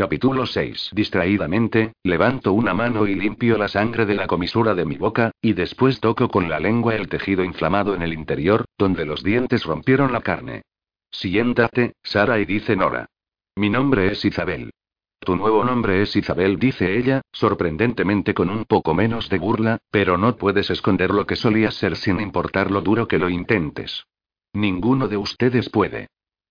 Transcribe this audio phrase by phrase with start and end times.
[0.00, 0.92] Capítulo 6.
[0.94, 5.52] Distraídamente, levanto una mano y limpio la sangre de la comisura de mi boca, y
[5.52, 10.10] después toco con la lengua el tejido inflamado en el interior, donde los dientes rompieron
[10.10, 10.62] la carne.
[11.10, 13.10] Siéntate, Sara, y dice Nora.
[13.56, 14.70] Mi nombre es Isabel.
[15.18, 20.16] Tu nuevo nombre es Isabel, dice ella, sorprendentemente con un poco menos de burla, pero
[20.16, 24.06] no puedes esconder lo que solías ser sin importar lo duro que lo intentes.
[24.54, 26.08] Ninguno de ustedes puede.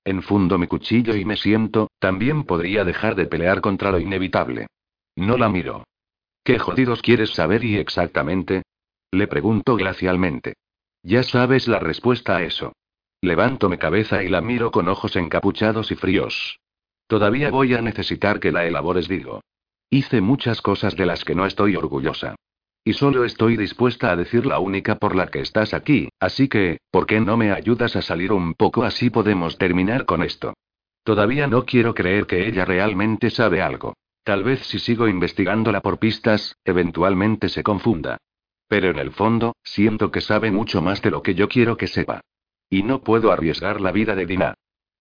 [0.10, 4.66] Enfundo mi cuchillo y me siento, también podría dejar de pelear contra lo inevitable.
[5.16, 5.84] No la miro.
[6.44, 8.64] ¿Qué jodidos quieres saber y exactamente?
[9.12, 10.56] Le pregunto glacialmente.
[11.04, 12.74] Ya sabes la respuesta a eso.
[13.22, 16.58] Levanto mi cabeza y la miro con ojos encapuchados y fríos.
[17.06, 19.42] Todavía voy a necesitar que la elabores, digo.
[19.92, 22.34] Hice muchas cosas de las que no estoy orgullosa.
[22.84, 26.80] Y solo estoy dispuesta a decir la única por la que estás aquí, así que,
[26.92, 30.54] ¿por qué no me ayudas a salir un poco así podemos terminar con esto?
[31.04, 33.96] Todavía no quiero creer que ella realmente sabe algo.
[34.24, 38.18] Tal vez si sigo investigándola por pistas, eventualmente se confunda.
[38.68, 41.88] Pero en el fondo, siento que sabe mucho más de lo que yo quiero que
[41.88, 42.22] sepa.
[42.70, 44.54] Y no puedo arriesgar la vida de Dina.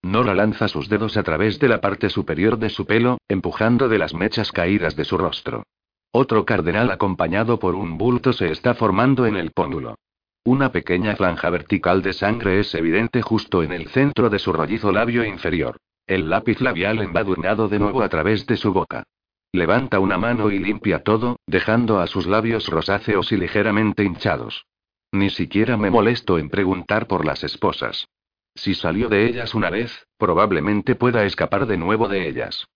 [0.02, 3.98] Nora lanza sus dedos a través de la parte superior de su pelo, empujando de
[3.98, 5.64] las mechas caídas de su rostro.
[6.10, 9.96] Otro cardenal acompañado por un bulto se está formando en el póndulo.
[10.44, 14.90] Una pequeña franja vertical de sangre es evidente justo en el centro de su rollizo
[14.92, 15.76] labio inferior.
[16.06, 19.04] El lápiz labial embadurnado de nuevo a través de su boca.
[19.52, 24.64] Levanta una mano y limpia todo, dejando a sus labios rosáceos y ligeramente hinchados.
[25.12, 28.08] Ni siquiera me molesto en preguntar por las esposas.
[28.54, 32.66] Si salió de ellas una vez, probablemente pueda escapar de nuevo de ellas.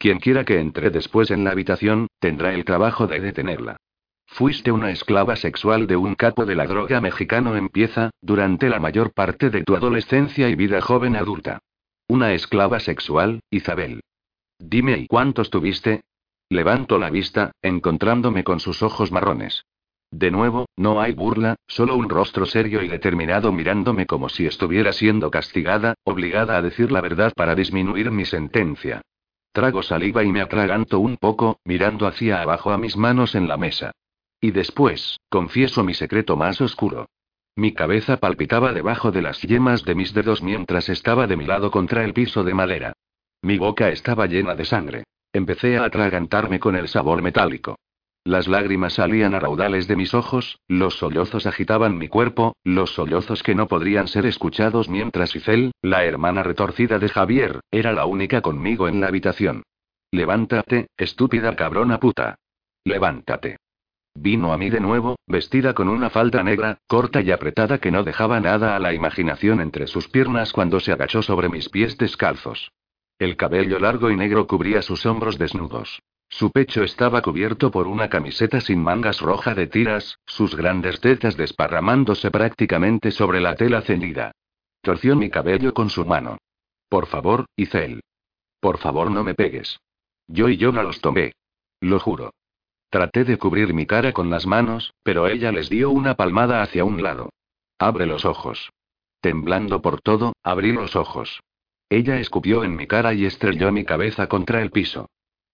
[0.00, 3.76] Quien quiera que entre después en la habitación, tendrá el trabajo de detenerla.
[4.24, 9.12] Fuiste una esclava sexual de un capo de la droga mexicano empieza, durante la mayor
[9.12, 11.58] parte de tu adolescencia y vida joven adulta.
[12.08, 14.00] Una esclava sexual, Isabel.
[14.58, 16.00] Dime, ¿y cuántos tuviste?
[16.48, 19.66] Levanto la vista, encontrándome con sus ojos marrones.
[20.10, 24.94] De nuevo, no hay burla, solo un rostro serio y determinado mirándome como si estuviera
[24.94, 29.02] siendo castigada, obligada a decir la verdad para disminuir mi sentencia.
[29.52, 33.56] Trago saliva y me atraganto un poco, mirando hacia abajo a mis manos en la
[33.56, 33.92] mesa.
[34.40, 37.08] Y después, confieso mi secreto más oscuro.
[37.56, 41.70] Mi cabeza palpitaba debajo de las yemas de mis dedos mientras estaba de mi lado
[41.70, 42.92] contra el piso de madera.
[43.42, 45.04] Mi boca estaba llena de sangre.
[45.32, 47.76] Empecé a atragantarme con el sabor metálico.
[48.30, 53.42] Las lágrimas salían a raudales de mis ojos, los sollozos agitaban mi cuerpo, los sollozos
[53.42, 58.40] que no podrían ser escuchados mientras Isel, la hermana retorcida de Javier, era la única
[58.40, 59.64] conmigo en la habitación.
[60.12, 62.36] Levántate, estúpida cabrona puta.
[62.84, 63.56] Levántate.
[64.14, 68.04] Vino a mí de nuevo, vestida con una falda negra, corta y apretada que no
[68.04, 72.70] dejaba nada a la imaginación entre sus piernas cuando se agachó sobre mis pies descalzos.
[73.18, 76.00] El cabello largo y negro cubría sus hombros desnudos.
[76.30, 81.36] Su pecho estaba cubierto por una camiseta sin mangas roja de tiras, sus grandes tetas
[81.36, 84.32] desparramándose prácticamente sobre la tela cendida.
[84.80, 86.38] Torció mi cabello con su mano.
[86.88, 88.00] Por favor, hice él.
[88.60, 89.80] Por favor, no me pegues.
[90.28, 91.32] Yo y yo no los tomé.
[91.80, 92.32] Lo juro.
[92.90, 96.84] Traté de cubrir mi cara con las manos, pero ella les dio una palmada hacia
[96.84, 97.30] un lado.
[97.78, 98.70] Abre los ojos.
[99.20, 101.40] Temblando por todo, abrí los ojos.
[101.88, 105.08] Ella escupió en mi cara y estrelló mi cabeza contra el piso.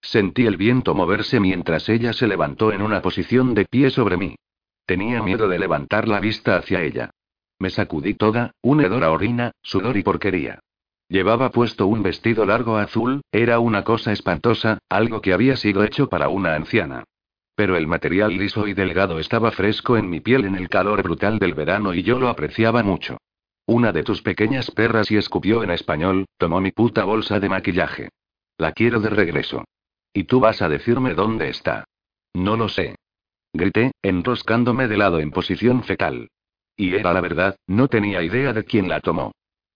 [0.07, 4.37] Sentí el viento moverse mientras ella se levantó en una posición de pie sobre mí.
[4.87, 7.11] Tenía miedo de levantar la vista hacia ella.
[7.59, 10.61] Me sacudí toda, un hedor a orina, sudor y porquería.
[11.09, 16.09] Llevaba puesto un vestido largo azul, era una cosa espantosa, algo que había sido hecho
[16.09, 17.03] para una anciana.
[17.57, 21.41] Pero el material liso y delgado estaba fresco en mi piel en el calor brutal
[21.41, 23.19] del verano y yo lo apreciaba mucho.
[23.67, 28.11] Una de tus pequeñas perras y escupió en español, tomó mi puta bolsa de maquillaje.
[28.57, 29.65] La quiero de regreso.
[30.17, 31.85] ¿Y tú vas a decirme dónde está?
[32.33, 32.97] No lo sé.
[33.53, 36.31] Grité, enroscándome de lado en posición fetal.
[36.75, 39.33] Y era la verdad, no tenía idea de quién la tomó.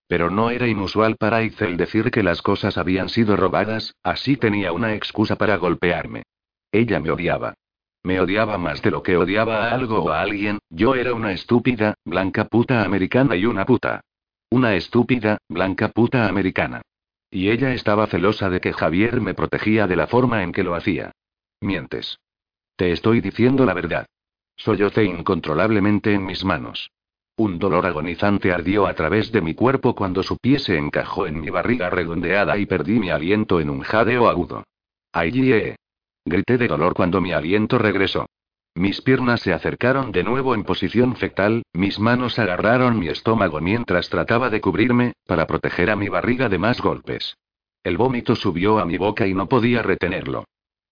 [0.08, 4.72] Pero no era inusual para Itzel decir que las cosas habían sido robadas, así tenía
[4.72, 6.22] una excusa para golpearme.
[6.72, 7.53] Ella me odiaba.
[8.03, 11.32] Me odiaba más de lo que odiaba a algo o a alguien, yo era una
[11.32, 14.00] estúpida, blanca puta americana y una puta.
[14.48, 16.80] Una estúpida, blanca puta americana.
[17.30, 20.74] Y ella estaba celosa de que Javier me protegía de la forma en que lo
[20.74, 21.12] hacía.
[21.60, 22.18] Mientes.
[22.77, 24.06] Te estoy diciendo la verdad.
[24.56, 26.91] Sollocé incontrolablemente en mis manos.
[27.36, 31.41] Un dolor agonizante ardió a través de mi cuerpo cuando su pie se encajó en
[31.41, 34.65] mi barriga redondeada y perdí mi aliento en un jadeo agudo.
[35.12, 35.77] ¡Ay!
[36.24, 38.27] Grité de dolor cuando mi aliento regresó.
[38.74, 44.08] Mis piernas se acercaron de nuevo en posición fetal, mis manos agarraron mi estómago mientras
[44.08, 47.36] trataba de cubrirme, para proteger a mi barriga de más golpes.
[47.82, 50.44] El vómito subió a mi boca y no podía retenerlo.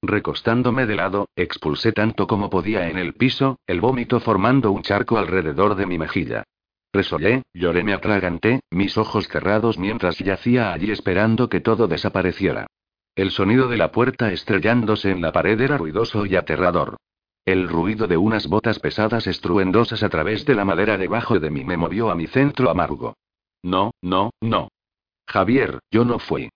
[0.02, 5.19] Recostándome de lado, expulsé tanto como podía en el piso, el vómito formando un charco
[5.19, 6.44] alrededor de mi mejilla.
[6.92, 12.66] Resollé, lloré, me atraganté, mis ojos cerrados mientras yacía allí esperando que todo desapareciera.
[13.14, 16.96] El sonido de la puerta estrellándose en la pared era ruidoso y aterrador.
[17.49, 21.65] El ruido de unas botas pesadas estruendosas a través de la madera debajo de mí
[21.65, 23.17] me movió a mi centro amargo.
[23.62, 24.69] No, no, no.
[25.27, 26.50] Javier, yo no fui.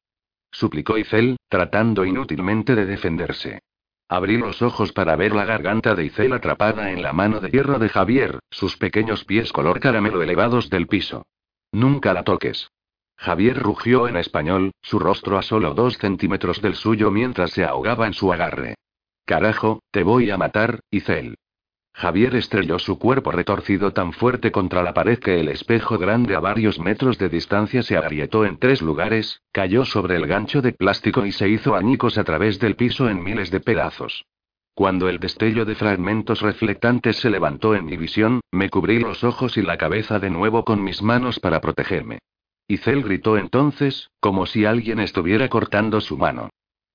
[0.51, 3.61] Suplicó Isel, tratando inútilmente de defenderse.
[4.07, 7.79] Abrí los ojos para ver la garganta de Isel atrapada en la mano de hierro
[7.79, 11.25] de Javier, sus pequeños pies color caramelo elevados del piso.
[11.73, 12.71] Nunca la toques.
[13.17, 18.07] Javier rugió en español, su rostro a solo dos centímetros del suyo mientras se ahogaba
[18.07, 18.75] en su agarre.
[19.25, 21.37] Carajo, te voy a matar, Isel.
[21.95, 26.41] Javier estrelló su cuerpo retorcido tan fuerte contra la pared que el espejo grande a
[26.41, 31.27] varios metros de distancia se agrietó en tres lugares, cayó sobre el gancho de plástico
[31.27, 34.25] y se hizo añicos a través del piso en miles de pedazos.
[34.75, 39.59] Cuando el destello de fragmentos reflectantes se levantó en mi visión, me cubrí los ojos
[39.59, 42.21] y la cabeza de nuevo con mis manos para protegerme.
[42.69, 46.49] Icel gritó entonces, como si alguien estuviera cortando su mano.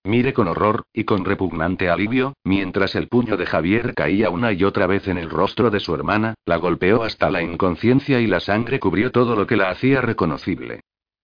[0.08, 4.64] Mire con horror, y con repugnante alivio, mientras el puño de Javier caía una y
[4.64, 8.40] otra vez en el rostro de su hermana, la golpeó hasta la inconsciencia y la
[8.40, 10.80] sangre cubrió todo lo que la hacía reconocible.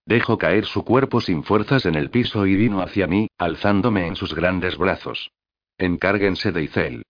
[0.06, 4.18] Dejó caer su cuerpo sin fuerzas en el piso y vino hacia mí, alzándome en
[4.18, 5.32] sus grandes brazos.
[5.78, 7.04] Encárguense de Icel.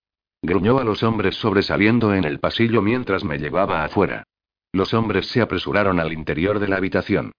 [0.43, 4.25] Gruñó a los hombres sobresaliendo en el pasillo mientras me llevaba afuera.
[4.73, 7.31] Los hombres se apresuraron al interior de la habitación.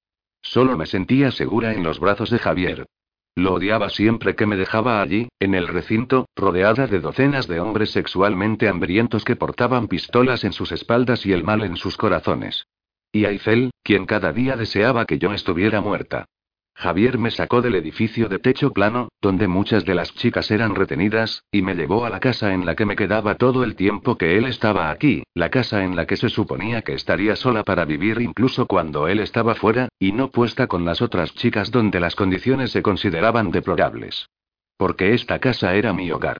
[0.42, 2.87] Solo me sentía segura en los brazos de Javier.
[3.36, 7.90] Lo odiaba siempre que me dejaba allí, en el recinto, rodeada de docenas de hombres
[7.90, 12.66] sexualmente hambrientos que portaban pistolas en sus espaldas y el mal en sus corazones.
[13.10, 16.26] Y Eiffel, quien cada día deseaba que yo estuviera muerta.
[16.75, 21.44] Javier me sacó del edificio de techo plano, donde muchas de las chicas eran retenidas,
[21.53, 24.37] y me llevó a la casa en la que me quedaba todo el tiempo que
[24.37, 28.21] él estaba aquí, la casa en la que se suponía que estaría sola para vivir
[28.21, 32.73] incluso cuando él estaba fuera, y no puesta con las otras chicas donde las condiciones
[32.73, 34.29] se consideraban deplorables.
[34.76, 36.38] Porque esta casa era mi hogar.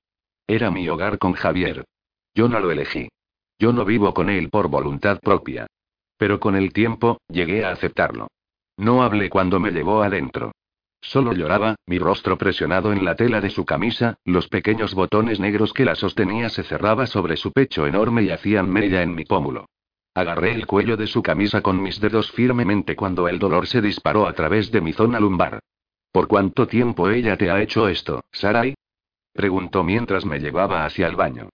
[0.49, 1.85] Era mi hogar con Javier.
[2.35, 3.09] Yo no lo elegí.
[3.59, 5.69] Yo no vivo con él por voluntad propia.
[6.19, 8.29] Pero con el tiempo, llegué a aceptarlo.
[8.77, 10.53] No hablé cuando me llevó adentro.
[11.01, 15.73] Solo lloraba, mi rostro presionado en la tela de su camisa, los pequeños botones negros
[15.73, 19.67] que la sostenía se cerraba sobre su pecho enorme y hacían mella en mi pómulo.
[20.15, 24.27] Agarré el cuello de su camisa con mis dedos firmemente cuando el dolor se disparó
[24.27, 25.61] a través de mi zona lumbar.
[26.11, 28.75] ¿Por cuánto tiempo ella te ha hecho esto, Sarai?
[29.33, 31.51] Preguntó mientras me llevaba hacia el baño.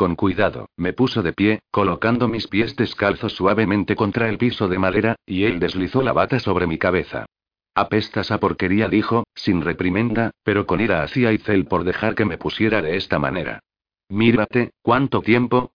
[0.00, 4.78] Con cuidado, me puso de pie, colocando mis pies descalzos suavemente contra el piso de
[4.78, 7.26] madera, y él deslizó la bata sobre mi cabeza.
[7.74, 12.38] Apestas a porquería, dijo, sin reprimenda, pero con ira hacia Izel por dejar que me
[12.38, 13.60] pusiera de esta manera.
[14.08, 15.72] Mírate, ¿cuánto tiempo?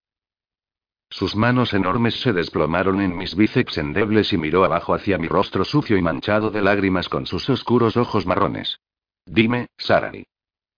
[1.08, 5.64] Sus manos enormes se desplomaron en mis bíceps endebles y miró abajo hacia mi rostro
[5.64, 8.80] sucio y manchado de lágrimas con sus oscuros ojos marrones.
[9.28, 10.26] Dime, Sarai.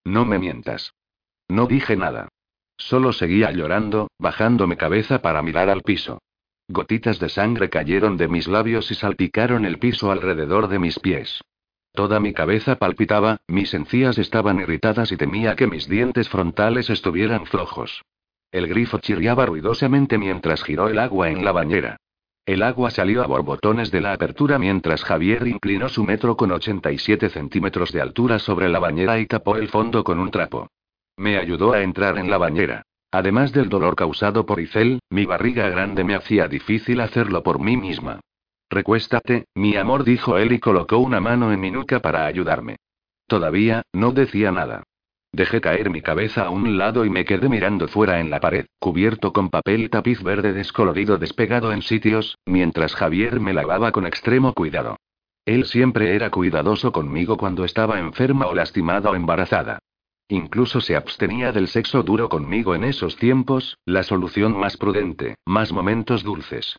[0.03, 0.95] No me mientas.
[1.47, 2.27] No dije nada.
[2.77, 6.19] Solo seguía llorando, bajándome cabeza para mirar al piso.
[6.69, 11.41] Gotitas de sangre cayeron de mis labios y salpicaron el piso alrededor de mis pies.
[11.93, 17.45] Toda mi cabeza palpitaba, mis encías estaban irritadas y temía que mis dientes frontales estuvieran
[17.45, 18.03] flojos.
[18.51, 21.97] El grifo chirriaba ruidosamente mientras giró el agua en la bañera.
[22.45, 27.29] El agua salió a borbotones de la apertura mientras Javier inclinó su metro con 87
[27.29, 30.69] centímetros de altura sobre la bañera y tapó el fondo con un trapo.
[31.17, 32.83] Me ayudó a entrar en la bañera.
[33.11, 37.75] Además del dolor causado por Icel, mi barriga grande me hacía difícil hacerlo por mí
[37.75, 38.19] misma.
[38.69, 42.75] Recuéstate, mi amor, dijo él y colocó una mano en mi nuca para ayudarme.
[43.25, 44.83] Todavía, no decía nada.
[45.31, 48.65] Dejé caer mi cabeza a un lado y me quedé mirando fuera en la pared,
[48.79, 54.53] cubierto con papel tapiz verde descolorido despegado en sitios, mientras Javier me lavaba con extremo
[54.53, 54.97] cuidado.
[55.45, 59.79] Él siempre era cuidadoso conmigo cuando estaba enferma o lastimada o embarazada.
[60.29, 65.71] Incluso se abstenía del sexo duro conmigo en esos tiempos, la solución más prudente, más
[65.71, 66.77] momentos dulces.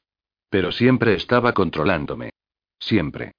[0.50, 2.30] Pero siempre estaba controlándome.
[2.78, 3.32] Siempre.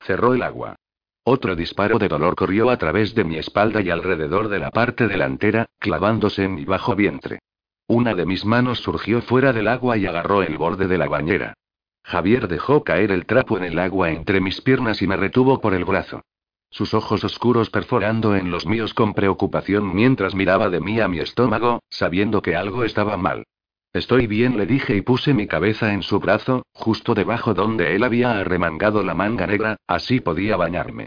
[0.00, 0.76] Cerró el agua.
[1.24, 5.08] Otro disparo de dolor corrió a través de mi espalda y alrededor de la parte
[5.08, 7.40] delantera, clavándose en mi bajo vientre.
[7.88, 11.54] Una de mis manos surgió fuera del agua y agarró el borde de la bañera.
[12.02, 15.74] Javier dejó caer el trapo en el agua entre mis piernas y me retuvo por
[15.74, 16.22] el brazo.
[16.70, 21.18] Sus ojos oscuros perforando en los míos con preocupación mientras miraba de mí a mi
[21.18, 23.44] estómago, sabiendo que algo estaba mal.
[23.92, 28.04] Estoy bien, le dije y puse mi cabeza en su brazo, justo debajo donde él
[28.04, 31.06] había arremangado la manga negra, así podía bañarme.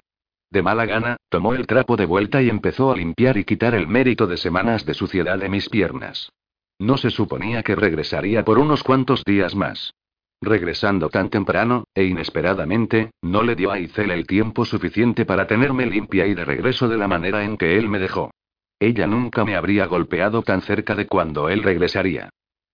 [0.49, 3.87] De mala gana, tomó el trapo de vuelta y empezó a limpiar y quitar el
[3.87, 6.31] mérito de semanas de suciedad de mis piernas.
[6.79, 9.93] No se suponía que regresaría por unos cuantos días más.
[10.41, 15.85] Regresando tan temprano, e inesperadamente, no le dio a Izel el tiempo suficiente para tenerme
[15.85, 18.31] limpia y de regreso de la manera en que él me dejó.
[18.79, 22.29] Ella nunca me habría golpeado tan cerca de cuando él regresaría.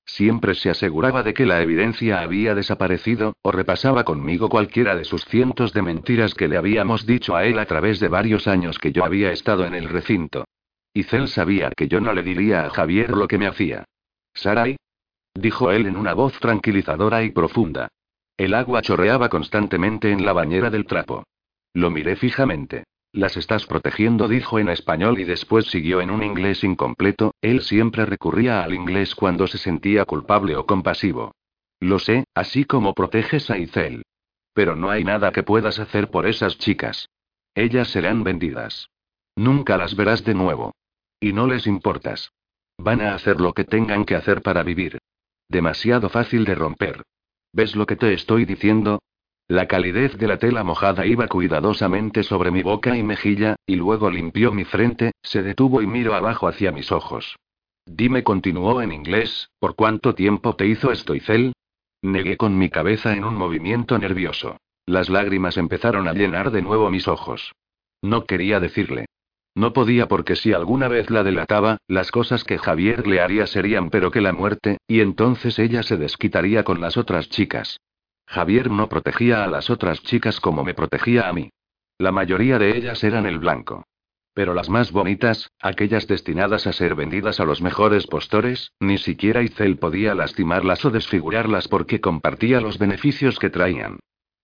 [0.05, 5.25] Siempre se aseguraba de que la evidencia había desaparecido, o repasaba conmigo cualquiera de sus
[5.25, 8.93] cientos de mentiras que le habíamos dicho a él a través de varios años que
[8.93, 10.45] yo había estado en el recinto.
[10.93, 13.83] Y Cel sabía que yo no le diría a Javier lo que me hacía.
[14.33, 14.77] Sarai,
[15.37, 17.89] dijo él en una voz tranquilizadora y profunda.
[18.37, 21.23] El agua chorreaba constantemente en la bañera del trapo.
[21.73, 22.83] Lo miré fijamente.
[23.13, 28.05] Las estás protegiendo, dijo en español y después siguió en un inglés incompleto, él siempre
[28.05, 31.33] recurría al inglés cuando se sentía culpable o compasivo.
[31.79, 34.03] Lo sé, así como proteges a Izel.
[34.53, 37.09] Pero no hay nada que puedas hacer por esas chicas.
[37.55, 38.89] Ellas serán vendidas.
[39.35, 40.73] Nunca las verás de nuevo.
[41.19, 42.31] Y no les importas.
[42.77, 44.99] Van a hacer lo que tengan que hacer para vivir.
[45.49, 47.03] Demasiado fácil de romper.
[47.53, 48.99] ¿Ves lo que te estoy diciendo?
[49.47, 54.11] La calidez de la tela mojada iba cuidadosamente sobre mi boca y mejilla, y luego
[54.11, 57.37] limpió mi frente, se detuvo y miró abajo hacia mis ojos.
[57.85, 61.53] Dime, continuó en inglés, ¿por cuánto tiempo te hizo esto, Izel?
[62.01, 64.57] Negué con mi cabeza en un movimiento nervioso.
[64.85, 67.53] Las lágrimas empezaron a llenar de nuevo mis ojos.
[68.01, 69.06] No quería decirle.
[69.57, 73.89] No podía porque si alguna vez la delataba, las cosas que Javier le haría serían
[73.89, 77.79] pero que la muerte, y entonces ella se desquitaría con las otras chicas.
[78.27, 81.49] Javier no protegía a las otras chicas como me protegía a mí.
[81.97, 83.83] La mayoría de ellas eran el blanco.
[84.35, 89.41] Pero las más bonitas, aquellas destinadas a ser vendidas a los mejores postores, ni siquiera
[89.41, 93.97] Izel podía lastimarlas o desfigurarlas porque compartía los beneficios que traían.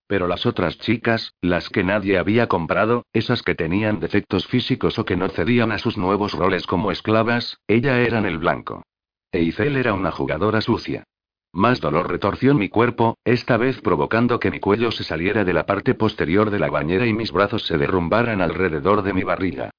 [0.06, 5.04] Pero las otras chicas, las que nadie había comprado, esas que tenían defectos físicos o
[5.04, 8.82] que no cedían a sus nuevos roles como esclavas, ella eran el blanco.
[9.32, 11.04] E Izel era una jugadora sucia.
[11.52, 15.66] Más dolor retorció mi cuerpo, esta vez provocando que mi cuello se saliera de la
[15.66, 19.70] parte posterior de la bañera y mis brazos se derrumbaran alrededor de mi barriga.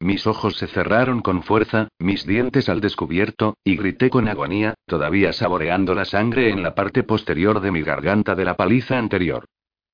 [0.00, 5.32] Mis ojos se cerraron con fuerza, mis dientes al descubierto, y grité con agonía, todavía
[5.32, 9.44] saboreando la sangre en la parte posterior de mi garganta de la paliza anterior.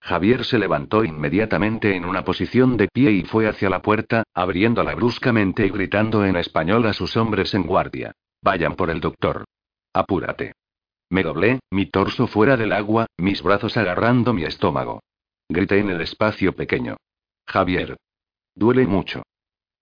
[0.01, 4.95] Javier se levantó inmediatamente en una posición de pie y fue hacia la puerta, abriéndola
[4.95, 8.13] bruscamente y gritando en español a sus hombres en guardia.
[8.43, 9.45] Vayan por el doctor.
[9.93, 10.55] Apúrate.
[11.11, 15.03] Me doblé, mi torso fuera del agua, mis brazos agarrando mi estómago.
[15.49, 16.97] Grité en el espacio pequeño.
[17.47, 17.97] Javier.
[18.55, 19.23] Duele mucho.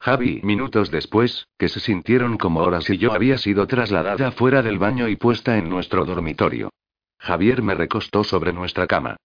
[0.00, 4.78] Javi, minutos después, que se sintieron como horas y yo había sido trasladada fuera del
[4.78, 6.70] baño y puesta en nuestro dormitorio.
[7.18, 9.16] Javier me recostó sobre nuestra cama.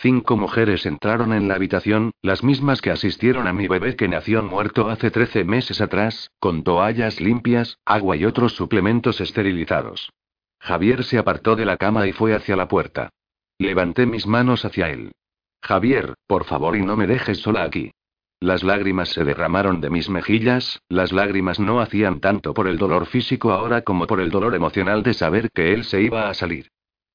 [0.00, 4.42] Cinco mujeres entraron en la habitación, las mismas que asistieron a mi bebé que nació
[4.42, 10.10] muerto hace trece meses atrás, con toallas limpias, agua y otros suplementos esterilizados.
[10.58, 13.10] Javier se apartó de la cama y fue hacia la puerta.
[13.58, 15.12] Levanté mis manos hacia él.
[15.62, 17.92] Javier, por favor y no me dejes sola aquí.
[18.40, 23.06] Las lágrimas se derramaron de mis mejillas, las lágrimas no hacían tanto por el dolor
[23.06, 26.73] físico ahora como por el dolor emocional de saber que él se iba a salir.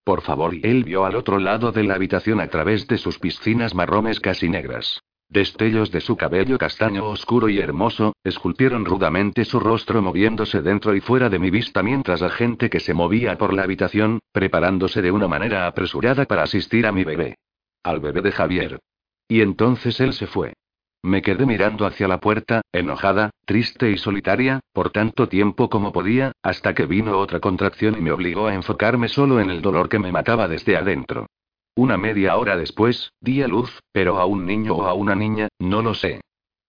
[0.10, 3.20] Por favor, y él vio al otro lado de la habitación a través de sus
[3.20, 5.04] piscinas marrones casi negras.
[5.30, 11.00] Destellos de su cabello castaño oscuro y hermoso, esculpieron rudamente su rostro moviéndose dentro y
[11.00, 15.12] fuera de mi vista mientras la gente que se movía por la habitación, preparándose de
[15.12, 17.36] una manera apresurada para asistir a mi bebé.
[17.84, 18.80] Al bebé de Javier.
[19.28, 20.54] Y entonces él se fue.
[21.02, 26.34] Me quedé mirando hacia la puerta, enojada, triste y solitaria, por tanto tiempo como podía,
[26.44, 30.00] hasta que vino otra contracción y me obligó a enfocarme solo en el dolor que
[30.00, 31.28] me mataba desde adentro.
[31.76, 35.48] Una media hora después, di a luz, pero a un niño o a una niña,
[35.60, 36.20] no lo sé.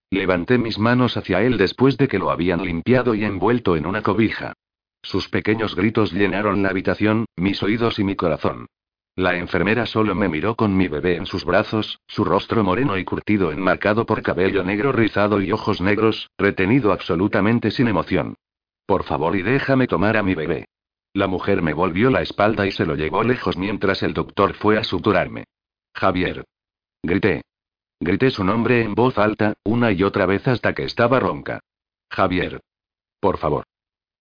[0.09, 4.01] Levanté mis manos hacia él después de que lo habían limpiado y envuelto en una
[4.01, 4.53] cobija.
[5.01, 8.67] Sus pequeños gritos llenaron la habitación, mis oídos y mi corazón.
[9.15, 13.03] La enfermera solo me miró con mi bebé en sus brazos, su rostro moreno y
[13.03, 18.35] curtido enmarcado por cabello negro rizado y ojos negros, retenido absolutamente sin emoción.
[18.85, 20.65] Por favor y déjame tomar a mi bebé.
[21.13, 24.77] La mujer me volvió la espalda y se lo llevó lejos mientras el doctor fue
[24.77, 25.43] a suturarme.
[25.93, 26.45] Javier.
[27.03, 27.41] Grité.
[27.99, 31.59] Grité su nombre en voz alta, una y otra vez hasta que estaba ronca.
[32.09, 32.61] Javier.
[33.19, 33.65] Por favor.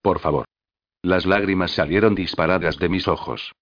[0.02, 0.46] Por favor.
[1.02, 3.52] Las lágrimas salieron disparadas de mis ojos.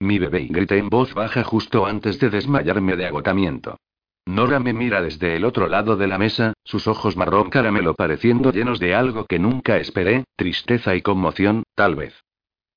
[0.00, 3.78] Mi bebé y grité en voz baja justo antes de desmayarme de agotamiento.
[4.26, 8.52] Nora me mira desde el otro lado de la mesa, sus ojos marrón caramelo pareciendo
[8.52, 12.14] llenos de algo que nunca esperé, tristeza y conmoción, tal vez.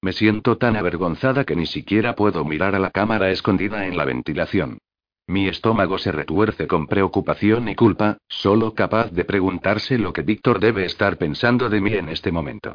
[0.02, 4.06] Me siento tan avergonzada que ni siquiera puedo mirar a la cámara escondida en la
[4.06, 4.80] ventilación.
[5.28, 10.60] Mi estómago se retuerce con preocupación y culpa, solo capaz de preguntarse lo que Víctor
[10.60, 12.74] debe estar pensando de mí en este momento.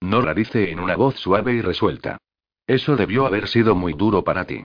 [0.00, 2.18] Nora dice en una voz suave y resuelta.
[2.68, 4.62] Eso debió haber sido muy duro para ti.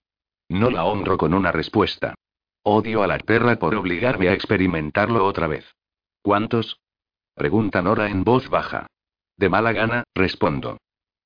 [0.50, 2.14] No la honro con una respuesta.
[2.62, 5.64] Odio a la perra por obligarme a experimentarlo otra vez.
[6.22, 6.78] ¿Cuántos?
[7.34, 8.86] Pregunta Nora en voz baja.
[9.38, 10.76] De mala gana, respondo.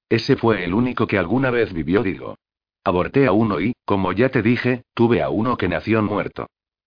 [0.09, 2.37] Ese fue el único que alguna vez vivió, digo.
[2.85, 6.47] Aborté a uno y, como ya te dije, tuve a uno que nació muerto.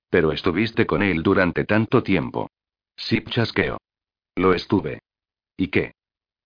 [0.10, 2.50] Pero estuviste con él durante tanto tiempo.
[2.96, 3.78] Sí, chasqueo.
[4.36, 5.02] Lo estuve.
[5.58, 5.92] ¿Y qué?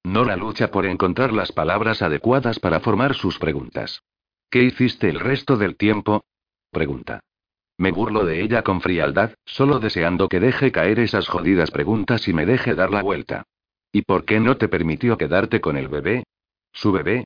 [0.05, 4.03] Nora lucha por encontrar las palabras adecuadas para formar sus preguntas.
[4.51, 6.25] ¿Qué hiciste el resto del tiempo?
[6.69, 7.21] Pregunta.
[7.79, 12.33] Me burlo de ella con frialdad, solo deseando que deje caer esas jodidas preguntas y
[12.33, 13.45] me deje dar la vuelta.
[13.91, 16.25] ¿Y por qué no te permitió quedarte con el bebé?
[16.71, 17.25] ¿Su bebé?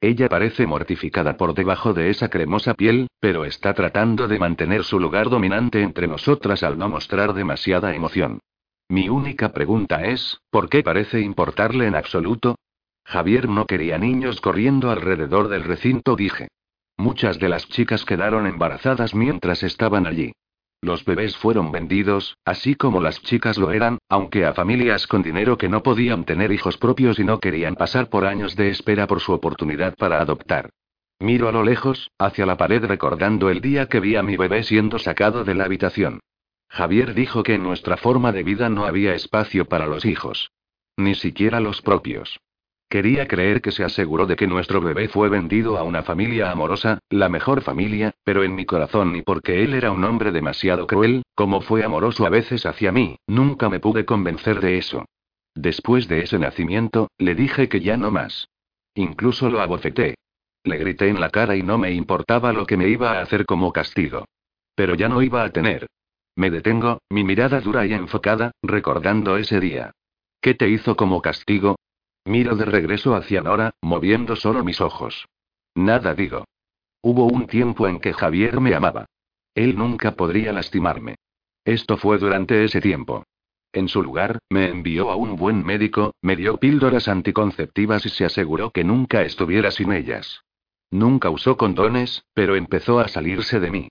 [0.00, 4.98] Ella parece mortificada por debajo de esa cremosa piel, pero está tratando de mantener su
[4.98, 8.40] lugar dominante entre nosotras al no mostrar demasiada emoción.
[8.94, 12.54] Mi única pregunta es, ¿por qué parece importarle en absoluto?
[13.04, 16.46] Javier no quería niños corriendo alrededor del recinto, dije.
[16.96, 20.30] Muchas de las chicas quedaron embarazadas mientras estaban allí.
[20.80, 25.58] Los bebés fueron vendidos, así como las chicas lo eran, aunque a familias con dinero
[25.58, 29.18] que no podían tener hijos propios y no querían pasar por años de espera por
[29.18, 30.70] su oportunidad para adoptar.
[31.18, 34.62] Miro a lo lejos, hacia la pared recordando el día que vi a mi bebé
[34.62, 36.20] siendo sacado de la habitación.
[36.74, 40.50] Javier dijo que en nuestra forma de vida no había espacio para los hijos.
[40.96, 42.40] Ni siquiera los propios.
[42.88, 46.98] Quería creer que se aseguró de que nuestro bebé fue vendido a una familia amorosa,
[47.10, 51.22] la mejor familia, pero en mi corazón y porque él era un hombre demasiado cruel,
[51.36, 55.04] como fue amoroso a veces hacia mí, nunca me pude convencer de eso.
[55.54, 58.48] Después de ese nacimiento, le dije que ya no más.
[58.96, 60.16] Incluso lo abofeté.
[60.64, 63.46] Le grité en la cara y no me importaba lo que me iba a hacer
[63.46, 64.24] como castigo.
[64.74, 65.86] Pero ya no iba a tener.
[66.36, 69.92] Me detengo, mi mirada dura y enfocada, recordando ese día.
[70.40, 71.76] ¿Qué te hizo como castigo?
[72.24, 75.26] Miro de regreso hacia Nora, moviendo solo mis ojos.
[75.74, 76.44] Nada digo.
[77.02, 79.06] Hubo un tiempo en que Javier me amaba.
[79.54, 81.16] Él nunca podría lastimarme.
[81.64, 83.24] Esto fue durante ese tiempo.
[83.72, 88.24] En su lugar, me envió a un buen médico, me dio píldoras anticonceptivas y se
[88.24, 90.44] aseguró que nunca estuviera sin ellas.
[90.90, 93.88] Nunca usó condones, pero empezó a salirse de mí.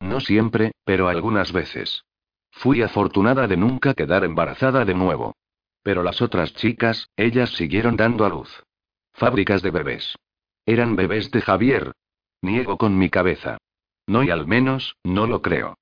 [0.00, 2.04] No siempre, pero algunas veces.
[2.50, 5.34] Fui afortunada de nunca quedar embarazada de nuevo.
[5.82, 8.64] Pero las otras chicas, ellas siguieron dando a luz.
[9.12, 10.16] Fábricas de bebés.
[10.64, 11.92] Eran bebés de Javier.
[12.42, 13.58] Niego con mi cabeza.
[14.06, 15.76] No y al menos, no lo creo.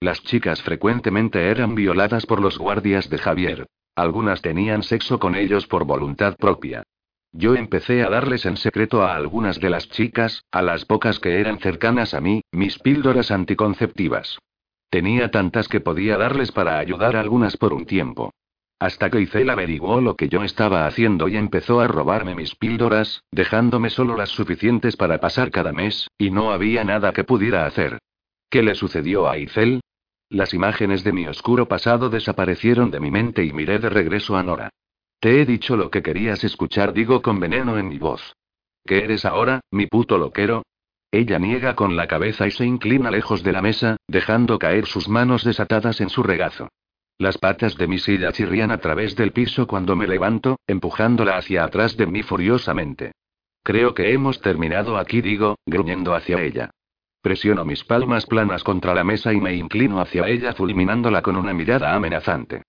[0.00, 3.66] Las chicas frecuentemente eran violadas por los guardias de Javier.
[3.94, 6.82] Algunas tenían sexo con ellos por voluntad propia.
[7.36, 11.40] Yo empecé a darles en secreto a algunas de las chicas, a las pocas que
[11.40, 14.38] eran cercanas a mí, mis píldoras anticonceptivas.
[14.88, 18.32] Tenía tantas que podía darles para ayudar a algunas por un tiempo.
[18.78, 23.24] Hasta que Isel averiguó lo que yo estaba haciendo y empezó a robarme mis píldoras,
[23.32, 27.98] dejándome solo las suficientes para pasar cada mes, y no había nada que pudiera hacer.
[28.48, 29.80] ¿Qué le sucedió a Isel?
[30.28, 34.44] Las imágenes de mi oscuro pasado desaparecieron de mi mente y miré de regreso a
[34.44, 34.70] Nora.
[35.20, 38.34] Te he dicho lo que querías escuchar, digo con veneno en mi voz.
[38.84, 40.62] ¿Qué eres ahora, mi puto loquero?
[41.10, 45.08] Ella niega con la cabeza y se inclina lejos de la mesa, dejando caer sus
[45.08, 46.68] manos desatadas en su regazo.
[47.18, 51.64] Las patas de mi silla chirrían a través del piso cuando me levanto, empujándola hacia
[51.64, 53.12] atrás de mí furiosamente.
[53.62, 56.70] Creo que hemos terminado aquí, digo, gruñendo hacia ella.
[57.22, 61.54] Presiono mis palmas planas contra la mesa y me inclino hacia ella fulminándola con una
[61.54, 62.64] mirada amenazante.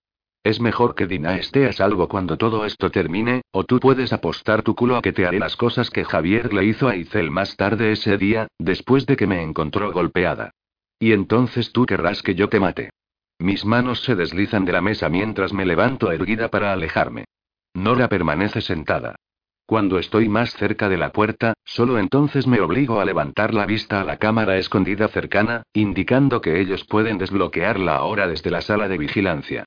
[0.46, 4.62] Es mejor que Dina esté a salvo cuando todo esto termine, o tú puedes apostar
[4.62, 7.56] tu culo a que te haré las cosas que Javier le hizo a Izel más
[7.56, 10.52] tarde ese día, después de que me encontró golpeada.
[11.00, 12.90] Y entonces tú querrás que yo te mate.
[13.40, 17.24] Mis manos se deslizan de la mesa mientras me levanto erguida para alejarme.
[17.74, 19.16] Nora permanece sentada.
[19.66, 24.00] Cuando estoy más cerca de la puerta, solo entonces me obligo a levantar la vista
[24.00, 28.98] a la cámara escondida cercana, indicando que ellos pueden desbloquearla ahora desde la sala de
[28.98, 29.64] vigilancia.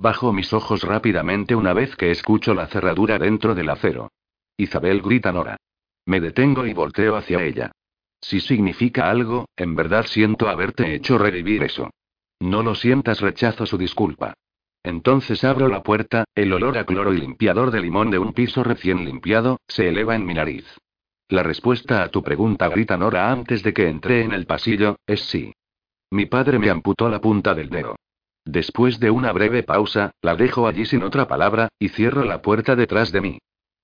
[0.00, 4.10] Bajo mis ojos rápidamente una vez que escucho la cerradura dentro del acero.
[4.56, 5.58] Isabel grita Nora.
[6.06, 7.70] Me detengo y volteo hacia ella.
[8.18, 11.90] Si significa algo, en verdad siento haberte hecho revivir eso.
[12.40, 14.32] No lo sientas, rechazo su disculpa.
[14.82, 18.64] Entonces abro la puerta, el olor a cloro y limpiador de limón de un piso
[18.64, 20.64] recién limpiado, se eleva en mi nariz.
[21.28, 25.20] La respuesta a tu pregunta, grita Nora antes de que entré en el pasillo, es
[25.20, 25.52] sí.
[26.10, 27.96] Mi padre me amputó la punta del dedo.
[28.50, 32.74] Después de una breve pausa, la dejo allí sin otra palabra, y cierro la puerta
[32.74, 33.38] detrás de mí.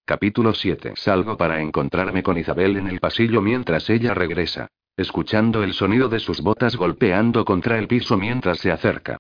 [0.05, 0.95] Capítulo 7.
[0.97, 4.67] Salgo para encontrarme con Isabel en el pasillo mientras ella regresa.
[4.97, 9.19] escuchando el sonido de sus botas golpeando contra el piso mientras se acerca.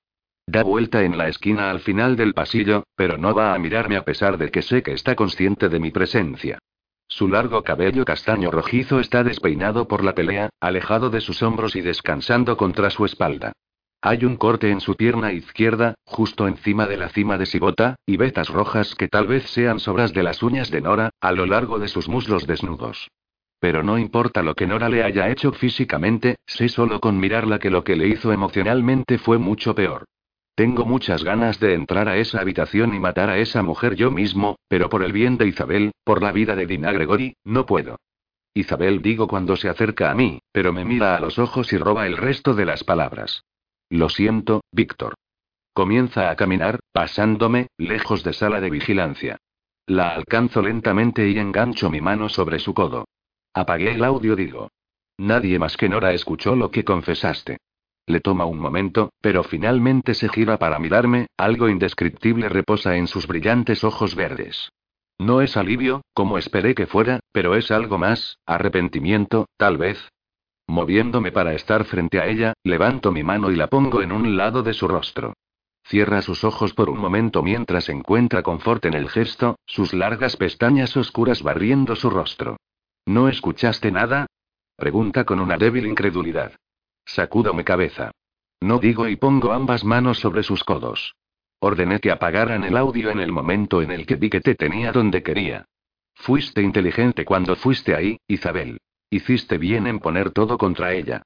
[0.48, 4.04] Da vuelta en la esquina al final del pasillo, pero no va a mirarme a
[4.04, 6.58] pesar de que sé que está consciente de mi presencia.
[7.06, 11.82] Su largo cabello castaño rojizo está despeinado por la pelea, alejado de sus hombros y
[11.82, 13.52] descansando contra su espalda.
[14.08, 18.16] Hay un corte en su pierna izquierda, justo encima de la cima de Sibota, y
[18.16, 21.80] vetas rojas que tal vez sean sobras de las uñas de Nora, a lo largo
[21.80, 23.10] de sus muslos desnudos.
[23.58, 27.68] Pero no importa lo que Nora le haya hecho físicamente, sé solo con mirarla que
[27.68, 30.04] lo que le hizo emocionalmente fue mucho peor.
[30.54, 34.54] Tengo muchas ganas de entrar a esa habitación y matar a esa mujer yo mismo,
[34.68, 37.96] pero por el bien de Isabel, por la vida de Dina Gregory, no puedo.
[38.54, 42.06] Isabel digo cuando se acerca a mí, pero me mira a los ojos y roba
[42.06, 43.42] el resto de las palabras.
[43.90, 45.14] Lo siento, Víctor.
[45.72, 49.38] Comienza a caminar, pasándome, lejos de sala de vigilancia.
[49.86, 53.04] La alcanzo lentamente y engancho mi mano sobre su codo.
[53.54, 54.70] Apagué el audio, digo.
[55.18, 57.58] Nadie más que Nora escuchó lo que confesaste.
[58.06, 63.26] Le toma un momento, pero finalmente se gira para mirarme, algo indescriptible reposa en sus
[63.26, 64.70] brillantes ojos verdes.
[65.18, 70.10] No es alivio, como esperé que fuera, pero es algo más, arrepentimiento, tal vez.
[70.68, 74.62] Moviéndome para estar frente a ella, levanto mi mano y la pongo en un lado
[74.62, 75.34] de su rostro.
[75.84, 80.96] Cierra sus ojos por un momento mientras encuentra confort en el gesto, sus largas pestañas
[80.96, 82.56] oscuras barriendo su rostro.
[83.06, 84.26] ¿No escuchaste nada?
[84.76, 86.52] Pregunta con una débil incredulidad.
[87.04, 88.10] Sacudo mi cabeza.
[88.60, 91.14] No digo y pongo ambas manos sobre sus codos.
[91.60, 94.90] Ordené que apagaran el audio en el momento en el que vi que te tenía
[94.90, 95.66] donde quería.
[96.14, 98.80] Fuiste inteligente cuando fuiste ahí, Isabel.
[99.16, 101.22] Hiciste bien en poner todo contra ella.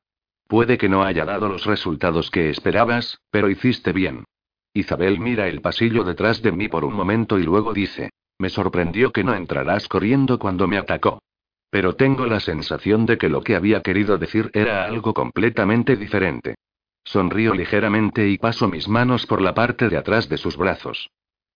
[0.46, 4.22] Puede que no haya dado los resultados que esperabas, pero hiciste bien.
[4.72, 9.10] Isabel mira el pasillo detrás de mí por un momento y luego dice, me sorprendió
[9.10, 11.20] que no entrarás corriendo cuando me atacó.
[11.68, 16.54] Pero tengo la sensación de que lo que había querido decir era algo completamente diferente.
[17.02, 21.10] Sonrío ligeramente y paso mis manos por la parte de atrás de sus brazos.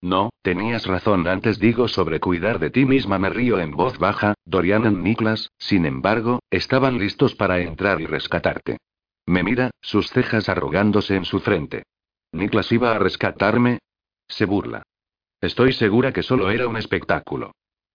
[0.04, 4.34] No, tenías razón antes digo sobre cuidar de ti misma me río en voz baja,
[4.44, 8.76] Dorian y Niklas, sin embargo, estaban listos para entrar y rescatarte.
[9.24, 11.84] Me mira, sus cejas arrugándose en su frente.
[12.32, 13.78] ¿Niklas iba a rescatarme?
[14.28, 14.82] Se burla.
[15.40, 17.52] Estoy segura que solo era un espectáculo.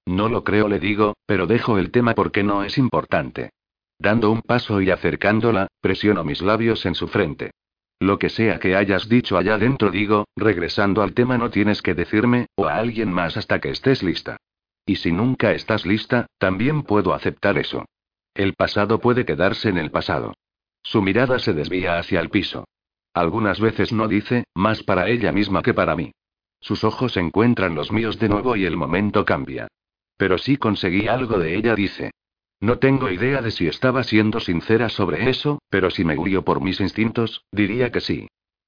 [0.08, 3.52] No lo creo, le digo, pero dejo el tema porque no es importante.
[4.00, 7.52] Dando un paso y acercándola, presiono mis labios en su frente.
[8.00, 11.94] Lo que sea que hayas dicho allá dentro, digo, regresando al tema, no tienes que
[11.94, 14.38] decirme, o a alguien más hasta que estés lista.
[14.86, 17.86] Y si nunca estás lista, también puedo aceptar eso.
[18.34, 20.34] El pasado puede quedarse en el pasado.
[20.82, 22.66] Su mirada se desvía hacia el piso.
[23.14, 26.14] Algunas veces no dice, más para ella misma que para mí.
[26.62, 29.68] Sus ojos encuentran los míos de nuevo y el momento cambia.
[30.16, 32.12] Pero sí conseguí algo de ella, dice.
[32.62, 36.62] No tengo idea de si estaba siendo sincera sobre eso, pero si me guío por
[36.62, 38.28] mis instintos, diría que sí.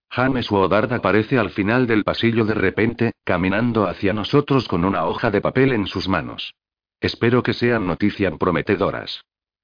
[0.09, 5.31] James Woodard aparece al final del pasillo de repente, caminando hacia nosotros con una hoja
[5.31, 6.53] de papel en sus manos.
[6.99, 9.23] Espero que sean noticias prometedoras.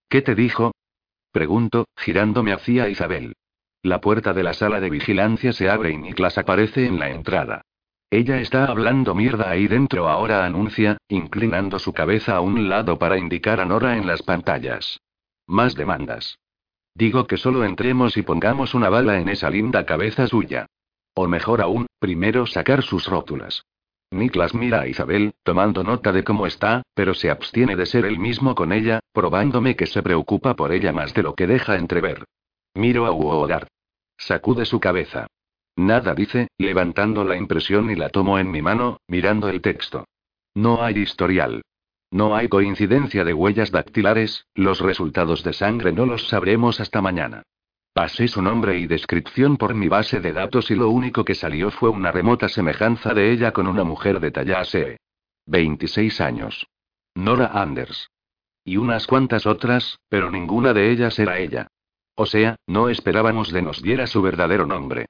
[0.09, 0.71] ¿Qué te dijo?
[1.31, 3.33] Pregunto, girándome hacia Isabel.
[3.83, 7.61] La puerta de la sala de vigilancia se abre y Niklas aparece en la entrada.
[8.09, 13.17] Ella está hablando mierda ahí dentro ahora, anuncia, inclinando su cabeza a un lado para
[13.17, 15.01] indicar a Nora en las pantallas.
[15.45, 16.39] Más demandas.
[16.95, 20.67] Digo que solo entremos y pongamos una bala en esa linda cabeza suya.
[21.15, 23.65] O mejor aún, primero sacar sus rótulas.
[24.09, 28.19] Niklas mira a Isabel, tomando nota de cómo está, pero se abstiene de ser él
[28.19, 32.23] mismo con ella, probándome que se preocupa por ella más de lo que deja entrever.
[32.73, 33.67] Miro a Woodard.
[34.17, 35.27] Sacude su cabeza.
[35.77, 40.05] Nada dice, levantando la impresión y la tomo en mi mano, mirando el texto.
[40.55, 41.61] No hay historial.
[42.09, 47.43] No hay coincidencia de huellas dactilares, los resultados de sangre no los sabremos hasta mañana.
[47.93, 51.69] Pasé su nombre y descripción por mi base de datos y lo único que salió
[51.69, 54.97] fue una remota semejanza de ella con una mujer de talla SE.
[55.45, 56.65] 26 años.
[57.13, 58.09] Nora Anders.
[58.63, 61.67] Y unas cuantas otras, pero ninguna de ellas era ella.
[62.15, 65.05] O sea, no esperábamos de nos diera su verdadero nombre.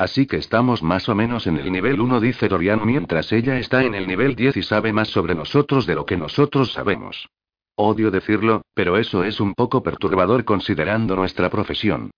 [0.00, 3.84] Así que estamos más o menos en el nivel 1, dice Dorian, mientras ella está
[3.84, 7.28] en el nivel 10 y sabe más sobre nosotros de lo que nosotros sabemos.
[7.76, 12.12] Odio decirlo, pero eso es un poco perturbador considerando nuestra profesión.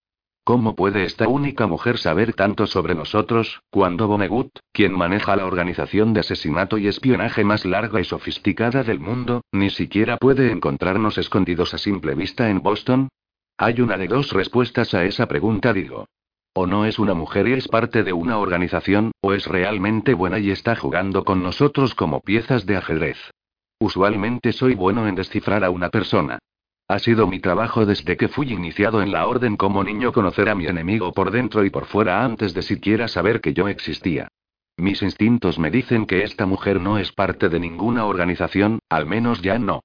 [0.44, 6.12] ¿Cómo puede esta única mujer saber tanto sobre nosotros, cuando Bonegut, quien maneja la organización
[6.14, 11.74] de asesinato y espionaje más larga y sofisticada del mundo, ni siquiera puede encontrarnos escondidos
[11.74, 13.08] a simple vista en Boston?
[13.58, 16.06] Hay una de dos respuestas a esa pregunta, digo.
[16.54, 20.38] O no es una mujer y es parte de una organización, o es realmente buena
[20.38, 23.16] y está jugando con nosotros como piezas de ajedrez.
[23.80, 26.38] Usualmente soy bueno en descifrar a una persona.
[26.88, 30.54] Ha sido mi trabajo desde que fui iniciado en la orden como niño conocer a
[30.54, 34.28] mi enemigo por dentro y por fuera antes de siquiera saber que yo existía.
[34.76, 39.40] Mis instintos me dicen que esta mujer no es parte de ninguna organización, al menos
[39.40, 39.80] ya no.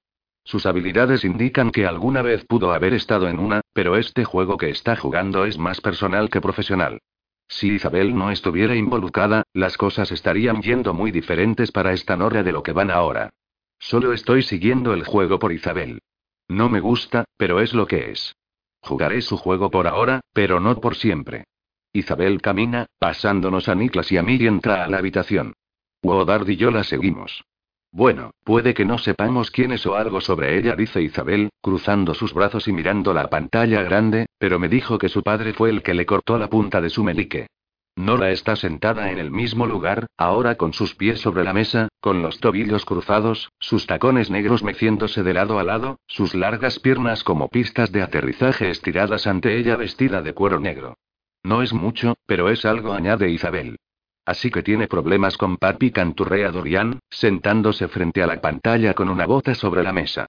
[0.48, 4.70] Sus habilidades indican que alguna vez pudo haber estado en una, pero este juego que
[4.70, 7.02] está jugando es más personal que profesional.
[7.50, 12.54] Si Isabel no estuviera involucrada, las cosas estarían yendo muy diferentes para esta Nora de
[12.54, 13.30] lo que van ahora.
[13.78, 16.00] Solo estoy siguiendo el juego por Isabel.
[16.48, 18.34] No me gusta, pero es lo que es.
[18.80, 21.44] Jugaré su juego por ahora, pero no por siempre.
[21.92, 25.56] Isabel camina, pasándonos a Niklas y a mí y entra a la habitación.
[26.02, 27.44] Woodard y yo la seguimos.
[27.92, 32.34] Bueno, puede que no sepamos quién es o algo sobre ella, dice Isabel, cruzando sus
[32.34, 35.94] brazos y mirando la pantalla grande, pero me dijo que su padre fue el que
[35.94, 37.48] le cortó la punta de su melique.
[37.96, 42.22] Nora está sentada en el mismo lugar, ahora con sus pies sobre la mesa, con
[42.22, 47.48] los tobillos cruzados, sus tacones negros meciéndose de lado a lado, sus largas piernas como
[47.48, 50.98] pistas de aterrizaje estiradas ante ella vestida de cuero negro.
[51.42, 53.78] No es mucho, pero es algo, añade Isabel.
[54.28, 59.26] Así que tiene problemas con papi, canturrea Dorian, sentándose frente a la pantalla con una
[59.26, 60.26] bota sobre la mesa.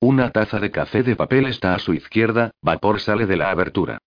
[0.00, 3.98] Una taza de café de papel está a su izquierda, vapor sale de la abertura.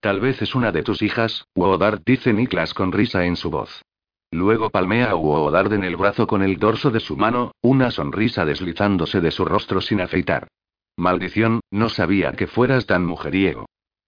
[0.00, 3.82] Tal vez es una de tus hijas, Woodard, dice Niklas con risa en su voz.
[4.30, 8.46] Luego palmea a Woodard en el brazo con el dorso de su mano, una sonrisa
[8.46, 10.48] deslizándose de su rostro sin afeitar.
[10.96, 13.66] Maldición, no sabía que fueras tan mujeriego.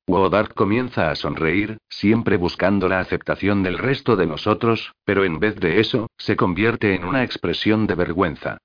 [0.08, 5.56] Woodard comienza a sonreír, siempre buscando la aceptación del resto de nosotros, pero en vez
[5.56, 8.58] de eso, se convierte en una expresión de vergüenza.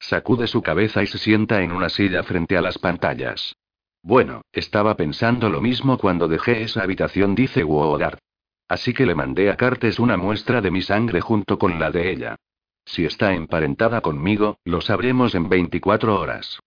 [0.00, 3.54] Sacude su cabeza y se sienta en una silla frente a las pantallas.
[4.02, 8.18] Bueno, estaba pensando lo mismo cuando dejé esa habitación, dice Woodard.
[8.66, 12.10] Así que le mandé a Cartes una muestra de mi sangre junto con la de
[12.10, 12.36] ella.
[12.84, 16.58] Si está emparentada conmigo, lo sabremos en 24 horas.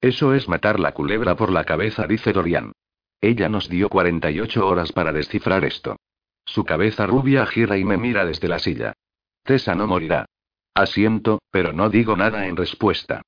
[0.00, 2.72] Eso es matar la culebra por la cabeza, dice Dorian.
[3.20, 5.96] Ella nos dio 48 horas para descifrar esto.
[6.44, 8.94] Su cabeza rubia gira y me mira desde la silla.
[9.44, 10.26] Tessa no morirá.
[10.74, 13.22] Asiento, pero no digo nada en respuesta.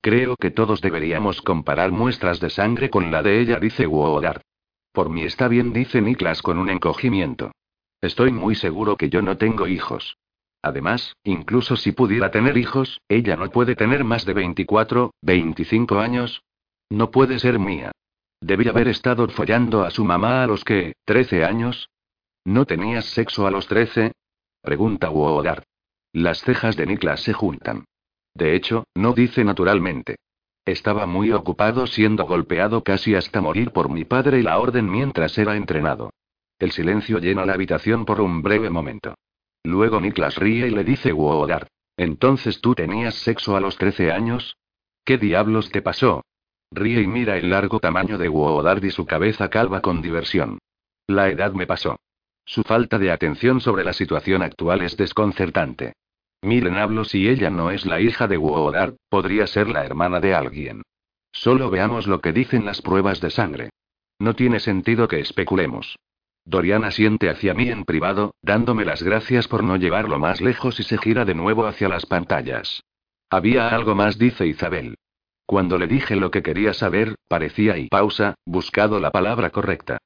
[0.00, 4.42] Creo que todos deberíamos comparar muestras de sangre con la de ella, dice Woodard.
[4.92, 7.52] Por mí está bien, dice Niklas con un encogimiento.
[8.00, 10.16] Estoy muy seguro que yo no tengo hijos.
[10.62, 16.42] Además, incluso si pudiera tener hijos, ella no puede tener más de 24, 25 años.
[16.90, 17.92] No puede ser mía.
[18.40, 21.90] Debía haber estado follando a su mamá a los que, ¿13 años?
[22.44, 24.12] ¿No tenías sexo a los 13?
[24.62, 25.64] Pregunta Woodard.
[26.12, 27.84] Las cejas de Niklas se juntan.
[28.34, 30.16] De hecho, no dice naturalmente.
[30.64, 35.36] Estaba muy ocupado siendo golpeado casi hasta morir por mi padre y la orden mientras
[35.38, 36.10] era entrenado.
[36.58, 39.14] El silencio llena la habitación por un breve momento.
[39.64, 41.66] Luego Niklas ríe y le dice Woodard.
[41.96, 44.56] ¿Entonces tú tenías sexo a los 13 años?
[45.04, 46.22] ¿Qué diablos te pasó?
[46.70, 50.58] Ríe y mira el largo tamaño de Woodard y su cabeza calva con diversión.
[51.06, 51.98] La edad me pasó.
[52.44, 55.94] Su falta de atención sobre la situación actual es desconcertante.
[56.42, 60.34] Miren, hablo si ella no es la hija de Woodard, podría ser la hermana de
[60.34, 60.82] alguien.
[61.32, 63.70] Solo veamos lo que dicen las pruebas de sangre.
[64.18, 65.96] No tiene sentido que especulemos.
[66.44, 70.82] Dorian asiente hacia mí en privado, dándome las gracias por no llevarlo más lejos y
[70.82, 72.82] se gira de nuevo hacia las pantallas.
[73.30, 74.96] Había algo más, dice Isabel.
[75.48, 79.96] Cuando le dije lo que quería saber, parecía y pausa, buscado la palabra correcta.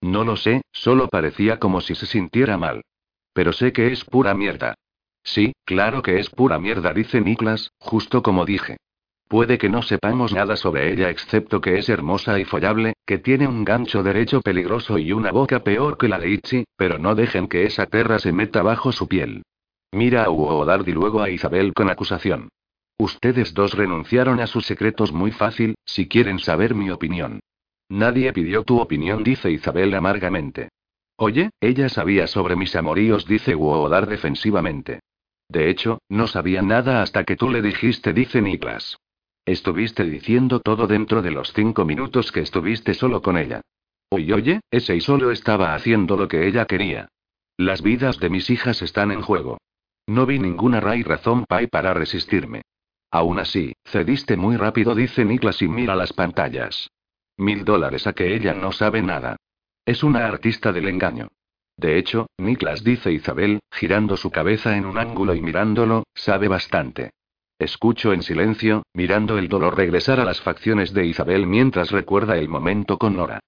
[0.00, 2.82] No lo sé, solo parecía como si se sintiera mal.
[3.32, 4.76] Pero sé que es pura mierda.
[5.24, 8.76] Sí, claro que es pura mierda, dice Niklas, justo como dije.
[9.26, 13.48] Puede que no sepamos nada sobre ella excepto que es hermosa y follable, que tiene
[13.48, 17.48] un gancho derecho peligroso y una boca peor que la de Ichi, pero no dejen
[17.48, 19.42] que esa perra se meta bajo su piel.
[19.90, 22.50] Mira a Uodard y luego a Isabel con acusación.
[23.02, 27.40] Ustedes dos renunciaron a sus secretos muy fácil, si quieren saber mi opinión.
[27.88, 30.68] Nadie pidió tu opinión, dice Isabel amargamente.
[31.16, 35.00] Oye, ella sabía sobre mis amoríos, dice Woodard defensivamente.
[35.48, 38.96] De hecho, no sabía nada hasta que tú le dijiste, dice Niklas.
[39.44, 43.62] Estuviste diciendo todo dentro de los cinco minutos que estuviste solo con ella.
[44.10, 47.08] Oye, oye, ese y solo estaba haciendo lo que ella quería.
[47.56, 49.58] Las vidas de mis hijas están en juego.
[50.06, 52.62] No vi ninguna ray razón Pai para resistirme.
[53.12, 56.90] Aún así, cediste muy rápido, dice Niklas y mira las pantallas.
[57.36, 59.36] Mil dólares a que ella no sabe nada.
[59.84, 61.28] Es una artista del engaño.
[61.76, 67.10] De hecho, Niklas dice Isabel, girando su cabeza en un ángulo y mirándolo, sabe bastante.
[67.58, 72.48] Escucho en silencio, mirando el dolor regresar a las facciones de Isabel mientras recuerda el
[72.48, 73.40] momento con Nora.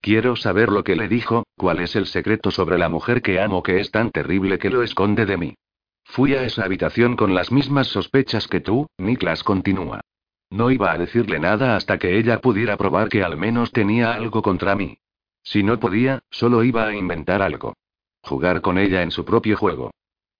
[0.00, 3.62] Quiero saber lo que le dijo, cuál es el secreto sobre la mujer que amo
[3.62, 5.54] que es tan terrible que lo esconde de mí.
[6.12, 10.02] Fui a esa habitación con las mismas sospechas que tú, Niklas continúa.
[10.50, 14.42] No iba a decirle nada hasta que ella pudiera probar que al menos tenía algo
[14.42, 14.98] contra mí.
[15.42, 17.72] Si no podía, solo iba a inventar algo.
[18.22, 19.90] Jugar con ella en su propio juego.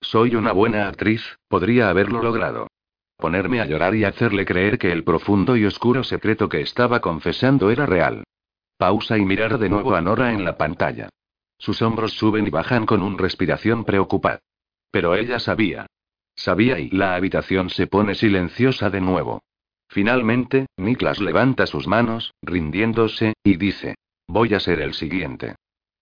[0.02, 2.66] Soy una buena actriz, podría haberlo logrado.
[3.16, 7.70] Ponerme a llorar y hacerle creer que el profundo y oscuro secreto que estaba confesando
[7.70, 8.24] era real.
[8.76, 11.08] Pausa y mirar de nuevo a Nora en la pantalla.
[11.56, 14.40] Sus hombros suben y bajan con una respiración preocupada.
[14.92, 15.86] Pero ella sabía.
[16.36, 19.42] Sabía y la habitación se pone silenciosa de nuevo.
[19.88, 23.96] Finalmente, Niklas levanta sus manos, rindiéndose, y dice,
[24.28, 25.56] voy a ser el siguiente.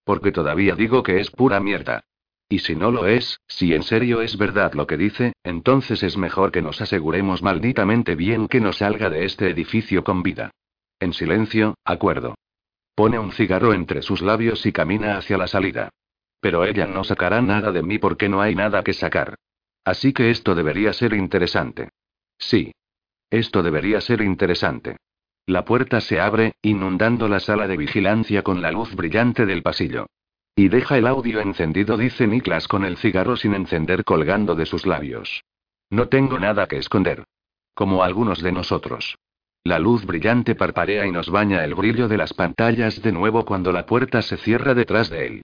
[0.04, 2.02] Porque todavía digo que es pura mierda.
[2.48, 6.16] Y si no lo es, si en serio es verdad lo que dice, entonces es
[6.16, 10.50] mejor que nos aseguremos malditamente bien que no salga de este edificio con vida.
[10.98, 12.34] En silencio, acuerdo.
[12.96, 15.90] Pone un cigarro entre sus labios y camina hacia la salida.
[16.40, 19.36] Pero ella no sacará nada de mí porque no hay nada que sacar.
[19.84, 21.90] Así que esto debería ser interesante.
[22.38, 22.72] Sí.
[23.30, 24.96] Esto debería ser interesante.
[25.46, 30.06] La puerta se abre, inundando la sala de vigilancia con la luz brillante del pasillo.
[30.54, 34.86] Y deja el audio encendido, dice Niklas con el cigarro sin encender colgando de sus
[34.86, 35.42] labios.
[35.90, 37.24] No tengo nada que esconder.
[37.74, 39.16] Como algunos de nosotros.
[39.64, 43.72] La luz brillante parparea y nos baña el brillo de las pantallas de nuevo cuando
[43.72, 45.42] la puerta se cierra detrás de él.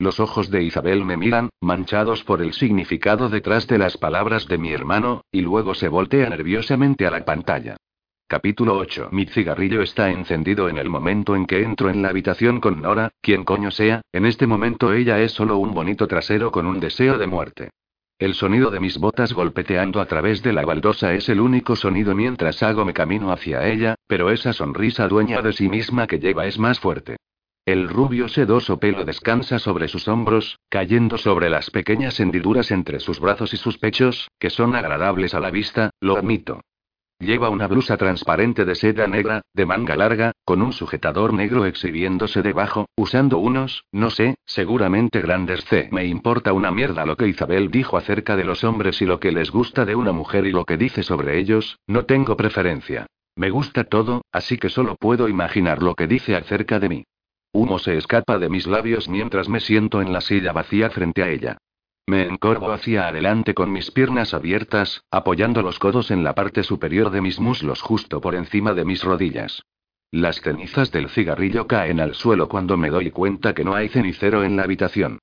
[0.00, 4.56] Los ojos de Isabel me miran, manchados por el significado detrás de las palabras de
[4.56, 7.76] mi hermano, y luego se voltea nerviosamente a la pantalla.
[8.28, 9.08] Capítulo 8.
[9.10, 13.10] Mi cigarrillo está encendido en el momento en que entro en la habitación con Nora,
[13.20, 17.18] quien coño sea, en este momento ella es solo un bonito trasero con un deseo
[17.18, 17.70] de muerte.
[18.20, 22.14] El sonido de mis botas golpeteando a través de la baldosa es el único sonido
[22.14, 26.46] mientras hago mi camino hacia ella, pero esa sonrisa dueña de sí misma que lleva
[26.46, 27.16] es más fuerte.
[27.68, 33.20] El rubio sedoso pelo descansa sobre sus hombros, cayendo sobre las pequeñas hendiduras entre sus
[33.20, 36.62] brazos y sus pechos, que son agradables a la vista, lo admito.
[37.18, 42.40] Lleva una blusa transparente de seda negra, de manga larga, con un sujetador negro exhibiéndose
[42.40, 45.90] debajo, usando unos, no sé, seguramente grandes C.
[45.92, 49.30] Me importa una mierda lo que Isabel dijo acerca de los hombres y lo que
[49.30, 53.06] les gusta de una mujer y lo que dice sobre ellos, no tengo preferencia.
[53.36, 57.04] Me gusta todo, así que solo puedo imaginar lo que dice acerca de mí.
[57.52, 61.28] Humo se escapa de mis labios mientras me siento en la silla vacía frente a
[61.28, 61.58] ella.
[62.06, 67.10] Me encorvo hacia adelante con mis piernas abiertas, apoyando los codos en la parte superior
[67.10, 69.62] de mis muslos justo por encima de mis rodillas.
[70.10, 74.42] Las cenizas del cigarrillo caen al suelo cuando me doy cuenta que no hay cenicero
[74.42, 75.18] en la habitación.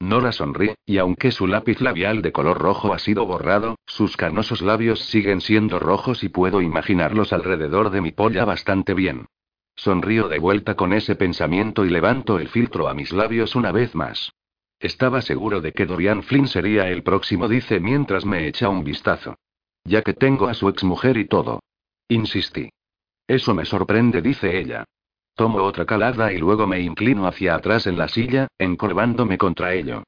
[0.00, 4.62] Nora sonríe, y aunque su lápiz labial de color rojo ha sido borrado, sus canosos
[4.62, 9.26] labios siguen siendo rojos y puedo imaginarlos alrededor de mi polla bastante bien.
[9.80, 13.94] Sonrío de vuelta con ese pensamiento y levanto el filtro a mis labios una vez
[13.94, 14.30] más.
[14.78, 19.38] Estaba seguro de que Dorian Flynn sería el próximo, dice mientras me echa un vistazo.
[19.84, 21.60] Ya que tengo a su exmujer y todo.
[22.08, 22.68] Insistí.
[23.26, 24.84] Eso me sorprende, dice ella.
[25.34, 30.02] Tomo otra calada y luego me inclino hacia atrás en la silla, encorvándome contra ello.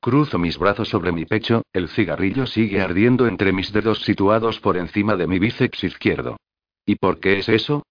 [0.00, 4.76] Cruzo mis brazos sobre mi pecho, el cigarrillo sigue ardiendo entre mis dedos situados por
[4.76, 6.36] encima de mi bíceps izquierdo.
[6.84, 7.82] ¿Y por qué es eso?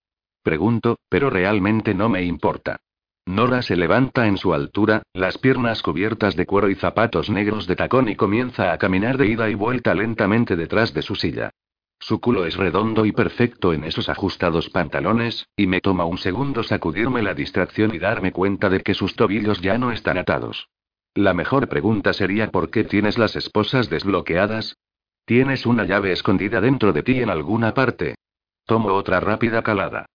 [0.45, 2.77] Pregunto, pero realmente no me importa.
[3.25, 7.75] Nora se levanta en su altura, las piernas cubiertas de cuero y zapatos negros de
[7.75, 11.49] tacón y comienza a caminar de ida y vuelta lentamente detrás de su silla.
[11.99, 16.61] Su culo es redondo y perfecto en esos ajustados pantalones, y me toma un segundo
[16.61, 20.69] sacudirme la distracción y darme cuenta de que sus tobillos ya no están atados.
[21.15, 24.77] La mejor pregunta sería ¿por qué tienes las esposas desbloqueadas?
[25.25, 28.13] ¿Tienes una llave escondida dentro de ti en alguna parte?
[28.67, 30.05] Tomo otra rápida calada.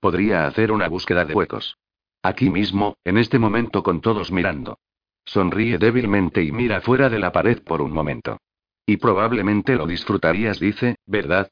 [0.00, 1.76] Podría hacer una búsqueda de huecos.
[2.22, 4.78] Aquí mismo, en este momento con todos mirando.
[5.24, 8.38] Sonríe débilmente y mira fuera de la pared por un momento.
[8.86, 11.50] Y probablemente lo disfrutarías, dice, ¿verdad?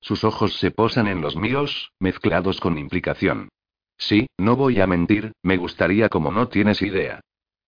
[0.00, 3.48] Sus ojos se posan en los míos, mezclados con implicación.
[3.96, 7.20] Sí, no voy a mentir, me gustaría como no tienes idea.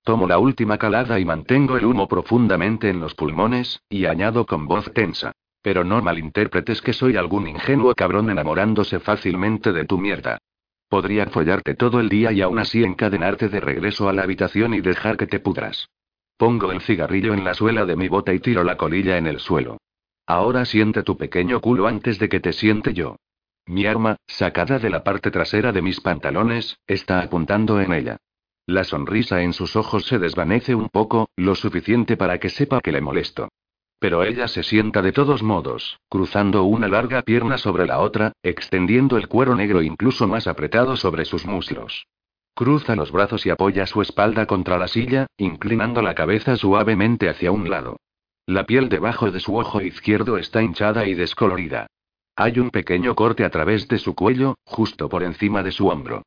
[0.02, 4.66] Tomo la última calada y mantengo el humo profundamente en los pulmones, y añado con
[4.66, 5.32] voz tensa.
[5.64, 10.36] Pero no malinterpretes que soy algún ingenuo cabrón enamorándose fácilmente de tu mierda.
[10.90, 14.82] Podría follarte todo el día y aún así encadenarte de regreso a la habitación y
[14.82, 15.88] dejar que te pudras.
[16.36, 19.40] Pongo el cigarrillo en la suela de mi bota y tiro la colilla en el
[19.40, 19.78] suelo.
[20.26, 23.16] Ahora siente tu pequeño culo antes de que te siente yo.
[23.64, 28.18] Mi arma, sacada de la parte trasera de mis pantalones, está apuntando en ella.
[28.66, 32.92] La sonrisa en sus ojos se desvanece un poco, lo suficiente para que sepa que
[32.92, 33.48] le molesto.
[34.04, 39.16] Pero ella se sienta de todos modos, cruzando una larga pierna sobre la otra, extendiendo
[39.16, 42.06] el cuero negro incluso más apretado sobre sus muslos.
[42.54, 47.50] Cruza los brazos y apoya su espalda contra la silla, inclinando la cabeza suavemente hacia
[47.50, 47.96] un lado.
[48.44, 51.86] La piel debajo de su ojo izquierdo está hinchada y descolorida.
[52.36, 56.24] Hay un pequeño corte a través de su cuello, justo por encima de su hombro.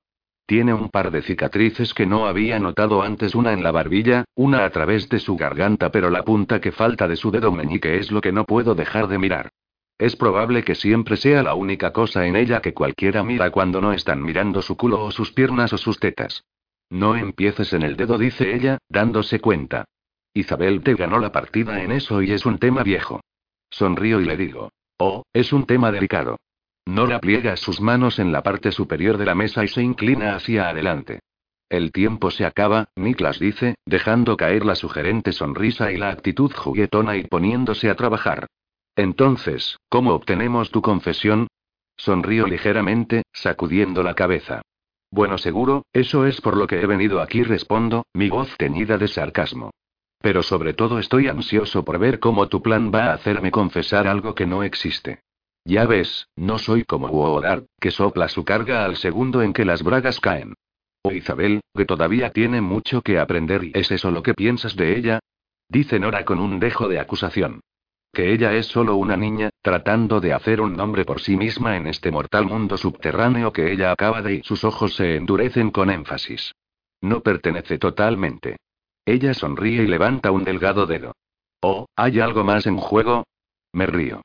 [0.48, 4.64] Tiene un par de cicatrices que no había notado antes, una en la barbilla, una
[4.64, 8.14] a través de su garganta, pero la punta que falta de su dedo meñique es
[8.14, 9.50] lo que no puedo dejar de mirar.
[9.98, 13.92] Es probable que siempre sea la única cosa en ella que cualquiera mira cuando no
[13.92, 16.46] están mirando su culo o sus piernas o sus tetas.
[16.90, 19.84] No empieces en el dedo, dice ella, dándose cuenta.
[20.34, 23.20] Isabel te ganó la partida en eso y es un tema viejo.
[23.70, 24.72] Sonrío y le digo.
[24.98, 26.38] Oh, es un tema delicado.
[26.88, 30.70] Nora pliega sus manos en la parte superior de la mesa y se inclina hacia
[30.70, 31.20] adelante.
[31.68, 37.18] El tiempo se acaba, Niklas dice, dejando caer la sugerente sonrisa y la actitud juguetona
[37.18, 38.48] y poniéndose a trabajar.
[38.96, 41.48] Entonces, ¿cómo obtenemos tu confesión?
[41.98, 44.62] Sonrío ligeramente, sacudiendo la cabeza.
[45.12, 49.10] Bueno, seguro, eso es por lo que he venido aquí, respondo, mi voz teñida de
[49.10, 49.72] sarcasmo.
[50.22, 54.34] Pero sobre todo estoy ansioso por ver cómo tu plan va a hacerme confesar algo
[54.34, 55.20] que no existe.
[55.68, 59.84] Ya ves, no soy como Woodard, que sopla su carga al segundo en que las
[59.84, 60.54] bragas caen.
[61.02, 64.98] O Isabel, que todavía tiene mucho que aprender y ¿es eso lo que piensas de
[64.98, 65.20] ella?
[65.68, 67.60] Dice Nora con un dejo de acusación.
[68.14, 71.88] Que ella es solo una niña, tratando de hacer un nombre por sí misma en
[71.88, 76.54] este mortal mundo subterráneo que ella acaba de y sus ojos se endurecen con énfasis.
[77.02, 78.56] No pertenece totalmente.
[79.06, 81.12] Ella sonríe y levanta un delgado dedo.
[81.62, 83.26] Oh, ¿hay algo más en juego?
[83.74, 84.22] Me río.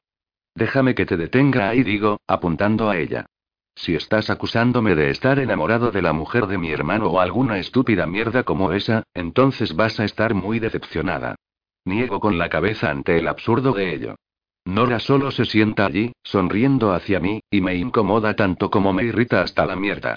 [0.55, 3.27] Déjame que te detenga ahí, digo, apuntando a ella.
[3.75, 8.07] Si estás acusándome de estar enamorado de la mujer de mi hermano o alguna estúpida
[8.07, 11.37] mierda como esa, entonces vas a estar muy decepcionada.
[11.85, 14.17] Niego con la cabeza ante el absurdo de ello.
[14.65, 19.43] Nora solo se sienta allí, sonriendo hacia mí, y me incomoda tanto como me irrita
[19.43, 20.17] hasta la mierda.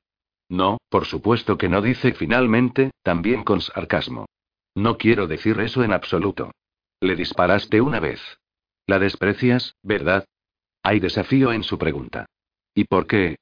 [0.50, 4.28] No, por supuesto que no dice finalmente, también con sarcasmo.
[4.76, 6.52] No quiero decir eso en absoluto.
[7.00, 8.22] Le disparaste una vez.
[8.88, 10.26] La desprecias, ¿verdad?
[10.84, 12.28] Hay desafío en su pregunta.
[12.74, 13.38] ¿Y por qué?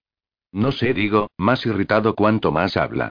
[0.51, 3.09] No sé, digo, más irritado cuanto más habla.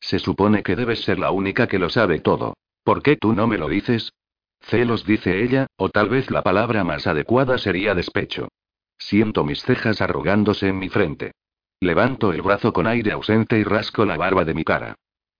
[0.00, 2.54] Se supone que debes ser la única que lo sabe todo.
[2.82, 4.12] ¿Por qué tú no me lo dices?
[4.60, 8.48] Celos, dice ella, o tal vez la palabra más adecuada sería despecho.
[8.96, 11.32] Siento mis cejas arrugándose en mi frente.
[11.80, 14.94] Levanto el brazo con aire ausente y rasco la barba de mi cara.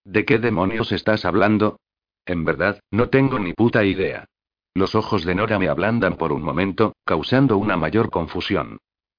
[0.04, 1.78] ¿De qué demonios estás hablando?
[2.26, 4.26] En verdad, no tengo ni puta idea.
[4.74, 8.78] Los ojos de Nora me ablandan por un momento, causando una mayor confusión.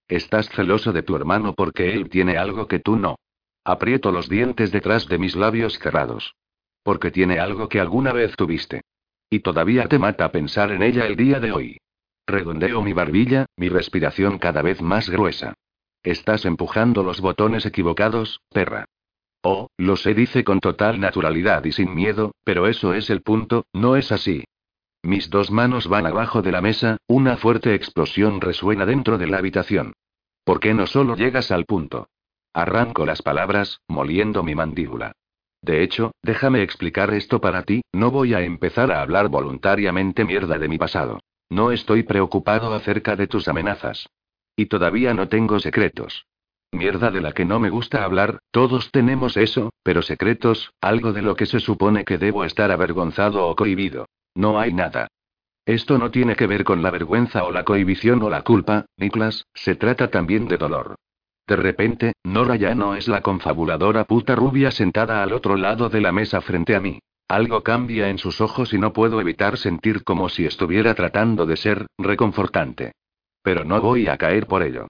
[0.09, 3.15] Estás celoso de tu hermano porque él tiene algo que tú no.
[3.63, 6.35] Aprieto los dientes detrás de mis labios cerrados.
[6.83, 8.81] Porque tiene algo que alguna vez tuviste.
[9.29, 11.77] Y todavía te mata pensar en ella el día de hoy.
[12.27, 15.53] Redondeo mi barbilla, mi respiración cada vez más gruesa.
[16.03, 18.85] Estás empujando los botones equivocados, perra.
[19.41, 23.65] Oh, lo sé, dice con total naturalidad y sin miedo, pero eso es el punto,
[23.73, 24.43] no es así.
[25.05, 29.37] Mis dos manos van abajo de la mesa, una fuerte explosión resuena dentro de la
[29.37, 29.93] habitación.
[30.43, 32.07] ¿Por qué no solo llegas al punto?
[32.55, 35.11] Arranco las palabras, moliendo mi mandíbula.
[35.61, 40.57] De hecho, déjame explicar esto para ti, no voy a empezar a hablar voluntariamente mierda
[40.57, 41.19] de mi pasado.
[41.49, 44.09] No estoy preocupado acerca de tus amenazas.
[44.55, 46.25] Y todavía no tengo secretos.
[46.71, 51.21] Mierda de la que no me gusta hablar, todos tenemos eso, pero secretos, algo de
[51.21, 54.07] lo que se supone que debo estar avergonzado o cohibido.
[54.35, 55.07] No hay nada.
[55.65, 59.47] Esto no tiene que ver con la vergüenza o la cohibición o la culpa, Niklas,
[59.53, 60.95] se trata también de dolor.
[61.47, 66.01] De repente, Nora ya no es la confabuladora puta rubia sentada al otro lado de
[66.01, 66.99] la mesa frente a mí.
[67.27, 71.57] Algo cambia en sus ojos y no puedo evitar sentir como si estuviera tratando de
[71.57, 72.91] ser reconfortante.
[73.41, 74.87] Pero no voy a caer por ello.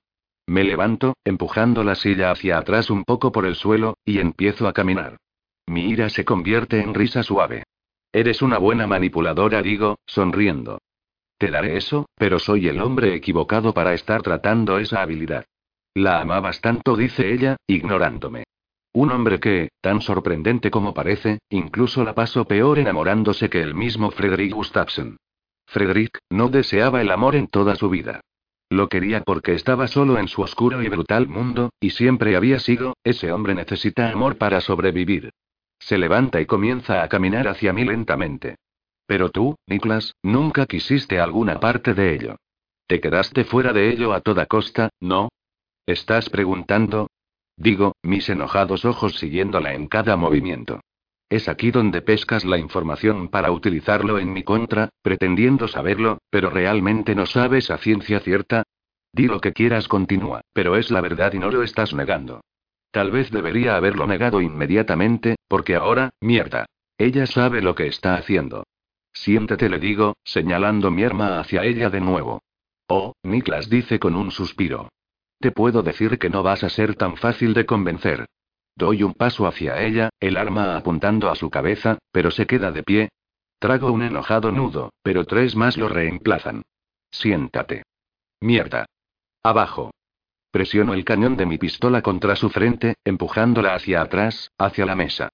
[0.48, 4.74] Me levanto, empujando la silla hacia atrás un poco por el suelo, y empiezo a
[4.74, 5.18] caminar.
[5.68, 7.64] Mi ira se convierte en risa suave.
[8.16, 10.78] Eres una buena manipuladora, digo, sonriendo.
[11.38, 15.44] Te daré eso, pero soy el hombre equivocado para estar tratando esa habilidad.
[15.94, 18.46] La amabas tanto, dice ella, ignorándome.
[18.94, 24.12] Un hombre que, tan sorprendente como parece, incluso la pasó peor enamorándose que el mismo
[24.12, 25.18] Frederick Gustafsson.
[25.68, 28.22] Frederick, no deseaba el amor en toda su vida.
[28.70, 32.94] Lo quería porque estaba solo en su oscuro y brutal mundo, y siempre había sido,
[33.04, 35.32] ese hombre necesita amor para sobrevivir.
[35.80, 38.56] Se levanta y comienza a caminar hacia mí lentamente.
[39.06, 42.36] Pero tú, Niklas, nunca quisiste alguna parte de ello.
[42.88, 45.30] Te quedaste fuera de ello a toda costa, ¿no?
[45.86, 47.08] ¿Estás preguntando?
[47.58, 50.82] Digo, mis enojados ojos siguiéndola en cada movimiento.
[51.30, 57.16] Es aquí donde pescas la información para utilizarlo en mi contra, pretendiendo saberlo, pero realmente
[57.16, 58.64] no sabes a ciencia cierta.
[59.12, 62.42] Di lo que quieras, continúa, pero es la verdad y no lo estás negando.
[62.96, 66.66] Tal vez debería haberlo negado inmediatamente, porque ahora, mierda.
[66.98, 68.64] Ella sabe lo que está haciendo.
[69.12, 72.42] Siéntete, le digo, señalando mi arma hacia ella de nuevo.
[72.88, 74.88] Oh, Niklas dice con un suspiro.
[75.42, 78.28] Te puedo decir que no vas a ser tan fácil de convencer.
[78.78, 82.84] Doy un paso hacia ella, el arma apuntando a su cabeza, pero se queda de
[82.84, 83.10] pie.
[83.60, 86.62] Trago un enojado nudo, pero tres más lo reemplazan.
[87.12, 87.84] Siéntate.
[88.40, 88.86] Mierda.
[89.44, 89.92] Abajo.
[90.56, 95.28] Presiono el cañón de mi pistola contra su frente, empujándola hacia atrás, hacia la mesa.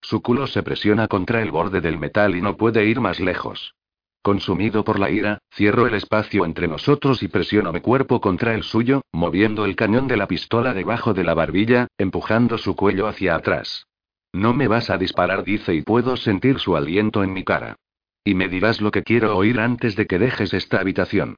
[0.00, 3.74] Su culo se presiona contra el borde del metal y no puede ir más lejos.
[4.22, 8.62] Consumido por la ira, cierro el espacio entre nosotros y presiono mi cuerpo contra el
[8.62, 13.34] suyo, moviendo el cañón de la pistola debajo de la barbilla, empujando su cuello hacia
[13.34, 13.88] atrás.
[14.32, 17.74] No me vas a disparar, dice, y puedo sentir su aliento en mi cara.
[18.22, 21.34] Y me dirás lo que quiero oír antes de que dejes esta habitación.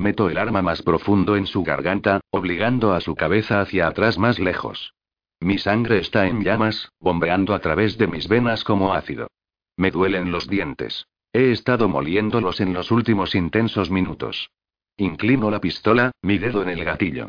[0.00, 4.38] Meto el arma más profundo en su garganta, obligando a su cabeza hacia atrás más
[4.38, 4.94] lejos.
[5.40, 9.28] Mi sangre está en llamas, bombeando a través de mis venas como ácido.
[9.76, 11.06] Me duelen los dientes.
[11.34, 14.48] He estado moliéndolos en los últimos intensos minutos.
[14.96, 17.28] Inclino la pistola, mi dedo en el gatillo.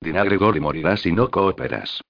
[0.00, 2.02] Dina Gregory morirá si no cooperas.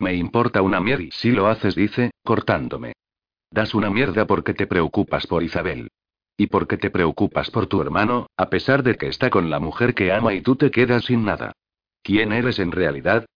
[0.00, 2.94] Me importa una mierda si lo haces, dice, cortándome.
[3.52, 5.90] Das una mierda porque te preocupas por Isabel.
[6.40, 9.92] Y porque te preocupas por tu hermano, a pesar de que está con la mujer
[9.92, 11.52] que ama y tú te quedas sin nada.
[12.02, 13.26] ¿Quién eres en realidad?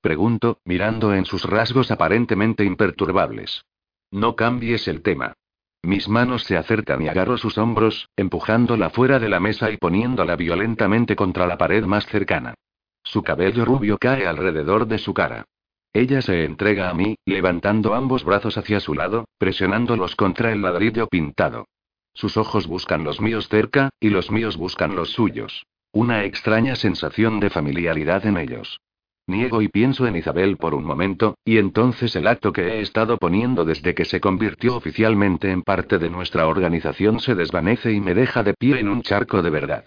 [0.00, 3.66] Pregunto, mirando en sus rasgos aparentemente imperturbables.
[4.10, 5.34] No cambies el tema.
[5.82, 10.34] Mis manos se acercan y agarro sus hombros, empujándola fuera de la mesa y poniéndola
[10.34, 12.54] violentamente contra la pared más cercana.
[13.02, 15.44] Su cabello rubio cae alrededor de su cara.
[15.92, 21.08] Ella se entrega a mí, levantando ambos brazos hacia su lado, presionándolos contra el ladrillo
[21.08, 21.66] pintado.
[22.14, 25.66] Sus ojos buscan los míos cerca, y los míos buscan los suyos.
[25.92, 28.80] Una extraña sensación de familiaridad en ellos.
[29.26, 33.16] Niego y pienso en Isabel por un momento, y entonces el acto que he estado
[33.16, 38.14] poniendo desde que se convirtió oficialmente en parte de nuestra organización se desvanece y me
[38.14, 39.86] deja de pie en un charco de verdad.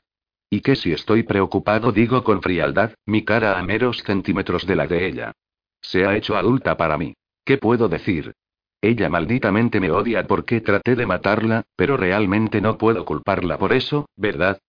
[0.49, 4.87] Y que si estoy preocupado digo con frialdad, mi cara a meros centímetros de la
[4.87, 5.33] de ella.
[5.81, 7.13] Se ha hecho adulta para mí.
[7.45, 8.33] ¿Qué puedo decir?
[8.81, 14.07] Ella malditamente me odia porque traté de matarla, pero realmente no puedo culparla por eso,
[14.15, 14.59] ¿verdad?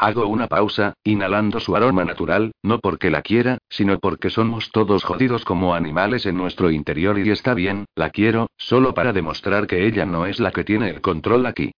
[0.00, 5.02] Hago una pausa, inhalando su aroma natural, no porque la quiera, sino porque somos todos
[5.02, 9.86] jodidos como animales en nuestro interior y está bien, la quiero, solo para demostrar que
[9.88, 11.72] ella no es la que tiene el control aquí.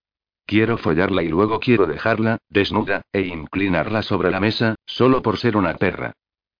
[0.45, 5.57] Quiero follarla y luego quiero dejarla, desnuda, e inclinarla sobre la mesa, solo por ser
[5.57, 6.13] una perra.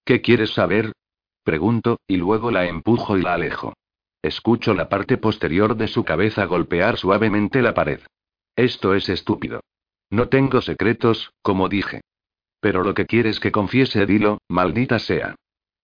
[0.04, 0.90] ¿Qué quieres saber?
[1.44, 3.74] Pregunto, y luego la empujo y la alejo.
[4.22, 8.00] Escucho la parte posterior de su cabeza golpear suavemente la pared.
[8.54, 9.60] Esto es estúpido.
[10.10, 12.02] No tengo secretos, como dije.
[12.60, 15.34] Pero lo que quieres que confiese, dilo, maldita sea.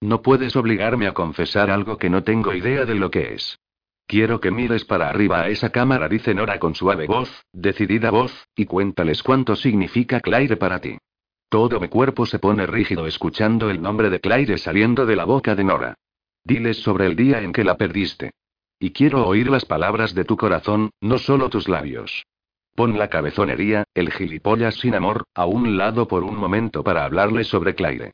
[0.00, 3.58] No puedes obligarme a confesar algo que no tengo idea de lo que es.
[4.06, 8.46] Quiero que mires para arriba a esa cámara, dice Nora con suave voz, decidida voz,
[8.54, 10.96] y cuéntales cuánto significa Claire para ti.
[11.48, 15.56] Todo mi cuerpo se pone rígido escuchando el nombre de Claire saliendo de la boca
[15.56, 15.94] de Nora.
[16.48, 18.30] Diles sobre el día en que la perdiste.
[18.80, 22.24] Y quiero oír las palabras de tu corazón, no solo tus labios.
[22.74, 27.44] Pon la cabezonería, el gilipollas sin amor, a un lado por un momento para hablarle
[27.44, 28.12] sobre Claire.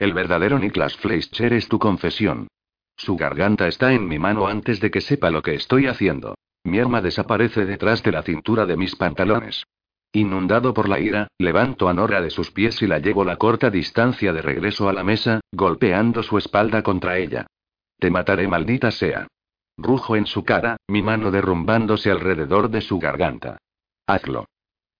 [0.00, 2.48] El verdadero Niklas Fleischer es tu confesión.
[2.96, 6.34] Su garganta está en mi mano antes de que sepa lo que estoy haciendo.
[6.64, 9.62] Mi arma desaparece detrás de la cintura de mis pantalones.
[10.10, 13.70] Inundado por la ira, levanto a Nora de sus pies y la llevo la corta
[13.70, 17.46] distancia de regreso a la mesa, golpeando su espalda contra ella.
[17.98, 19.26] Te mataré, maldita sea.
[19.78, 23.58] Rujo en su cara, mi mano derrumbándose alrededor de su garganta.
[24.06, 24.46] Hazlo.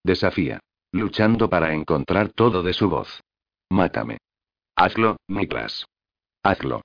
[0.03, 0.61] Desafía.
[0.93, 3.23] Luchando para encontrar todo de su voz.
[3.71, 4.19] Mátame.
[4.77, 5.87] Hazlo, Niklas.
[6.43, 6.83] Hazlo.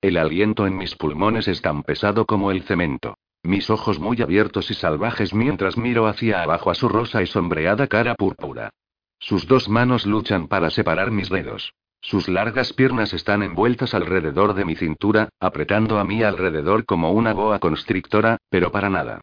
[0.00, 3.16] El aliento en mis pulmones es tan pesado como el cemento.
[3.42, 7.86] Mis ojos muy abiertos y salvajes mientras miro hacia abajo a su rosa y sombreada
[7.86, 8.70] cara púrpura.
[9.18, 11.72] Sus dos manos luchan para separar mis dedos.
[12.00, 17.32] Sus largas piernas están envueltas alrededor de mi cintura, apretando a mí alrededor como una
[17.32, 19.20] boa constrictora, pero para nada.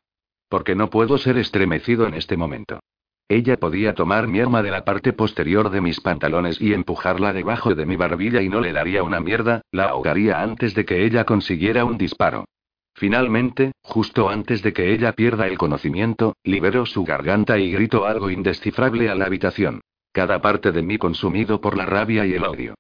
[0.50, 2.80] Porque no puedo ser estremecido en este momento.
[3.28, 7.74] Ella podía tomar mi arma de la parte posterior de mis pantalones y empujarla debajo
[7.74, 11.26] de mi barbilla y no le daría una mierda, la ahogaría antes de que ella
[11.26, 12.46] consiguiera un disparo.
[12.94, 18.30] Finalmente, justo antes de que ella pierda el conocimiento, libero su garganta y grito algo
[18.30, 19.82] indescifrable a la habitación.
[20.16, 22.76] Cada parte de mí consumido por la rabia y el odio.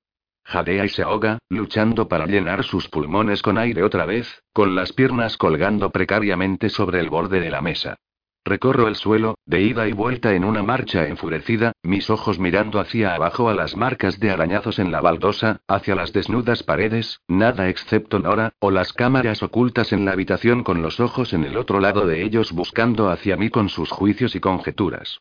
[0.46, 4.94] Jadea y se ahoga, luchando para llenar sus pulmones con aire otra vez, con las
[4.94, 7.98] piernas colgando precariamente sobre el borde de la mesa.
[8.46, 13.14] Recorro el suelo, de ida y vuelta en una marcha enfurecida, mis ojos mirando hacia
[13.14, 18.20] abajo a las marcas de arañazos en la baldosa, hacia las desnudas paredes, nada excepto
[18.20, 22.08] Nora, o las cámaras ocultas en la habitación con los ojos en el otro lado
[22.08, 25.20] de ellos buscando hacia mí con sus juicios y conjeturas.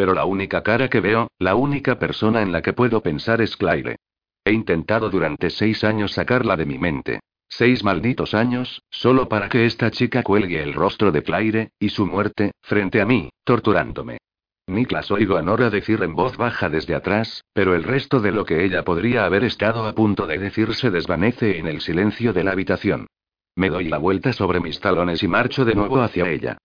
[0.00, 3.54] Pero la única cara que veo, la única persona en la que puedo pensar es
[3.54, 3.96] Claire.
[4.46, 7.20] He intentado durante seis años sacarla de mi mente.
[7.50, 12.06] Seis malditos años, solo para que esta chica cuelgue el rostro de Claire, y su
[12.06, 14.16] muerte, frente a mí, torturándome.
[14.68, 18.46] Niklas oigo a Nora decir en voz baja desde atrás, pero el resto de lo
[18.46, 22.44] que ella podría haber estado a punto de decir se desvanece en el silencio de
[22.44, 23.06] la habitación.
[23.54, 26.56] Me doy la vuelta sobre mis talones y marcho de nuevo hacia ella.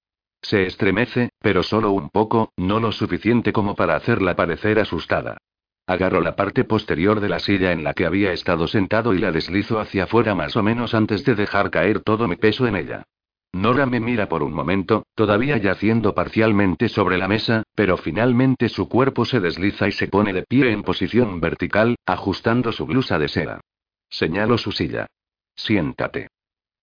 [0.45, 5.39] Se estremece, pero solo un poco, no lo suficiente como para hacerla parecer asustada.
[5.87, 9.31] Agarro la parte posterior de la silla en la que había estado sentado y la
[9.31, 13.05] deslizo hacia afuera más o menos antes de dejar caer todo mi peso en ella.
[13.53, 18.87] Nora me mira por un momento, todavía yaciendo parcialmente sobre la mesa, pero finalmente su
[18.87, 23.29] cuerpo se desliza y se pone de pie en posición vertical, ajustando su blusa de
[23.29, 23.61] seda.
[24.09, 25.07] Señalo su silla.
[25.55, 26.27] Siéntate.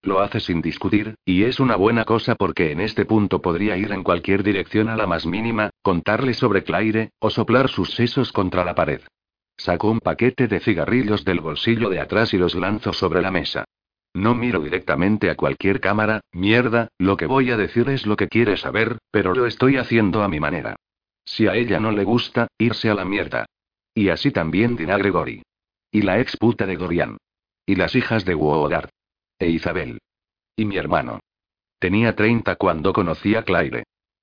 [0.04, 3.92] Lo hace sin discutir, y es una buena cosa porque en este punto podría ir
[3.92, 8.64] en cualquier dirección a la más mínima, contarle sobre Claire, o soplar sus sesos contra
[8.64, 9.00] la pared.
[9.56, 13.64] Saco un paquete de cigarrillos del bolsillo de atrás y los lanzo sobre la mesa.
[14.12, 18.26] No miro directamente a cualquier cámara, mierda, lo que voy a decir es lo que
[18.26, 20.74] quiere saber, pero lo estoy haciendo a mi manera.
[21.24, 23.46] Si a ella no le gusta, irse a la mierda.
[23.94, 25.42] Y así también dirá Gregory.
[25.92, 27.18] Y la ex puta de Gorian.
[27.64, 28.90] Y las hijas de Woodard.
[29.42, 29.98] E Isabel.
[30.54, 31.18] Y mi hermano.
[31.80, 33.82] Tenía 30 cuando conocí a Claire.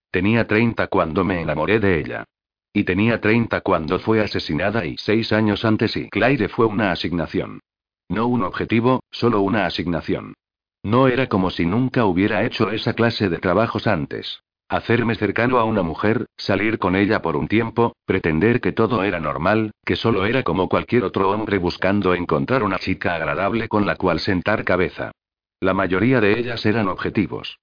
[0.10, 2.24] Tenía 30 cuando me enamoré de ella.
[2.72, 7.60] Y tenía 30 cuando fue asesinada y seis años antes y Claire fue una asignación.
[8.08, 10.36] No un objetivo, solo una asignación.
[10.84, 14.42] No era como si nunca hubiera hecho esa clase de trabajos antes.
[14.70, 19.20] Hacerme cercano a una mujer, salir con ella por un tiempo, pretender que todo era
[19.20, 23.96] normal, que solo era como cualquier otro hombre buscando encontrar una chica agradable con la
[23.96, 25.12] cual sentar cabeza.
[25.60, 27.58] La mayoría de ellas eran objetivos.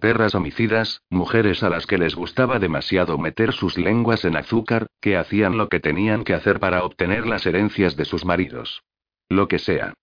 [0.00, 5.16] Perras homicidas, mujeres a las que les gustaba demasiado meter sus lenguas en azúcar, que
[5.16, 8.82] hacían lo que tenían que hacer para obtener las herencias de sus maridos.
[9.28, 9.94] Lo que sea.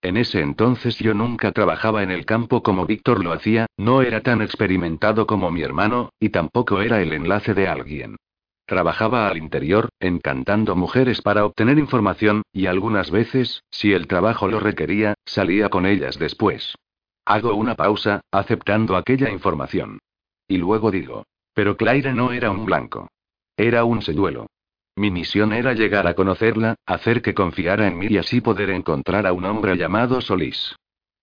[0.00, 4.22] En ese entonces yo nunca trabajaba en el campo como Víctor lo hacía, no era
[4.22, 8.16] tan experimentado como mi hermano, y tampoco era el enlace de alguien.
[8.64, 14.60] Trabajaba al interior, encantando mujeres para obtener información, y algunas veces, si el trabajo lo
[14.60, 16.74] requería, salía con ellas después.
[17.24, 19.98] Hago una pausa, aceptando aquella información.
[20.46, 21.24] Y luego digo,
[21.54, 23.08] pero Claire no era un blanco.
[23.56, 24.46] Era un señuelo.
[24.98, 29.28] Mi misión era llegar a conocerla, hacer que confiara en mí y así poder encontrar
[29.28, 30.74] a un hombre llamado Solís.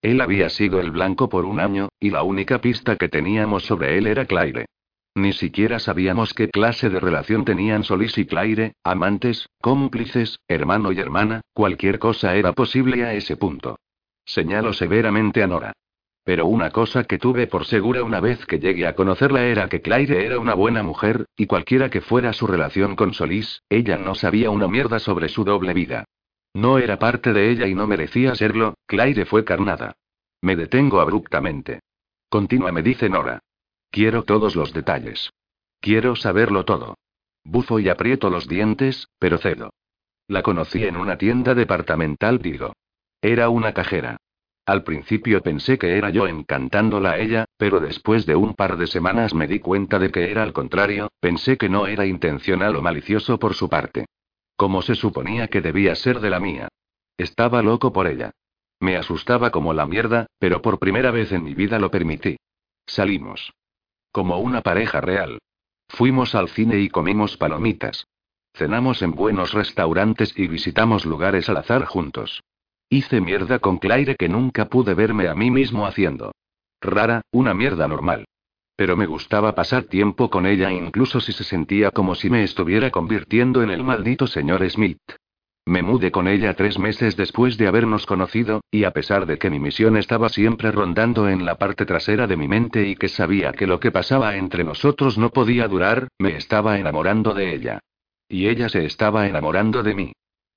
[0.01, 3.97] Él había sido el blanco por un año, y la única pista que teníamos sobre
[3.97, 4.67] él era Claire.
[5.13, 10.99] Ni siquiera sabíamos qué clase de relación tenían Solís y Claire, amantes, cómplices, hermano y
[10.99, 13.77] hermana, cualquier cosa era posible a ese punto.
[14.23, 15.73] Señalo severamente a Nora.
[16.25, 19.81] Pero una cosa que tuve por segura una vez que llegué a conocerla era que
[19.81, 24.15] Claire era una buena mujer, y cualquiera que fuera su relación con Solís, ella no
[24.15, 26.05] sabía una mierda sobre su doble vida.
[26.55, 29.93] No era parte de ella y no merecía serlo, Claire fue carnada.
[30.41, 31.81] Me detengo abruptamente.
[32.27, 33.39] Continúa, me dice Nora.
[33.91, 35.29] Quiero todos los detalles.
[35.79, 36.95] Quiero saberlo todo.
[37.43, 39.69] Bufo y aprieto los dientes, pero cedo.
[40.27, 42.73] La conocí en una tienda departamental, digo.
[43.21, 44.17] Era una cajera.
[44.65, 48.87] Al principio pensé que era yo encantándola a ella, pero después de un par de
[48.87, 52.81] semanas me di cuenta de que era al contrario, pensé que no era intencional o
[52.81, 54.05] malicioso por su parte.
[54.55, 56.69] Como se suponía que debía ser de la mía.
[57.17, 58.31] Estaba loco por ella.
[58.79, 62.37] Me asustaba como la mierda, pero por primera vez en mi vida lo permití.
[62.87, 63.53] Salimos.
[64.11, 65.39] Como una pareja real.
[65.89, 68.07] Fuimos al cine y comimos palomitas.
[68.55, 72.41] Cenamos en buenos restaurantes y visitamos lugares al azar juntos.
[72.95, 76.31] Hice mierda con Claire que nunca pude verme a mí mismo haciendo.
[76.79, 78.23] Rara, una mierda normal.
[78.77, 82.91] Pero me gustaba pasar tiempo con ella incluso si se sentía como si me estuviera
[82.91, 85.01] convirtiendo en el maldito señor Smith.
[85.65, 89.49] Me mudé con ella tres meses después de habernos conocido, y a pesar de que
[89.49, 93.51] mi misión estaba siempre rondando en la parte trasera de mi mente y que sabía
[93.51, 97.79] que lo que pasaba entre nosotros no podía durar, me estaba enamorando de ella.
[98.29, 100.13] Y ella se estaba enamorando de mí.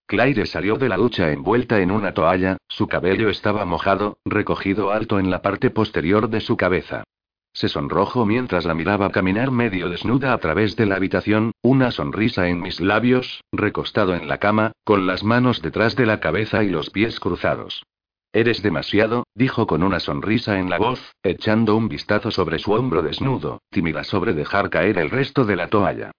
[0.08, 5.18] Claire salió de la ducha envuelta en una toalla, su cabello estaba mojado, recogido alto
[5.18, 7.04] en la parte posterior de su cabeza.
[7.52, 12.48] Se sonrojó mientras la miraba caminar medio desnuda a través de la habitación, una sonrisa
[12.48, 16.70] en mis labios, recostado en la cama, con las manos detrás de la cabeza y
[16.70, 17.84] los pies cruzados.
[18.32, 23.02] Eres demasiado, dijo con una sonrisa en la voz, echando un vistazo sobre su hombro
[23.02, 26.12] desnudo, tímida sobre dejar caer el resto de la toalla.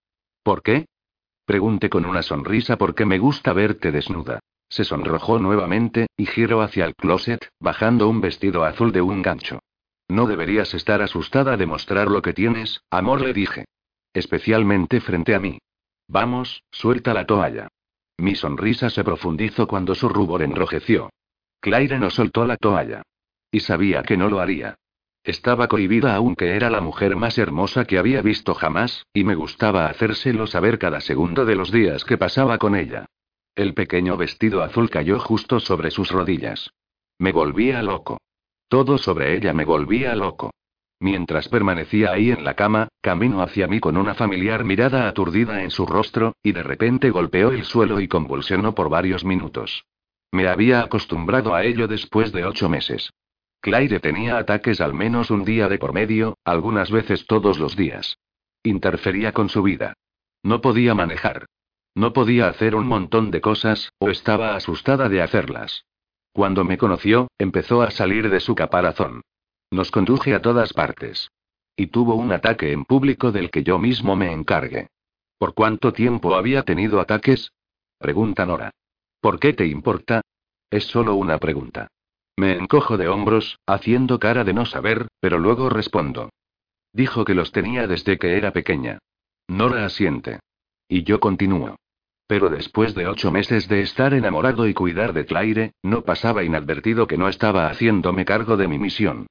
[0.44, 0.86] ¿Por qué?
[1.50, 4.40] Pregunté con una sonrisa porque me gusta verte desnuda.
[4.70, 9.58] Se sonrojó nuevamente, y giró hacia el closet, bajando un vestido azul de un gancho.
[10.08, 13.66] No deberías estar asustada de mostrar lo que tienes, amor, le dije.
[14.14, 15.58] Especialmente frente a mí.
[16.08, 17.68] Vamos, suelta la toalla.
[18.20, 21.10] Mi sonrisa se profundizó cuando su rubor enrojeció.
[21.62, 23.02] Claire no soltó la toalla.
[23.50, 24.76] Y sabía que no lo haría.
[25.30, 29.86] Estaba cohibida aunque era la mujer más hermosa que había visto jamás, y me gustaba
[29.86, 33.06] hacérselo saber cada segundo de los días que pasaba con ella.
[33.54, 36.72] El pequeño vestido azul cayó justo sobre sus rodillas.
[37.20, 38.18] Me volvía loco.
[38.70, 40.50] Todo sobre ella me volvía loco.
[41.00, 45.70] Mientras permanecía ahí en la cama, caminó hacia mí con una familiar mirada aturdida en
[45.70, 49.86] su rostro, y de repente golpeó el suelo y convulsionó por varios minutos.
[50.32, 53.12] Me había acostumbrado a ello después de ocho meses.
[53.62, 58.18] Claire tenía ataques al menos un día de por medio, algunas veces todos los días.
[58.64, 59.94] Interfería con su vida.
[60.44, 61.46] No podía manejar.
[61.96, 65.86] No podía hacer un montón de cosas, o estaba asustada de hacerlas.
[66.32, 69.22] Cuando me conoció, empezó a salir de su caparazón.
[69.72, 71.30] Nos conduje a todas partes.
[71.76, 74.88] Y tuvo un ataque en público del que yo mismo me encargué.
[75.38, 77.52] ¿Por cuánto tiempo había tenido ataques?
[77.98, 78.72] Pregunta Nora.
[79.22, 80.22] ¿Por qué te importa?
[80.70, 81.90] Es solo una pregunta.
[82.40, 86.30] Me encojo de hombros, haciendo cara de no saber, pero luego respondo.
[86.94, 89.00] Dijo que los tenía desde que era pequeña.
[89.50, 90.40] Nora asiente.
[90.88, 91.76] Y yo continúo.
[92.28, 97.08] Pero después de ocho meses de estar enamorado y cuidar de Claire, no pasaba inadvertido
[97.08, 99.28] que no estaba haciéndome cargo de mi misión.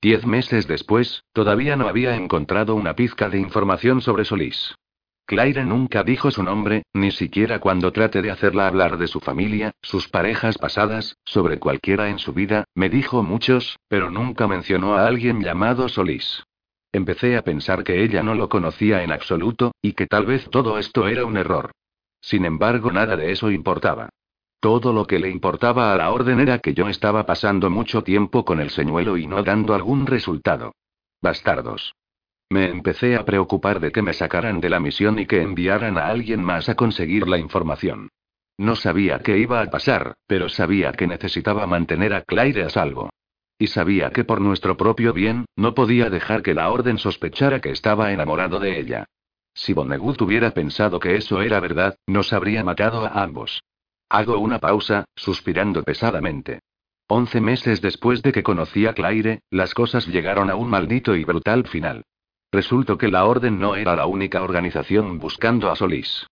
[0.00, 4.76] Diez meses después, todavía no había encontrado una pizca de información sobre Solís.
[5.32, 9.72] Claire nunca dijo su nombre, ni siquiera cuando trate de hacerla hablar de su familia,
[9.80, 15.06] sus parejas pasadas, sobre cualquiera en su vida, me dijo muchos, pero nunca mencionó a
[15.06, 16.44] alguien llamado Solís.
[16.92, 20.76] Empecé a pensar que ella no lo conocía en absoluto, y que tal vez todo
[20.76, 21.70] esto era un error.
[22.20, 24.10] Sin embargo, nada de eso importaba.
[24.60, 28.44] Todo lo que le importaba a la orden era que yo estaba pasando mucho tiempo
[28.44, 30.74] con el señuelo y no dando algún resultado.
[31.22, 31.94] Bastardos.
[32.52, 36.08] Me empecé a preocupar de que me sacaran de la misión y que enviaran a
[36.08, 38.10] alguien más a conseguir la información.
[38.58, 43.08] No sabía qué iba a pasar, pero sabía que necesitaba mantener a Claire a salvo.
[43.58, 47.70] Y sabía que por nuestro propio bien, no podía dejar que la orden sospechara que
[47.70, 49.06] estaba enamorado de ella.
[49.54, 53.62] Si Vonnegut hubiera pensado que eso era verdad, nos habría matado a ambos.
[54.10, 56.60] Hago una pausa, suspirando pesadamente.
[57.08, 61.24] Once meses después de que conocí a Claire, las cosas llegaron a un maldito y
[61.24, 62.02] brutal final.
[62.52, 66.26] Resultó que la Orden no era la única organización buscando a Solís.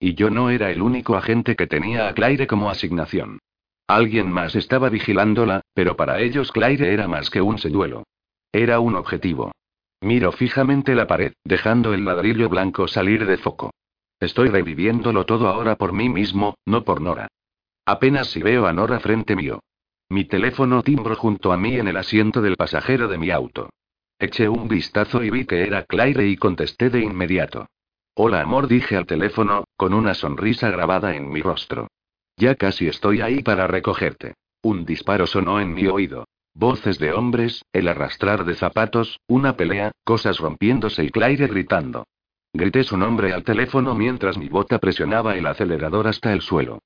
[0.00, 3.38] Y yo no era el único agente que tenía a Claire como asignación.
[3.86, 8.04] Alguien más estaba vigilándola, pero para ellos Claire era más que un seduelo.
[8.52, 9.52] Era un objetivo.
[10.00, 13.70] Miro fijamente la pared, dejando el ladrillo blanco salir de foco.
[14.18, 17.28] Estoy reviviéndolo todo ahora por mí mismo, no por Nora.
[17.84, 19.60] Apenas si veo a Nora frente mío.
[20.08, 23.68] Mi teléfono timbro junto a mí en el asiento del pasajero de mi auto.
[24.18, 27.68] Eché un vistazo y vi que era Claire y contesté de inmediato.
[28.14, 31.88] Hola amor, dije al teléfono, con una sonrisa grabada en mi rostro.
[32.38, 34.32] Ya casi estoy ahí para recogerte.
[34.62, 36.24] Un disparo sonó en mi oído.
[36.54, 42.06] Voces de hombres, el arrastrar de zapatos, una pelea, cosas rompiéndose y Claire gritando.
[42.54, 46.78] Grité su nombre al teléfono mientras mi bota presionaba el acelerador hasta el suelo.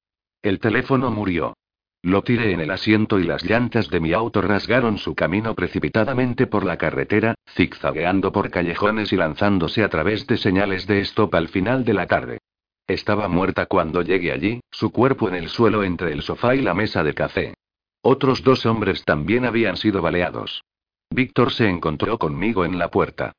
[0.43, 1.55] El teléfono murió.
[2.03, 6.47] Lo tiré en el asiento y las llantas de mi auto rasgaron su camino precipitadamente
[6.47, 11.49] por la carretera, zigzagueando por callejones y lanzándose a través de señales de stop al
[11.49, 12.39] final de la tarde.
[12.87, 16.73] Estaba muerta cuando llegué allí, su cuerpo en el suelo entre el sofá y la
[16.73, 17.55] mesa de café.
[18.01, 20.63] Otros dos hombres también habían sido baleados.
[21.11, 23.33] Víctor se encontró conmigo en la puerta.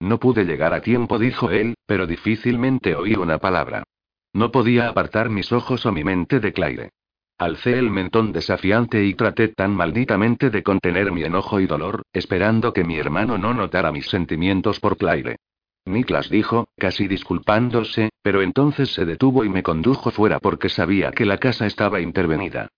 [0.00, 3.84] No pude llegar a tiempo, dijo él, pero difícilmente oí una palabra.
[4.32, 6.90] No podía apartar mis ojos o mi mente de Claire.
[7.38, 12.72] Alcé el mentón desafiante y traté tan malditamente de contener mi enojo y dolor, esperando
[12.72, 15.36] que mi hermano no notara mis sentimientos por Claire.
[15.84, 21.24] Niklas dijo, casi disculpándose, pero entonces se detuvo y me condujo fuera porque sabía que
[21.24, 22.70] la casa estaba intervenida.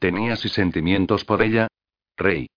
[0.00, 1.68] ¿Tenías sentimientos por ella?
[2.16, 2.50] Rey.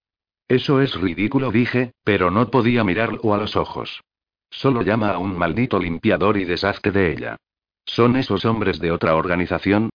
[0.47, 4.01] Eso es ridículo, dije, pero no podía mirarlo a los ojos.
[4.49, 7.38] Solo llama a un maldito limpiador y deshazte de ella.
[7.86, 9.91] ¿Son esos hombres de otra organización?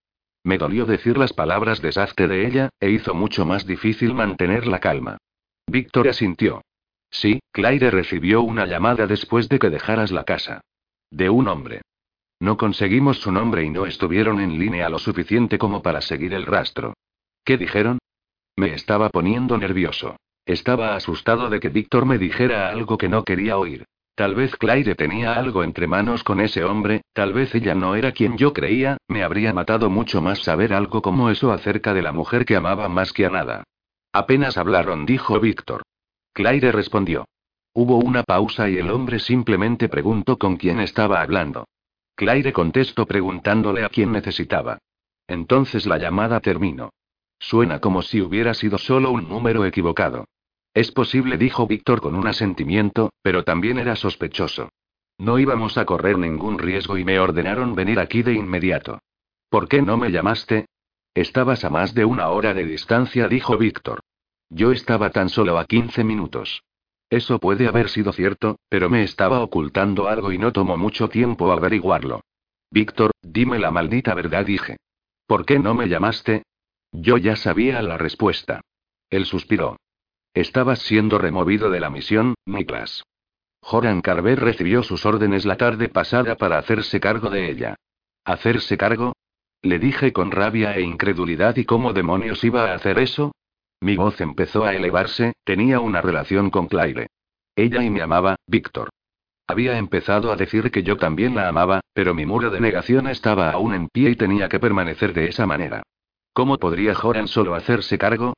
[0.47, 4.79] Me dolió decir las palabras deshazte de ella, e hizo mucho más difícil mantener la
[4.79, 5.19] calma.
[5.67, 6.63] Víctor asintió.
[7.11, 10.61] Sí, Claire recibió una llamada después de que dejaras la casa.
[11.11, 11.83] De un hombre.
[12.39, 16.47] No conseguimos su nombre y no estuvieron en línea lo suficiente como para seguir el
[16.47, 16.95] rastro.
[17.45, 17.99] ¿Qué dijeron?
[18.55, 20.15] Me estaba poniendo nervioso.
[20.45, 23.85] Estaba asustado de que Víctor me dijera algo que no quería oír.
[24.17, 28.13] Tal vez Claire tenía algo entre manos con ese hombre, tal vez ella no era
[28.13, 32.13] quien yo creía, me habría matado mucho más saber algo como eso acerca de la
[32.13, 33.65] mujer que amaba más que a nada.
[34.15, 35.83] Apenas hablaron, dijo Víctor.
[36.33, 37.27] Claire respondió.
[37.75, 41.67] Hubo una pausa y el hombre simplemente preguntó con quién estaba hablando.
[42.15, 44.79] Claire contestó preguntándole a quién necesitaba.
[45.29, 46.89] Entonces la llamada terminó.
[47.39, 50.25] Suena como si hubiera sido solo un número equivocado.
[50.77, 54.69] Es posible, dijo Víctor con un asentimiento, pero también era sospechoso.
[55.17, 58.99] No íbamos a correr ningún riesgo y me ordenaron venir aquí de inmediato.
[59.49, 60.67] ¿Por qué no me llamaste?
[61.15, 64.01] Estabas a más de una hora de distancia, dijo Víctor.
[64.51, 66.63] Yo estaba tan solo a 15 minutos.
[67.09, 71.51] Eso puede haber sido cierto, pero me estaba ocultando algo y no tomó mucho tiempo
[71.53, 72.21] averiguarlo.
[72.71, 74.77] Víctor, dime la maldita verdad, dije.
[75.27, 76.43] ¿Por qué no me llamaste?
[76.93, 78.61] Yo ya sabía la respuesta.
[79.09, 79.79] Él suspiró.
[80.37, 83.03] Estabas siendo removido de la misión, Niklas.
[83.63, 87.77] Joran Carver recibió sus órdenes la tarde pasada para hacerse cargo de ella.
[88.23, 89.15] ¿Hacerse cargo?
[89.63, 93.33] Le dije con rabia e incredulidad y cómo demonios iba a hacer eso.
[93.81, 97.07] Mi voz empezó a elevarse, tenía una relación con Claire.
[97.57, 98.91] Ella y me amaba, Víctor.
[99.47, 103.53] Había empezado a decir que yo también la amaba, pero mi muro de negación estaba
[103.53, 105.83] aún en pie y tenía que permanecer de esa manera.
[106.35, 108.35] ¿Cómo podría Joran solo hacerse cargo?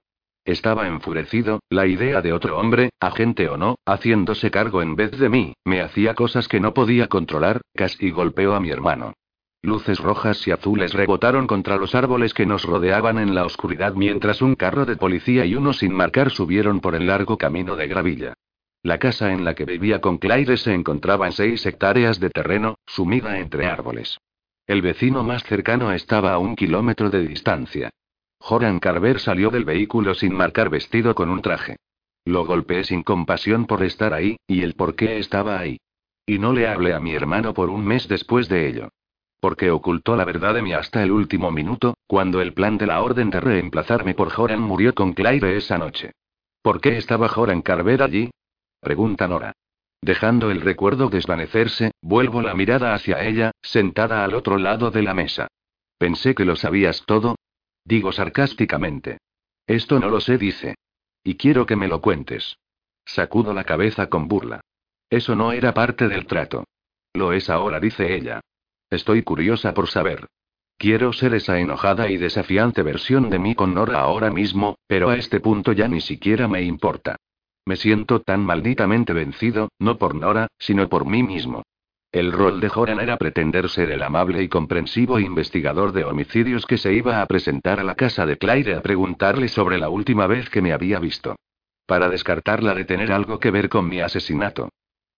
[0.49, 5.29] Estaba enfurecido, la idea de otro hombre, agente o no, haciéndose cargo en vez de
[5.29, 9.13] mí, me hacía cosas que no podía controlar, casi golpeó a mi hermano.
[9.61, 14.41] Luces rojas y azules rebotaron contra los árboles que nos rodeaban en la oscuridad mientras
[14.41, 18.33] un carro de policía y uno sin marcar subieron por el largo camino de gravilla.
[18.83, 22.77] La casa en la que vivía con Claire se encontraba en seis hectáreas de terreno,
[22.87, 24.17] sumida entre árboles.
[24.67, 27.91] El vecino más cercano estaba a un kilómetro de distancia.
[28.41, 31.77] Joran Carver salió del vehículo sin marcar vestido con un traje.
[32.25, 35.79] Lo golpeé sin compasión por estar ahí, y el por qué estaba ahí.
[36.27, 38.91] Y no le hablé a mi hermano por un mes después de ello.
[39.41, 43.01] Porque ocultó la verdad de mí hasta el último minuto, cuando el plan de la
[43.01, 46.13] orden de reemplazarme por Joran murió con Claire esa noche.
[46.61, 48.31] ¿Por qué estaba Joran Carver allí?
[48.81, 49.53] Pregunta Nora.
[50.03, 55.15] Dejando el recuerdo desvanecerse, vuelvo la mirada hacia ella, sentada al otro lado de la
[55.15, 55.49] mesa.
[55.99, 57.37] Pensé que lo sabías todo.
[57.89, 59.17] Digo sarcásticamente.
[59.67, 60.75] Esto no lo sé, dice.
[61.25, 62.59] Y quiero que me lo cuentes.
[63.07, 64.61] Sacudo la cabeza con burla.
[65.09, 66.65] Eso no era parte del trato.
[67.15, 68.43] Lo es ahora, dice ella.
[68.91, 70.27] Estoy curiosa por saber.
[70.77, 75.17] Quiero ser esa enojada y desafiante versión de mí con Nora ahora mismo, pero a
[75.17, 77.17] este punto ya ni siquiera me importa.
[77.65, 81.63] Me siento tan malditamente vencido, no por Nora, sino por mí mismo.
[82.11, 86.79] El rol de Joran era pretender ser el amable y comprensivo investigador de homicidios que
[86.79, 90.49] se iba a presentar a la casa de Claire a preguntarle sobre la última vez
[90.49, 91.37] que me había visto.
[91.87, 94.71] Para descartarla de tener algo que ver con mi asesinato.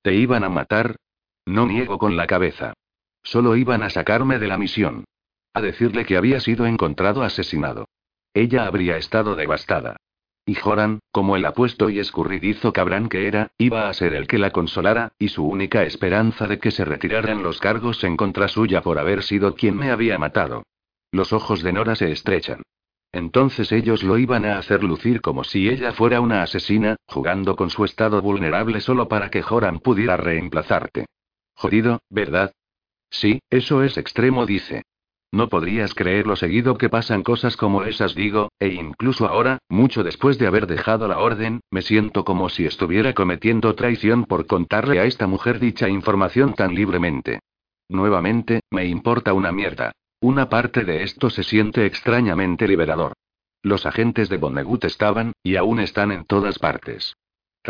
[0.03, 0.97] ¿Te iban a matar?
[1.47, 2.74] No niego con la cabeza.
[3.22, 5.05] Solo iban a sacarme de la misión.
[5.55, 7.86] A decirle que había sido encontrado asesinado.
[8.34, 9.97] Ella habría estado devastada.
[10.47, 14.38] Y Joran, como el apuesto y escurridizo cabrán que era, iba a ser el que
[14.38, 18.82] la consolara, y su única esperanza de que se retiraran los cargos en contra suya
[18.82, 20.64] por haber sido quien me había matado.
[21.12, 22.62] Los ojos de Nora se estrechan.
[23.12, 27.70] Entonces ellos lo iban a hacer lucir como si ella fuera una asesina, jugando con
[27.70, 31.07] su estado vulnerable solo para que Joran pudiera reemplazarte.
[31.55, 32.53] Jodido, ¿verdad?
[33.11, 34.84] Sí, eso es extremo, dice.
[35.32, 40.02] No podrías creer lo seguido que pasan cosas como esas, digo, e incluso ahora, mucho
[40.02, 44.98] después de haber dejado la orden, me siento como si estuviera cometiendo traición por contarle
[44.98, 47.38] a esta mujer dicha información tan libremente.
[47.88, 49.92] Nuevamente, me importa una mierda.
[50.20, 53.12] Una parte de esto se siente extrañamente liberador.
[53.62, 57.14] Los agentes de Bonnegut estaban, y aún están en todas partes.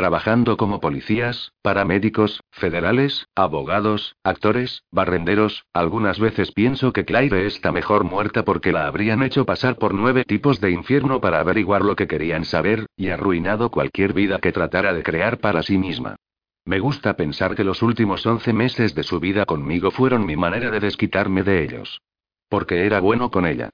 [0.00, 8.04] Trabajando como policías, paramédicos, federales, abogados, actores, barrenderos, algunas veces pienso que Claire está mejor
[8.04, 12.08] muerta porque la habrían hecho pasar por nueve tipos de infierno para averiguar lo que
[12.08, 16.16] querían saber, y arruinado cualquier vida que tratara de crear para sí misma.
[16.64, 20.70] Me gusta pensar que los últimos once meses de su vida conmigo fueron mi manera
[20.70, 22.00] de desquitarme de ellos.
[22.48, 23.68] Porque era bueno con ella.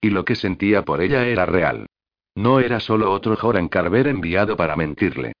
[0.00, 1.86] Y lo que sentía por ella era real.
[2.36, 5.32] No era solo otro Joran Carver enviado para mentirle.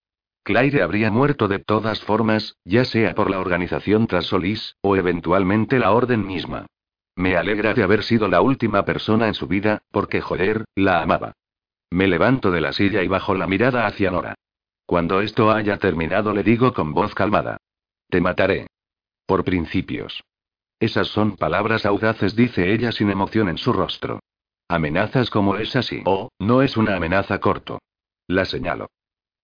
[0.44, 5.78] Claire habría muerto de todas formas, ya sea por la organización tras Solís, o eventualmente
[5.78, 6.66] la orden misma.
[7.14, 11.34] Me alegra de haber sido la última persona en su vida, porque joder, la amaba.
[11.90, 14.34] Me levanto de la silla y bajo la mirada hacia Nora.
[14.86, 17.58] Cuando esto haya terminado le digo con voz calmada.
[18.08, 18.66] Te mataré.
[19.26, 20.24] Por principios.
[20.80, 24.20] Esas son palabras audaces, dice ella sin emoción en su rostro.
[24.68, 26.02] Amenazas como esa sí.
[26.04, 27.78] Oh, no es una amenaza corto.
[28.26, 28.88] La señalo.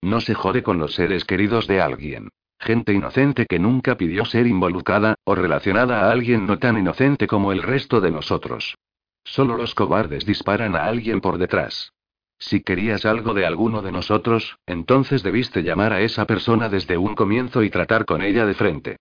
[0.03, 2.29] No se jode con los seres queridos de alguien.
[2.61, 7.53] Gente inocente que nunca pidió ser involucrada, o relacionada a alguien no tan inocente como
[7.53, 8.77] el resto de nosotros.
[9.25, 11.93] Solo los cobardes disparan a alguien por detrás.
[12.39, 17.15] Si querías algo de alguno de nosotros, entonces debiste llamar a esa persona desde un
[17.15, 18.97] comienzo y tratar con ella de frente.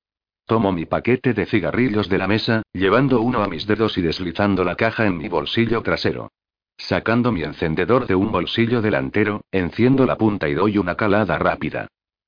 [0.45, 4.63] Tomo mi paquete de cigarrillos de la mesa, llevando uno a mis dedos y deslizando
[4.63, 6.31] la caja en mi bolsillo trasero.
[6.77, 11.87] Sacando mi encendedor de un bolsillo delantero, enciendo la punta y doy una calada rápida.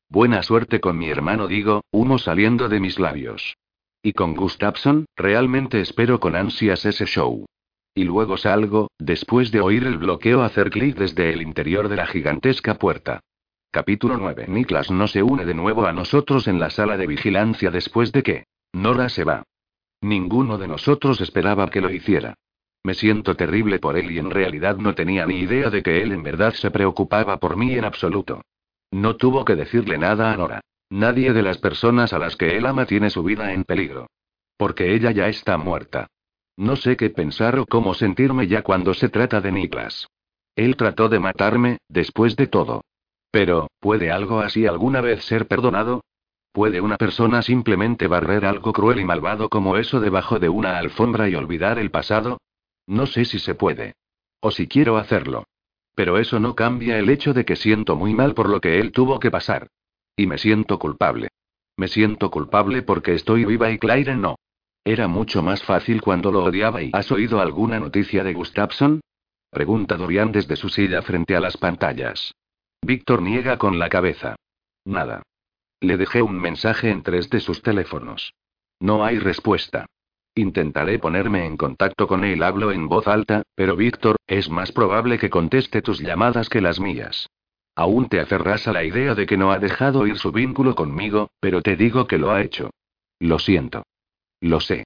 [0.10, 3.56] Buena suerte con mi hermano, digo, humo saliendo de mis labios.
[4.02, 7.46] Y con Gustafson, realmente espero con ansias ese show.
[7.94, 12.08] Y luego salgo, después de oír el bloqueo hacer clic desde el interior de la
[12.08, 13.20] gigantesca puerta.
[13.72, 14.46] Capítulo 9.
[14.48, 18.24] Niklas no se une de nuevo a nosotros en la sala de vigilancia después de
[18.24, 18.44] que
[18.74, 19.44] Nora se va.
[20.02, 22.36] Ninguno de nosotros esperaba que lo hiciera.
[22.84, 26.12] Me siento terrible por él y en realidad no tenía ni idea de que él
[26.12, 28.42] en verdad se preocupaba por mí en absoluto.
[28.92, 30.62] No tuvo que decirle nada a Nora.
[30.90, 34.08] Nadie de las personas a las que él ama tiene su vida en peligro.
[34.58, 36.08] Porque ella ya está muerta.
[36.58, 40.08] No sé qué pensar o cómo sentirme ya cuando se trata de Niklas.
[40.56, 42.82] Él trató de matarme, después de todo.
[43.32, 46.02] Pero, ¿puede algo así alguna vez ser perdonado?
[46.52, 51.30] ¿Puede una persona simplemente barrer algo cruel y malvado como eso debajo de una alfombra
[51.30, 52.40] y olvidar el pasado?
[52.90, 53.94] No sé si se puede.
[54.42, 55.44] O si quiero hacerlo.
[55.94, 58.92] Pero eso no cambia el hecho de que siento muy mal por lo que él
[58.92, 59.68] tuvo que pasar.
[60.16, 61.28] Y me siento culpable.
[61.78, 64.38] Me siento culpable porque estoy viva y Claire no.
[64.84, 69.02] Era mucho más fácil cuando lo odiaba y ¿has oído alguna noticia de Gustafson?
[69.52, 72.34] Pregunta Dorian desde su silla frente a las pantallas.
[72.82, 74.36] Víctor niega con la cabeza.
[74.84, 75.22] Nada.
[75.80, 78.34] Le dejé un mensaje en tres de sus teléfonos.
[78.80, 79.86] No hay respuesta.
[80.40, 85.20] Intentaré ponerme en contacto con él, hablo en voz alta, pero Víctor, es más probable
[85.20, 87.28] que conteste tus llamadas que las mías.
[87.76, 91.30] Aún te aferras a la idea de que no ha dejado ir su vínculo conmigo,
[91.42, 92.70] pero te digo que lo ha hecho.
[93.20, 93.84] Lo siento.
[94.40, 94.86] Lo sé.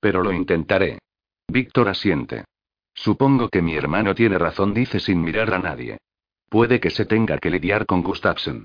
[0.00, 0.98] Pero lo intentaré.
[1.46, 2.44] Víctor asiente.
[2.94, 5.98] Supongo que mi hermano tiene razón, dice sin mirar a nadie.
[6.48, 8.64] Puede que se tenga que lidiar con Gustafsson.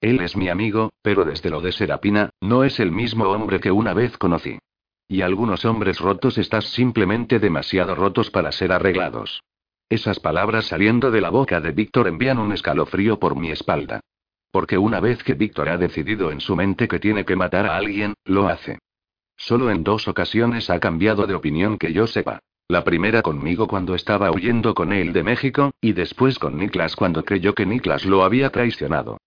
[0.00, 3.72] Él es mi amigo, pero desde lo de Serapina, no es el mismo hombre que
[3.72, 4.60] una vez conocí.
[5.12, 9.42] Y algunos hombres rotos estás simplemente demasiado rotos para ser arreglados.
[9.90, 14.00] Esas palabras saliendo de la boca de Víctor envían un escalofrío por mi espalda.
[14.50, 17.76] Porque una vez que Víctor ha decidido en su mente que tiene que matar a
[17.76, 18.78] alguien, lo hace.
[19.36, 22.38] Solo en dos ocasiones ha cambiado de opinión que yo sepa.
[22.68, 27.22] La primera conmigo cuando estaba huyendo con él de México, y después con Niklas cuando
[27.22, 29.18] creyó que Niklas lo había traicionado.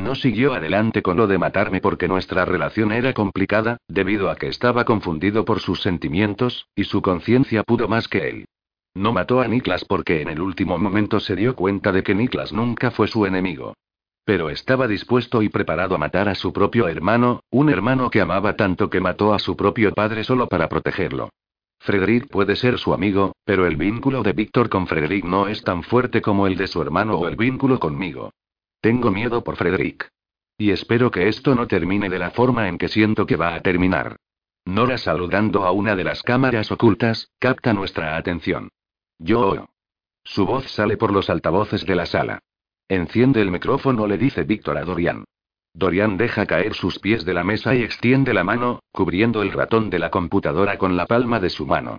[0.00, 4.48] No siguió adelante con lo de matarme porque nuestra relación era complicada, debido a que
[4.48, 8.46] estaba confundido por sus sentimientos, y su conciencia pudo más que él.
[8.94, 12.50] No mató a Niklas porque en el último momento se dio cuenta de que Niklas
[12.50, 13.74] nunca fue su enemigo.
[14.24, 18.56] Pero estaba dispuesto y preparado a matar a su propio hermano, un hermano que amaba
[18.56, 21.28] tanto que mató a su propio padre solo para protegerlo.
[21.78, 25.82] Frederick puede ser su amigo, pero el vínculo de Víctor con Frederick no es tan
[25.82, 28.32] fuerte como el de su hermano o el vínculo conmigo.
[28.80, 30.08] Tengo miedo por Frederick.
[30.56, 33.60] Y espero que esto no termine de la forma en que siento que va a
[33.60, 34.16] terminar.
[34.64, 38.70] Nora saludando a una de las cámaras ocultas, capta nuestra atención.
[39.18, 39.66] Yo.
[40.24, 42.40] Su voz sale por los altavoces de la sala.
[42.88, 45.24] Enciende el micrófono, le dice Víctor a Dorian.
[45.72, 49.88] Dorian deja caer sus pies de la mesa y extiende la mano, cubriendo el ratón
[49.88, 51.98] de la computadora con la palma de su mano.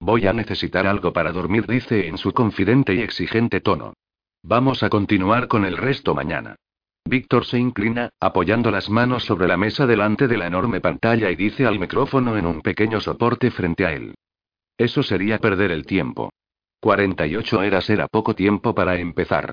[0.00, 3.94] Voy a necesitar algo para dormir, dice en su confidente y exigente tono.
[4.44, 6.56] Vamos a continuar con el resto mañana.
[7.04, 11.36] Víctor se inclina, apoyando las manos sobre la mesa delante de la enorme pantalla y
[11.36, 14.14] dice al micrófono en un pequeño soporte frente a él.
[14.76, 16.32] Eso sería perder el tiempo.
[16.80, 19.52] 48 horas era poco tiempo para empezar.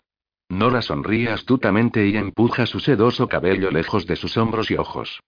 [0.50, 5.20] Nora sonríe astutamente y empuja su sedoso cabello lejos de sus hombros y ojos.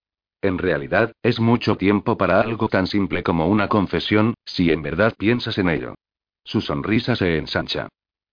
[0.41, 5.13] En realidad, es mucho tiempo para algo tan simple como una confesión, si en verdad
[5.15, 5.93] piensas en ello.
[6.43, 7.89] Su sonrisa se ensancha.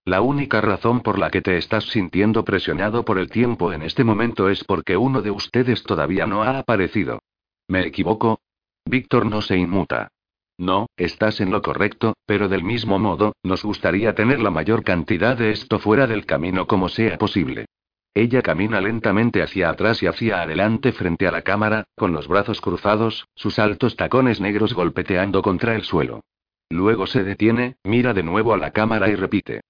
[0.08, 4.04] La única razón por la que te estás sintiendo presionado por el tiempo en este
[4.04, 7.20] momento es porque uno de ustedes todavía no ha aparecido.
[7.68, 8.40] ¿Me equivoco?
[8.86, 10.08] Víctor no se inmuta.
[10.56, 15.36] No, estás en lo correcto, pero del mismo modo, nos gustaría tener la mayor cantidad
[15.36, 17.66] de esto fuera del camino como sea posible.
[18.14, 22.62] Ella camina lentamente hacia atrás y hacia adelante frente a la cámara, con los brazos
[22.62, 26.22] cruzados, sus altos tacones negros golpeteando contra el suelo.
[26.70, 29.60] Luego se detiene, mira de nuevo a la cámara y repite.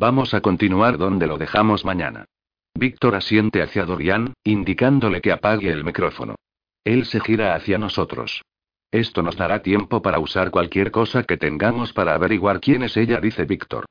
[0.00, 2.26] Vamos a continuar donde lo dejamos mañana.
[2.72, 6.36] Víctor asiente hacia Dorian, indicándole que apague el micrófono.
[6.84, 8.42] Él se gira hacia nosotros.
[8.92, 13.20] Esto nos dará tiempo para usar cualquier cosa que tengamos para averiguar quién es ella,
[13.20, 13.86] dice Víctor.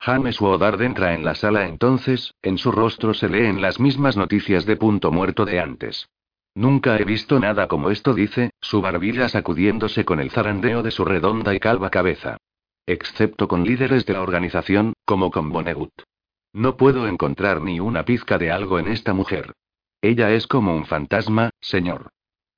[0.00, 4.66] James Woodard entra en la sala entonces, en su rostro se leen las mismas noticias
[4.66, 6.08] de punto muerto de antes.
[6.56, 11.04] Nunca he visto nada como esto, dice, su barbilla sacudiéndose con el zarandeo de su
[11.04, 12.38] redonda y calva cabeza.
[12.86, 15.92] Excepto con líderes de la organización, como con Bonegut.
[16.52, 19.52] No puedo encontrar ni una pizca de algo en esta mujer.
[20.00, 22.10] Ella es como un fantasma, señor.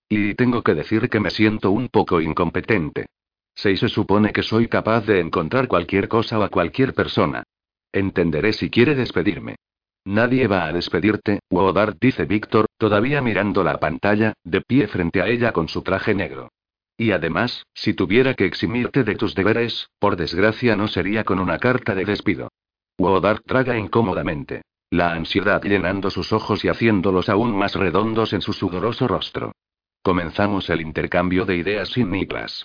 [0.08, 3.06] Y tengo que decir que me siento un poco incompetente.
[3.54, 7.44] Si se supone que soy capaz de encontrar cualquier cosa o a cualquier persona.
[7.92, 9.56] Entenderé si quiere despedirme.
[10.06, 15.28] Nadie va a despedirte, Woodard dice Víctor, todavía mirando la pantalla, de pie frente a
[15.28, 16.50] ella con su traje negro.
[16.96, 21.58] Y además, si tuviera que eximirte de tus deberes, por desgracia no sería con una
[21.58, 22.48] carta de despido.
[22.98, 24.62] Woodard traga incómodamente.
[24.90, 29.52] La ansiedad llenando sus ojos y haciéndolos aún más redondos en su sudoroso rostro.
[30.02, 32.64] Comenzamos el intercambio de ideas sin niplas.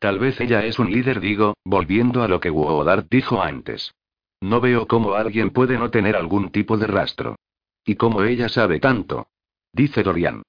[0.00, 3.92] Tal vez ella es un líder, digo, volviendo a lo que Woodard dijo antes.
[4.40, 7.36] No veo cómo alguien puede no tener algún tipo de rastro.
[7.84, 9.28] ¿Y cómo ella sabe tanto?
[9.72, 10.42] Dice Dorian.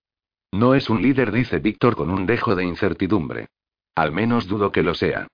[0.51, 3.47] No es un líder, dice Víctor con un dejo de incertidumbre.
[3.95, 5.27] Al menos dudo que lo sea.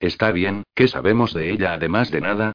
[0.00, 2.52] Está bien, ¿qué sabemos de ella además de nada?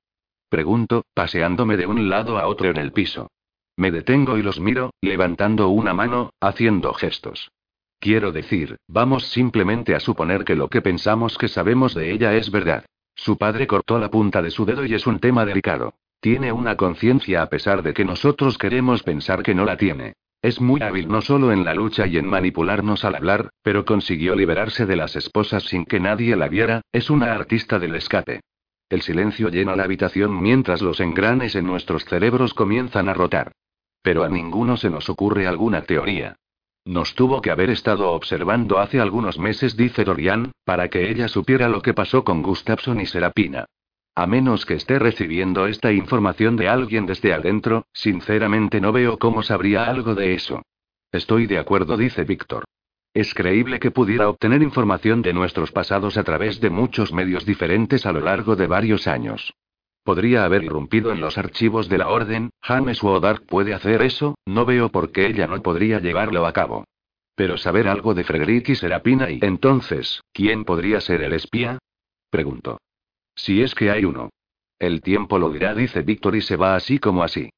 [0.49, 3.29] Pregunto, paseándome de un lado a otro en el piso.
[3.75, 7.51] Me detengo y los miro, levantando una mano, haciendo gestos.
[7.99, 12.51] Quiero decir, vamos simplemente a suponer que lo que pensamos que sabemos de ella es
[12.51, 12.85] verdad.
[13.15, 15.93] Su padre cortó la punta de su dedo y es un tema delicado.
[16.19, 20.13] Tiene una conciencia a pesar de que nosotros queremos pensar que no la tiene.
[20.41, 24.35] Es muy hábil no solo en la lucha y en manipularnos al hablar, pero consiguió
[24.35, 28.41] liberarse de las esposas sin que nadie la viera, es una artista del escape.
[28.89, 33.51] El silencio llena la habitación mientras los engranes en nuestros cerebros comienzan a rotar.
[34.01, 36.37] Pero a ninguno se nos ocurre alguna teoría.
[36.85, 41.67] Nos tuvo que haber estado observando hace algunos meses, dice Dorian, para que ella supiera
[41.67, 43.65] lo que pasó con Gustafson y Serapina.
[44.17, 49.43] A menos que esté recibiendo esta información de alguien desde adentro, sinceramente no veo cómo
[49.43, 50.63] sabría algo de eso.
[51.11, 52.63] Estoy de acuerdo, dice Víctor.
[53.13, 58.07] Es creíble que pudiera obtener información de nuestros pasados a través de muchos medios diferentes
[58.07, 59.53] a lo largo de varios años.
[60.03, 64.65] Podría haber irrumpido en los archivos de la Orden, James Woodard puede hacer eso, no
[64.65, 66.85] veo por qué ella no podría llevarlo a cabo.
[67.35, 71.77] Pero saber algo de Frederick y Serapina y entonces, ¿quién podría ser el espía?
[72.31, 72.79] Preguntó.
[73.37, 74.31] Si es que hay uno.
[74.79, 77.49] El tiempo lo dirá, dice Víctor y se va así como así.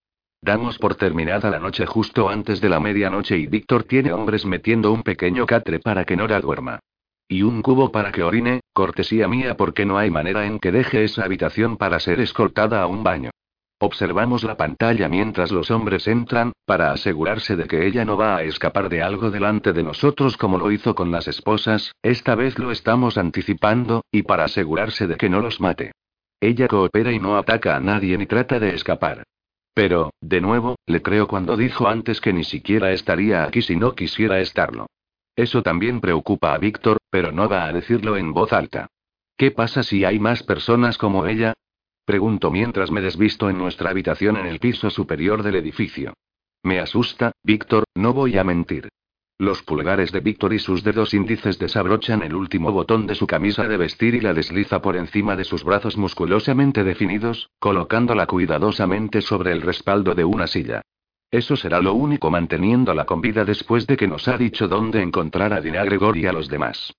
[0.41, 4.91] Damos por terminada la noche justo antes de la medianoche y Víctor tiene hombres metiendo
[4.91, 6.79] un pequeño catre para que Nora duerma.
[7.27, 11.03] Y un cubo para que orine, cortesía mía porque no hay manera en que deje
[11.03, 13.31] esa habitación para ser escoltada a un baño.
[13.81, 18.43] Observamos la pantalla mientras los hombres entran, para asegurarse de que ella no va a
[18.43, 22.71] escapar de algo delante de nosotros como lo hizo con las esposas, esta vez lo
[22.71, 25.93] estamos anticipando, y para asegurarse de que no los mate.
[26.41, 29.23] Ella coopera y no ataca a nadie ni trata de escapar.
[29.73, 33.95] Pero, de nuevo, le creo cuando dijo antes que ni siquiera estaría aquí si no
[33.95, 34.87] quisiera estarlo.
[35.37, 38.87] Eso también preocupa a Víctor, pero no va a decirlo en voz alta.
[39.37, 41.53] ¿Qué pasa si hay más personas como ella?
[42.09, 46.15] Pregunto mientras me desvisto en nuestra habitación en el piso superior del edificio.
[46.63, 48.89] Me asusta, Víctor, no voy a mentir.
[49.37, 53.67] Los pulgares de Víctor y sus dedos índices desabrochan el último botón de su camisa
[53.67, 59.51] de vestir y la desliza por encima de sus brazos musculosamente definidos, colocándola cuidadosamente sobre
[59.51, 60.81] el respaldo de una silla.
[61.29, 65.53] Eso será lo único manteniéndola con vida después de que nos ha dicho dónde encontrar
[65.53, 66.91] a Dina Gregor y a los demás.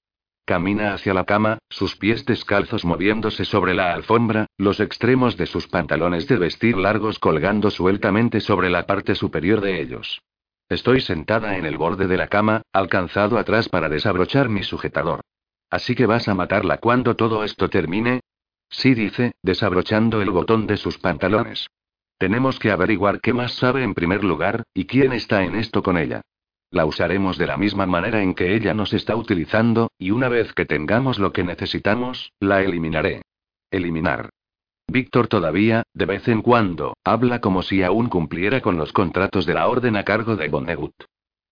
[0.44, 5.68] Camina hacia la cama, sus pies descalzos moviéndose sobre la alfombra, los extremos de sus
[5.68, 10.20] pantalones de vestir largos colgando sueltamente sobre la parte superior de ellos.
[10.68, 15.20] Estoy sentada en el borde de la cama, alcanzado atrás para desabrochar mi sujetador.
[15.68, 18.20] ¿Así que vas a matarla cuando todo esto termine?
[18.68, 21.66] Sí, dice, desabrochando el botón de sus pantalones.
[22.18, 25.96] Tenemos que averiguar qué más sabe en primer lugar, y quién está en esto con
[25.96, 26.22] ella.
[26.72, 30.52] La usaremos de la misma manera en que ella nos está utilizando, y una vez
[30.52, 33.22] que tengamos lo que necesitamos, la eliminaré.
[33.72, 34.30] Eliminar.
[34.86, 39.54] Víctor todavía, de vez en cuando, habla como si aún cumpliera con los contratos de
[39.54, 40.94] la orden a cargo de Bonnegut.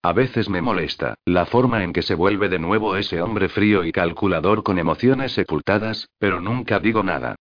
[0.02, 3.84] A veces me molesta, la forma en que se vuelve de nuevo ese hombre frío
[3.84, 7.34] y calculador con emociones sepultadas, pero nunca digo nada.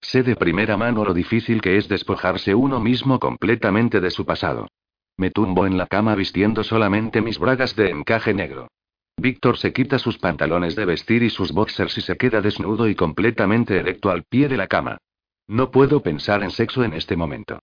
[0.00, 4.68] Sé de primera mano lo difícil que es despojarse uno mismo completamente de su pasado.
[5.16, 8.68] Me tumbo en la cama vistiendo solamente mis bragas de encaje negro.
[9.16, 12.96] Víctor se quita sus pantalones de vestir y sus boxers y se queda desnudo y
[12.96, 14.98] completamente erecto al pie de la cama.
[15.46, 17.60] No puedo pensar en sexo en este momento.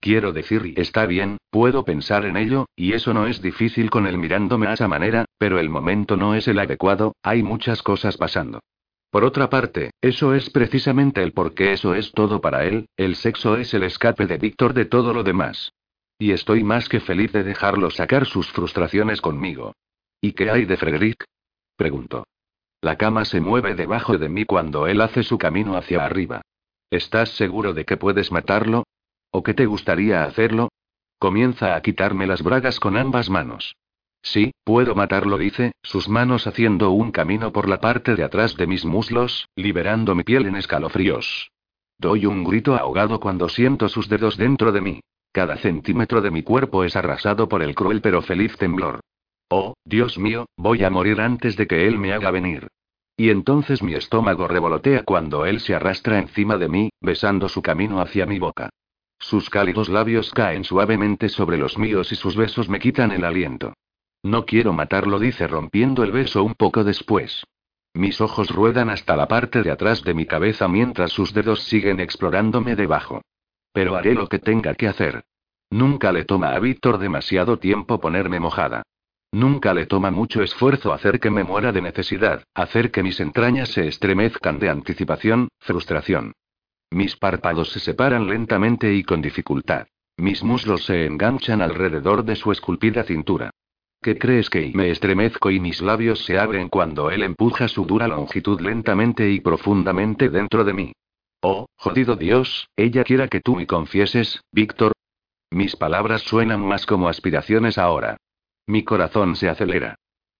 [0.00, 4.18] Quiero decir, está bien, puedo pensar en ello, y eso no es difícil con él
[4.18, 8.60] mirándome a esa manera, pero el momento no es el adecuado, hay muchas cosas pasando.
[9.10, 13.16] Por otra parte, eso es precisamente el por qué eso es todo para él, el
[13.16, 15.72] sexo es el escape de Víctor de todo lo demás.
[16.18, 19.74] Y estoy más que feliz de dejarlo sacar sus frustraciones conmigo.
[20.20, 21.24] ¿Y qué hay de Frederick?
[21.76, 22.24] Preguntó.
[22.80, 26.42] La cama se mueve debajo de mí cuando él hace su camino hacia arriba.
[26.90, 28.84] ¿Estás seguro de que puedes matarlo?
[29.30, 30.68] ¿O que te gustaría hacerlo?
[31.18, 33.74] Comienza a quitarme las bragas con ambas manos.
[34.22, 38.66] Sí, puedo matarlo, dice, sus manos haciendo un camino por la parte de atrás de
[38.66, 41.50] mis muslos, liberando mi piel en escalofríos.
[41.98, 45.00] Doy un grito ahogado cuando siento sus dedos dentro de mí.
[45.34, 49.00] Cada centímetro de mi cuerpo es arrasado por el cruel pero feliz temblor.
[49.50, 52.68] Oh, Dios mío, voy a morir antes de que él me haga venir.
[53.16, 58.00] Y entonces mi estómago revolotea cuando él se arrastra encima de mí, besando su camino
[58.00, 58.70] hacia mi boca.
[59.18, 63.74] Sus cálidos labios caen suavemente sobre los míos y sus besos me quitan el aliento.
[64.22, 67.42] No quiero matarlo, dice rompiendo el beso un poco después.
[67.92, 71.98] Mis ojos ruedan hasta la parte de atrás de mi cabeza mientras sus dedos siguen
[71.98, 73.20] explorándome debajo.
[73.74, 75.24] Pero haré lo que tenga que hacer.
[75.68, 78.84] Nunca le toma a Víctor demasiado tiempo ponerme mojada.
[79.32, 83.70] Nunca le toma mucho esfuerzo hacer que me muera de necesidad, hacer que mis entrañas
[83.70, 86.34] se estremezcan de anticipación, frustración.
[86.92, 89.88] Mis párpados se separan lentamente y con dificultad.
[90.16, 93.50] Mis muslos se enganchan alrededor de su esculpida cintura.
[94.00, 98.06] ¿Qué crees que me estremezco y mis labios se abren cuando él empuja su dura
[98.06, 100.92] longitud lentamente y profundamente dentro de mí?
[101.46, 104.92] Oh, jodido Dios, ella quiera que tú me confieses, Víctor.
[105.50, 108.16] Mis palabras suenan más como aspiraciones ahora.
[108.66, 109.96] Mi corazón se acelera.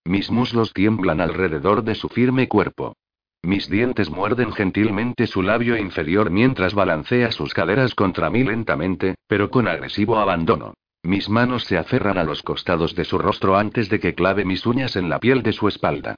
[0.06, 2.96] Mis muslos tiemblan alrededor de su firme cuerpo.
[3.42, 9.50] Mis dientes muerden gentilmente su labio inferior mientras balancea sus caderas contra mí lentamente, pero
[9.50, 10.72] con agresivo abandono.
[11.02, 14.64] Mis manos se aferran a los costados de su rostro antes de que clave mis
[14.64, 16.14] uñas en la piel de su espalda.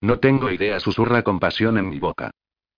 [0.00, 2.30] No tengo idea, susurra con pasión en mi boca.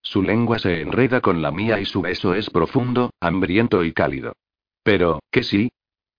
[0.03, 4.35] Su lengua se enreda con la mía y su beso es profundo, hambriento y cálido.
[4.83, 5.71] Pero, ¿qué sí?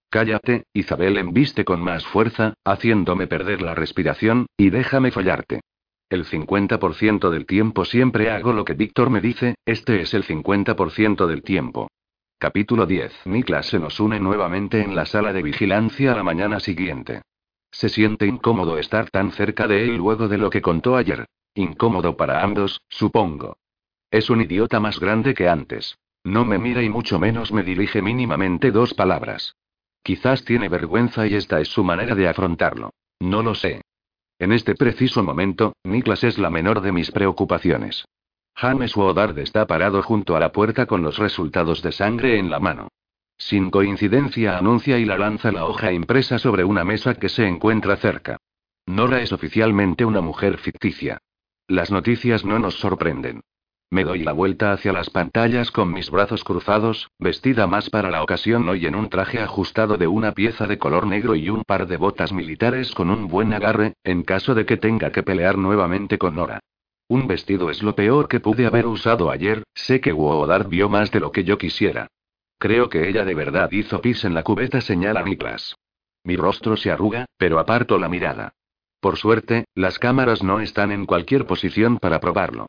[0.09, 5.61] Cállate, Isabel embiste con más fuerza, haciéndome perder la respiración, y déjame follarte.
[6.09, 11.25] El 50% del tiempo siempre hago lo que Víctor me dice, este es el 50%
[11.25, 11.89] del tiempo.
[12.37, 13.25] Capítulo 10.
[13.25, 17.23] Niklas se nos une nuevamente en la sala de vigilancia a la mañana siguiente.
[17.71, 21.25] Se siente incómodo estar tan cerca de él luego de lo que contó ayer.
[21.55, 23.57] Incómodo para ambos, supongo.
[24.13, 25.97] Es un idiota más grande que antes.
[26.23, 29.55] No me mira y mucho menos me dirige mínimamente dos palabras.
[30.03, 32.91] Quizás tiene vergüenza y esta es su manera de afrontarlo.
[33.19, 33.81] No lo sé.
[34.37, 38.05] En este preciso momento, Niklas es la menor de mis preocupaciones.
[38.55, 42.59] James Woodard está parado junto a la puerta con los resultados de sangre en la
[42.59, 42.89] mano.
[43.35, 47.95] Sin coincidencia anuncia y la lanza la hoja impresa sobre una mesa que se encuentra
[47.95, 48.37] cerca.
[48.85, 51.17] Nora es oficialmente una mujer ficticia.
[51.67, 53.41] Las noticias no nos sorprenden.
[53.93, 58.23] Me doy la vuelta hacia las pantallas con mis brazos cruzados, vestida más para la
[58.23, 61.85] ocasión hoy en un traje ajustado de una pieza de color negro y un par
[61.85, 66.17] de botas militares con un buen agarre, en caso de que tenga que pelear nuevamente
[66.17, 66.59] con Nora.
[67.07, 71.11] Un vestido es lo peor que pude haber usado ayer, sé que Woodard vio más
[71.11, 72.07] de lo que yo quisiera.
[72.57, 75.75] Creo que ella de verdad hizo pis en la cubeta, señala Niklas.
[76.23, 78.53] Mi rostro se arruga, pero aparto la mirada.
[78.99, 82.65] Por suerte, las cámaras no están en cualquier posición para probarlo.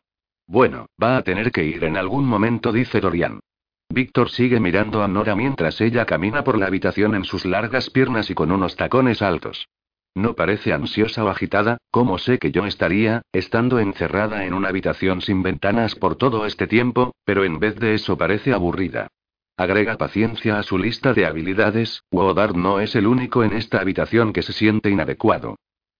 [0.46, 3.40] Bueno, va a tener que ir en algún momento, dice Dorian.
[3.88, 8.30] Víctor sigue mirando a Nora mientras ella camina por la habitación en sus largas piernas
[8.30, 9.68] y con unos tacones altos.
[10.14, 15.20] No parece ansiosa o agitada, como sé que yo estaría, estando encerrada en una habitación
[15.20, 19.08] sin ventanas por todo este tiempo, pero en vez de eso parece aburrida.
[19.56, 24.32] Agrega paciencia a su lista de habilidades, Woodard no es el único en esta habitación
[24.32, 25.56] que se siente inadecuado.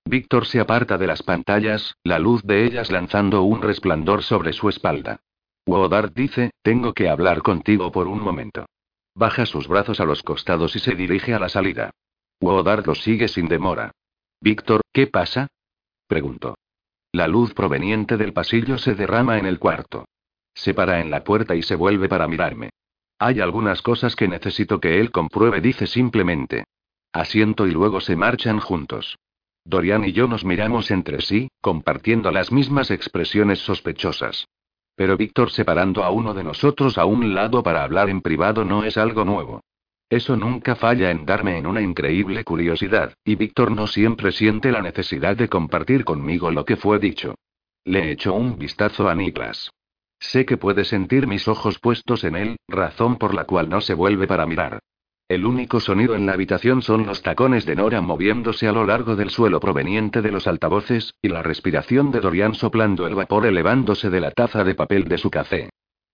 [0.07, 4.69] Víctor se aparta de las pantallas, la luz de ellas lanzando un resplandor sobre su
[4.69, 5.21] espalda.
[5.67, 8.67] Woodard dice, tengo que hablar contigo por un momento.
[9.15, 11.91] Baja sus brazos a los costados y se dirige a la salida.
[12.41, 13.93] Woodard lo sigue sin demora.
[14.41, 15.47] Víctor, ¿qué pasa?
[16.07, 16.57] preguntó.
[17.13, 20.05] La luz proveniente del pasillo se derrama en el cuarto.
[20.53, 22.71] Se para en la puerta y se vuelve para mirarme.
[23.19, 26.65] Hay algunas cosas que necesito que él compruebe, dice simplemente.
[27.13, 29.17] Asiento y luego se marchan juntos.
[29.65, 34.47] Dorian y yo nos miramos entre sí, compartiendo las mismas expresiones sospechosas.
[34.95, 38.85] Pero Víctor separando a uno de nosotros a un lado para hablar en privado no
[38.85, 39.61] es algo nuevo.
[40.11, 44.83] Eso nunca falla en darme en una increíble curiosidad, y Víctor no siempre siente la
[44.83, 47.35] necesidad de compartir conmigo lo que fue dicho.
[47.85, 49.71] Le echo un vistazo a Niklas.
[50.21, 53.95] Sé que puede sentir mis ojos puestos en él, razón por la cual no se
[53.95, 54.79] vuelve para mirar.
[55.35, 59.17] El único sonido en la habitación son los tacones de Nora moviéndose a lo largo
[59.17, 64.11] del suelo proveniente de los altavoces, y la respiración de Dorian soplando el vapor elevándose
[64.11, 65.71] de la taza de papel de su café.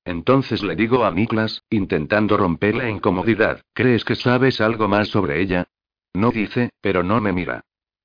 [0.07, 5.43] Entonces le digo a Niklas, intentando romper la incomodidad, ¿crees que sabes algo más sobre
[5.43, 5.67] ella?
[6.15, 7.61] No dice, pero no me mira.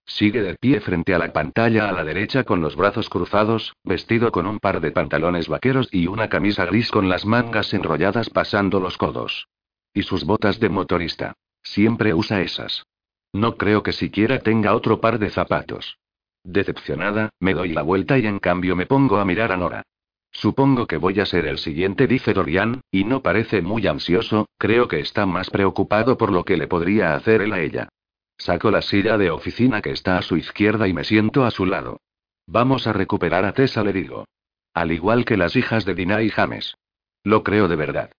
[0.06, 4.34] Sigue de pie frente a la pantalla a la derecha con los brazos cruzados, vestido
[4.34, 8.82] con un par de pantalones vaqueros y una camisa gris con las mangas enrolladas pasando
[8.82, 9.48] los codos.
[9.96, 11.34] Y sus botas de motorista.
[11.64, 12.86] Siempre usa esas.
[13.34, 15.98] No creo que siquiera tenga otro par de zapatos.
[16.44, 19.84] Decepcionada, me doy la vuelta y en cambio me pongo a mirar a Nora.
[20.32, 24.90] Supongo que voy a ser el siguiente, dice Dorian, y no parece muy ansioso, creo
[24.90, 27.90] que está más preocupado por lo que le podría hacer él a ella.
[28.38, 31.66] Saco la silla de oficina que está a su izquierda y me siento a su
[31.66, 32.02] lado.
[32.48, 34.26] Vamos a recuperar a Tessa, le digo.
[34.74, 36.76] Al igual que las hijas de Dina y James.
[37.24, 38.12] Lo creo de verdad.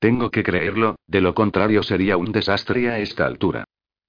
[0.00, 3.64] Tengo que creerlo, de lo contrario sería un desastre a esta altura.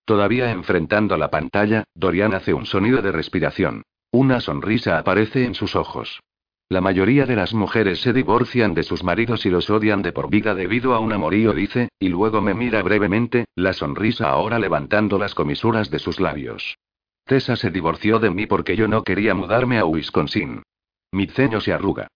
[0.05, 3.83] Todavía enfrentando la pantalla, Dorian hace un sonido de respiración.
[4.09, 6.21] Una sonrisa aparece en sus ojos.
[6.69, 10.29] La mayoría de las mujeres se divorcian de sus maridos y los odian de por
[10.29, 15.19] vida debido a un amorío, dice, y luego me mira brevemente, la sonrisa ahora levantando
[15.19, 16.77] las comisuras de sus labios.
[17.25, 20.63] Tessa se divorció de mí porque yo no quería mudarme a Wisconsin.
[21.11, 22.07] Mi ceño se arruga.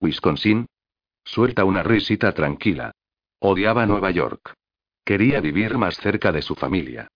[0.00, 0.66] ¿Wisconsin?
[1.24, 2.92] Suelta una risita tranquila.
[3.46, 4.54] Odiaba Nueva York.
[5.04, 7.08] Quería vivir más cerca de su familia.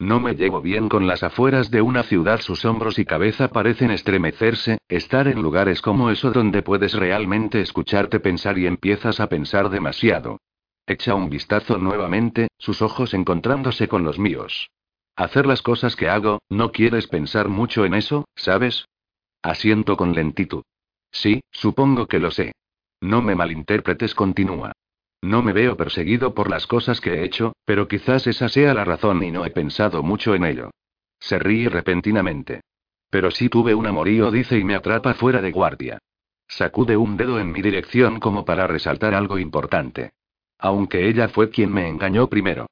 [0.00, 3.92] No me llevo bien con las afueras de una ciudad, sus hombros y cabeza parecen
[3.92, 9.70] estremecerse, estar en lugares como eso donde puedes realmente escucharte pensar y empiezas a pensar
[9.70, 10.40] demasiado.
[10.88, 14.70] Echa un vistazo nuevamente, sus ojos encontrándose con los míos.
[15.14, 18.86] Hacer las cosas que hago, ¿no quieres pensar mucho en eso, sabes?
[19.40, 20.64] Asiento con lentitud.
[21.12, 22.56] Sí, supongo que lo sé.
[23.00, 24.72] No me malinterpretes, continúa.
[25.22, 28.84] No me veo perseguido por las cosas que he hecho, pero quizás esa sea la
[28.84, 30.70] razón y no he pensado mucho en ello.
[31.18, 32.60] Se ríe repentinamente.
[33.10, 35.98] Pero sí tuve un amorío, dice y me atrapa fuera de guardia.
[36.48, 40.10] Sacude un dedo en mi dirección como para resaltar algo importante.
[40.58, 42.66] Aunque ella fue quien me engañó primero.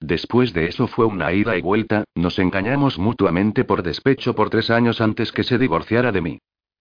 [0.00, 4.70] Después de eso fue una ida y vuelta, nos engañamos mutuamente por despecho por tres
[4.70, 6.38] años antes que se divorciara de mí.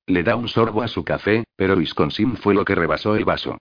[0.07, 3.57] Le da un sorbo a su café, pero Wisconsin fue lo que rebasó el vaso.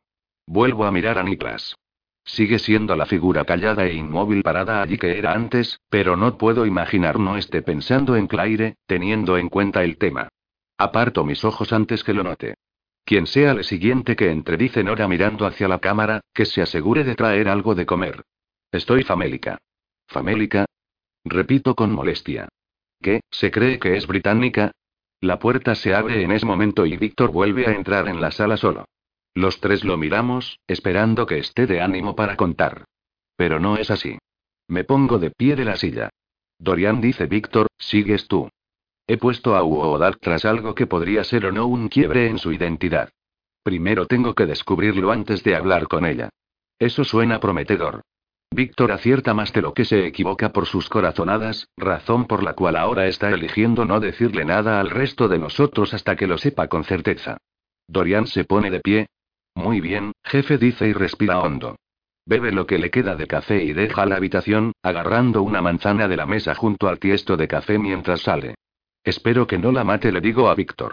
[0.51, 1.77] Vuelvo a mirar a Niklas.
[2.25, 6.65] Sigue siendo la figura callada e inmóvil parada allí que era antes, pero no puedo
[6.65, 10.31] imaginar no esté pensando en Claire, teniendo en cuenta el tema.
[10.79, 12.55] Aparto mis ojos antes que lo note.
[13.05, 17.05] Quien sea el siguiente que entre, dice Nora mirando hacia la cámara, que se asegure
[17.05, 18.23] de traer algo de comer.
[18.73, 19.59] Estoy famélica.
[20.07, 20.65] ¿Famélica?
[21.27, 22.49] Repito con molestia.
[23.03, 23.21] ¿Qué?
[23.31, 24.73] ¿Se cree que es británica?
[25.21, 28.57] La puerta se abre en ese momento y Víctor vuelve a entrar en la sala
[28.57, 28.87] solo.
[29.35, 32.85] Los tres lo miramos, esperando que esté de ánimo para contar.
[33.37, 34.19] Pero no es así.
[34.67, 36.11] Me pongo de pie de la silla.
[36.59, 38.51] Dorian dice Víctor, sigues tú.
[39.07, 42.53] He puesto a Uodar tras algo que podría ser o no un quiebre en su
[42.53, 43.11] identidad.
[43.63, 46.31] Primero tengo que descubrirlo antes de hablar con ella.
[46.79, 48.03] Eso suena prometedor.
[48.51, 52.77] Víctor acierta más de lo que se equivoca por sus corazonadas, razón por la cual
[52.77, 56.85] ahora está eligiendo no decirle nada al resto de nosotros hasta que lo sepa con
[56.85, 57.39] certeza.
[57.87, 59.07] Dorian se pone de pie,
[59.55, 61.77] muy bien, jefe dice y respira hondo.
[62.25, 66.17] Bebe lo que le queda de café y deja la habitación, agarrando una manzana de
[66.17, 68.55] la mesa junto al tiesto de café mientras sale.
[69.03, 70.93] Espero que no la mate, le digo a Víctor.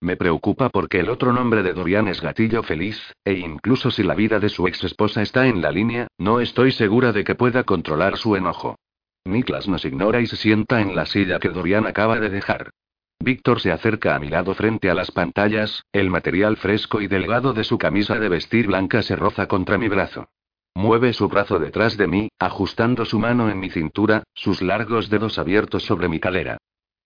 [0.00, 4.14] Me preocupa porque el otro nombre de Dorian es Gatillo Feliz, e incluso si la
[4.14, 7.64] vida de su ex esposa está en la línea, no estoy segura de que pueda
[7.64, 8.76] controlar su enojo.
[9.24, 12.70] Niklas nos ignora y se sienta en la silla que Dorian acaba de dejar.
[13.26, 17.54] Víctor se acerca a mi lado frente a las pantallas, el material fresco y delgado
[17.54, 20.28] de su camisa de vestir blanca se roza contra mi brazo.
[20.74, 25.38] Mueve su brazo detrás de mí, ajustando su mano en mi cintura, sus largos dedos
[25.38, 26.58] abiertos sobre mi cadera.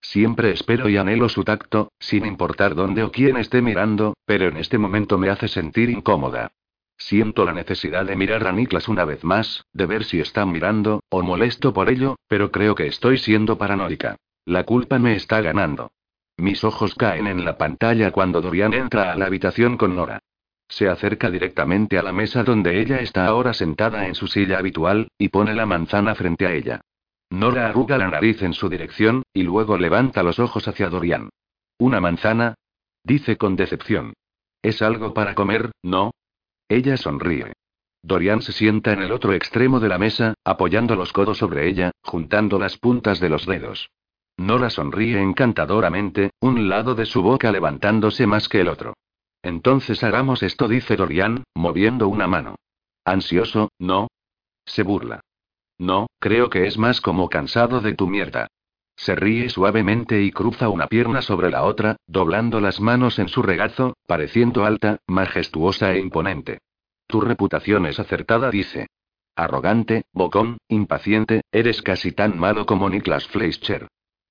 [0.03, 4.57] Siempre espero y anhelo su tacto, sin importar dónde o quién esté mirando, pero en
[4.57, 6.53] este momento me hace sentir incómoda.
[6.99, 11.03] Siento la necesidad de mirar a Niklas una vez más, de ver si está mirando,
[11.09, 14.17] o molesto por ello, pero creo que estoy siendo paranoica.
[14.45, 15.93] La culpa me está ganando.
[16.41, 20.21] Mis ojos caen en la pantalla cuando Dorian entra a la habitación con Nora.
[20.69, 25.09] Se acerca directamente a la mesa donde ella está ahora sentada en su silla habitual,
[25.19, 26.81] y pone la manzana frente a ella.
[27.29, 31.29] Nora arruga la nariz en su dirección, y luego levanta los ojos hacia Dorian.
[31.79, 32.55] ¿Una manzana?
[33.05, 34.15] Dice con decepción.
[34.63, 36.13] Es algo para comer, ¿no?
[36.71, 37.53] Ella sonríe.
[38.03, 41.91] Dorian se sienta en el otro extremo de la mesa, apoyando los codos sobre ella,
[42.03, 43.91] juntando las puntas de los dedos.
[44.41, 48.95] Nora sonríe encantadoramente, un lado de su boca levantándose más que el otro.
[49.43, 52.55] Entonces hagamos esto, dice Dorian, moviendo una mano.
[53.05, 54.09] Ansioso, ¿no?
[54.65, 55.21] Se burla.
[55.79, 58.47] No, creo que es más como cansado de tu mierda.
[58.97, 63.43] Se ríe suavemente y cruza una pierna sobre la otra, doblando las manos en su
[63.43, 66.61] regazo, pareciendo alta, majestuosa e imponente.
[67.07, 68.87] Tu reputación es acertada, dice.
[69.37, 73.87] Arrogante, bocón, impaciente, eres casi tan malo como Niklas Fleischer.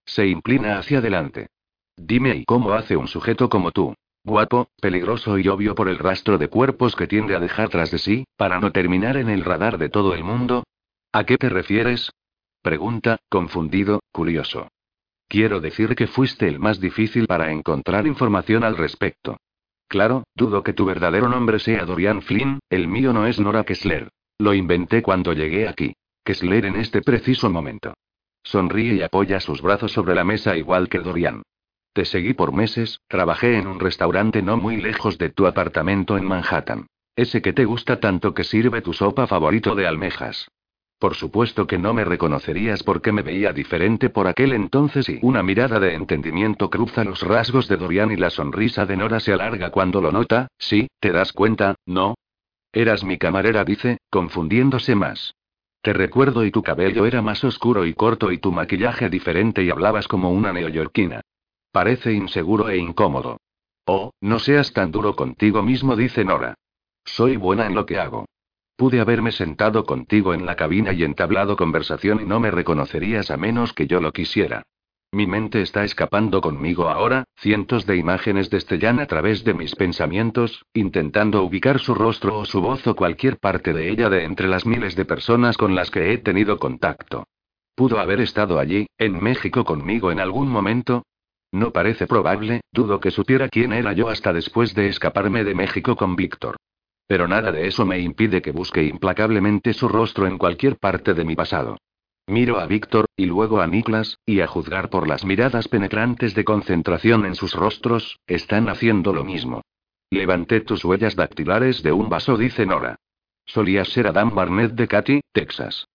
[0.09, 1.49] Se inclina hacia adelante.
[1.95, 3.93] Dime y cómo hace un sujeto como tú.
[4.23, 7.99] Guapo, peligroso y obvio por el rastro de cuerpos que tiende a dejar tras de
[7.99, 10.63] sí, para no terminar en el radar de todo el mundo.
[11.11, 12.11] ¿A qué te refieres?
[12.63, 14.69] Pregunta, confundido, curioso.
[15.27, 19.37] Quiero decir que fuiste el más difícil para encontrar información al respecto.
[19.87, 24.09] Claro, dudo que tu verdadero nombre sea Dorian Flynn, el mío no es Nora Kessler.
[24.39, 25.93] Lo inventé cuando llegué aquí.
[26.23, 27.93] Kessler en este preciso momento.
[28.43, 31.43] Sonríe y apoya sus brazos sobre la mesa igual que Dorian.
[31.93, 36.25] Te seguí por meses, trabajé en un restaurante no muy lejos de tu apartamento en
[36.25, 36.87] Manhattan.
[37.15, 40.47] Ese que te gusta tanto que sirve tu sopa favorito de almejas.
[40.99, 45.41] Por supuesto que no me reconocerías porque me veía diferente por aquel entonces y una
[45.41, 49.71] mirada de entendimiento cruza los rasgos de Dorian y la sonrisa de Nora se alarga
[49.71, 52.15] cuando lo nota, sí, te das cuenta, ¿no?
[52.73, 55.33] Eras mi camarera, dice, confundiéndose más.
[55.81, 59.69] Te recuerdo y tu cabello era más oscuro y corto y tu maquillaje diferente y
[59.69, 61.21] hablabas como una neoyorquina.
[61.71, 63.37] Parece inseguro e incómodo.
[63.85, 66.55] Oh, no seas tan duro contigo mismo, dice Nora.
[67.05, 68.25] Soy buena en lo que hago.
[68.75, 73.37] Pude haberme sentado contigo en la cabina y entablado conversación y no me reconocerías a
[73.37, 74.63] menos que yo lo quisiera.
[75.11, 80.63] Mi mente está escapando conmigo ahora, cientos de imágenes destellan a través de mis pensamientos,
[80.71, 84.67] intentando ubicar su rostro o su voz o cualquier parte de ella de entre las
[84.67, 87.23] miles de personas con las que he tenido contacto.
[87.73, 91.07] ¿Pudo haber estado allí, en México conmigo en algún momento?
[91.51, 95.95] No parece probable, dudo que supiera quién era yo hasta después de escaparme de México
[95.95, 96.57] con Víctor.
[97.07, 101.25] Pero nada de eso me impide que busque implacablemente su rostro en cualquier parte de
[101.25, 101.77] mi pasado.
[102.29, 106.45] Miro a Víctor, y luego a Niklas, y a juzgar por las miradas penetrantes de
[106.45, 109.61] concentración en sus rostros, están haciendo lo mismo.
[110.11, 112.95] Levanté tus huellas dactilares de un vaso, dice Nora.
[113.45, 115.87] Solías ser Adam Barnett de Katy, Texas.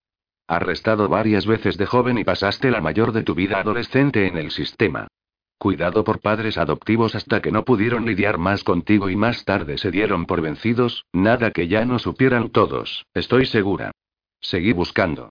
[0.46, 4.50] Arrestado varias veces de joven y pasaste la mayor de tu vida adolescente en el
[4.50, 5.08] sistema
[5.64, 9.90] cuidado por padres adoptivos hasta que no pudieron lidiar más contigo y más tarde se
[9.90, 13.90] dieron por vencidos, nada que ya no supieran todos, estoy segura.
[14.42, 15.30] Seguí buscando.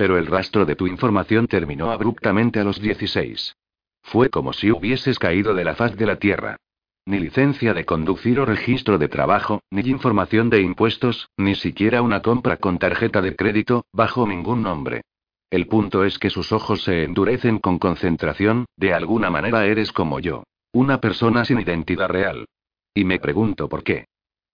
[0.00, 3.54] Pero el rastro de tu información terminó abruptamente a los 16.
[4.02, 6.56] Fue como si hubieses caído de la faz de la Tierra.
[7.04, 12.22] Ni licencia de conducir o registro de trabajo, ni información de impuestos, ni siquiera una
[12.22, 15.02] compra con tarjeta de crédito, bajo ningún nombre.
[15.50, 20.18] El punto es que sus ojos se endurecen con concentración, de alguna manera eres como
[20.18, 20.44] yo.
[20.72, 22.46] Una persona sin identidad real.
[22.94, 24.06] Y me pregunto por qué.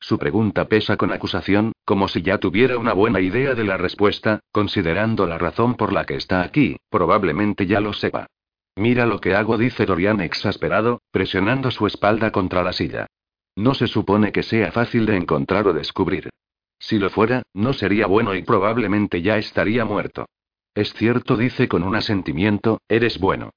[0.06, 4.38] Su pregunta pesa con acusación, como si ya tuviera una buena idea de la respuesta,
[4.52, 8.28] considerando la razón por la que está aquí, probablemente ya lo sepa.
[8.76, 13.08] Mira lo que hago, dice Dorian exasperado, presionando su espalda contra la silla.
[13.56, 16.30] No se supone que sea fácil de encontrar o descubrir.
[16.78, 20.26] Si lo fuera, no sería bueno y probablemente ya estaría muerto.
[20.72, 23.50] Es cierto, dice con un asentimiento, eres bueno.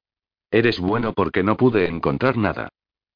[0.50, 2.70] Eres bueno porque no pude encontrar nada.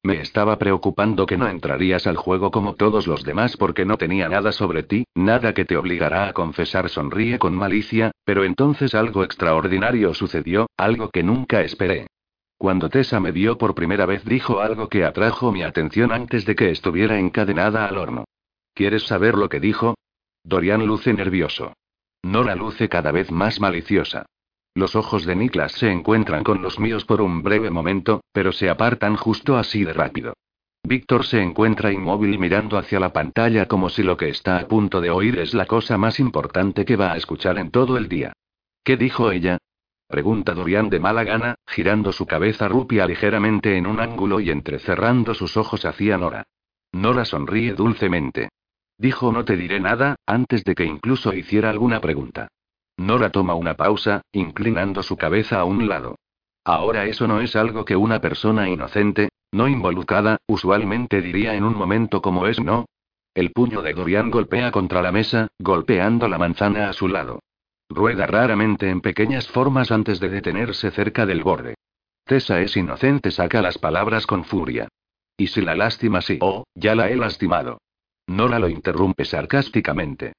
[0.04, 4.28] Me estaba preocupando que no entrarías al juego como todos los demás porque no tenía
[4.28, 9.24] nada sobre ti, nada que te obligará a confesar, sonríe con malicia, pero entonces algo
[9.24, 12.06] extraordinario sucedió, algo que nunca esperé.
[12.58, 16.54] Cuando Tessa me vio por primera vez dijo algo que atrajo mi atención antes de
[16.54, 18.24] que estuviera encadenada al horno.
[18.74, 19.94] ¿Quieres saber lo que dijo?
[20.44, 21.72] Dorian luce nervioso.
[22.22, 24.26] Nora luce cada vez más maliciosa.
[24.76, 28.68] Los ojos de Niklas se encuentran con los míos por un breve momento, pero se
[28.68, 30.34] apartan justo así de rápido.
[30.82, 35.00] Víctor se encuentra inmóvil mirando hacia la pantalla como si lo que está a punto
[35.00, 38.32] de oír es la cosa más importante que va a escuchar en todo el día.
[38.82, 39.58] ¿Qué dijo ella?
[40.08, 45.34] Pregunta Dorian de mala gana, girando su cabeza rupia ligeramente en un ángulo y entrecerrando
[45.34, 46.44] sus ojos hacia Nora.
[46.92, 48.48] Nora sonríe dulcemente.
[48.98, 52.48] Dijo no te diré nada, antes de que incluso hiciera alguna pregunta.
[52.96, 56.16] Nora toma una pausa, inclinando su cabeza a un lado.
[56.64, 61.76] Ahora eso no es algo que una persona inocente, no involucrada, usualmente diría en un
[61.76, 62.86] momento como es, ¿no?
[63.34, 67.40] El puño de Dorian golpea contra la mesa, golpeando la manzana a su lado.
[67.88, 71.74] Rueda raramente en pequeñas formas antes de detenerse cerca del borde.
[72.24, 74.88] Tessa es inocente, saca las palabras con furia.
[75.36, 77.78] Y si la lástima sí, oh, ya la he lastimado.
[78.26, 80.32] Nora lo interrumpe sarcásticamente.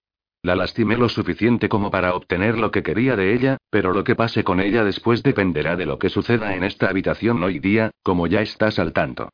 [0.46, 4.14] La lastimé lo suficiente como para obtener lo que quería de ella, pero lo que
[4.14, 8.28] pase con ella después dependerá de lo que suceda en esta habitación hoy día, como
[8.28, 9.30] ya estás al tanto.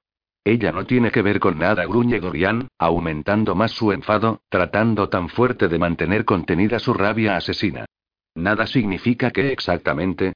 [0.45, 5.27] Ella no tiene que ver con nada, gruñe Dorian, aumentando más su enfado, tratando tan
[5.27, 7.83] fuerte de mantener contenida su rabia asesina.
[8.33, 10.31] Nada significa que exactamente.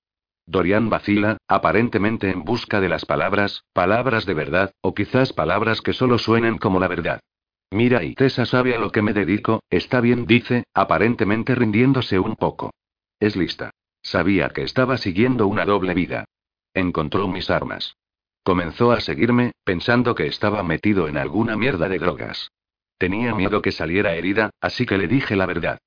[0.46, 5.94] Dorian vacila, aparentemente en busca de las palabras, palabras de verdad, o quizás palabras que
[5.94, 7.22] solo suenen como la verdad.
[7.72, 12.36] Mira y Tessa sabe a lo que me dedico, está bien, dice, aparentemente rindiéndose un
[12.36, 12.72] poco.
[13.20, 13.72] Es lista.
[14.02, 16.26] Sabía que estaba siguiendo una doble vida.
[16.74, 17.96] Encontró mis armas.
[18.44, 22.52] Comenzó a seguirme, pensando que estaba metido en alguna mierda de drogas.
[23.00, 25.80] Tenía miedo que saliera herida, así que le dije la verdad.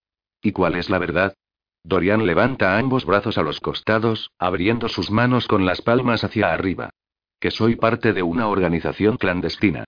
[0.42, 1.34] ¿Y cuál es la verdad?
[1.84, 6.90] Dorian levanta ambos brazos a los costados, abriendo sus manos con las palmas hacia arriba.
[7.38, 9.84] Que soy parte de una organización clandestina.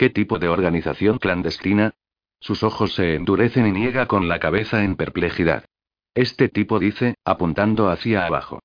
[0.00, 1.92] ¿Qué tipo de organización clandestina?
[2.40, 5.66] Sus ojos se endurecen y niega con la cabeza en perplejidad.
[6.14, 8.60] Este tipo dice, apuntando hacia abajo.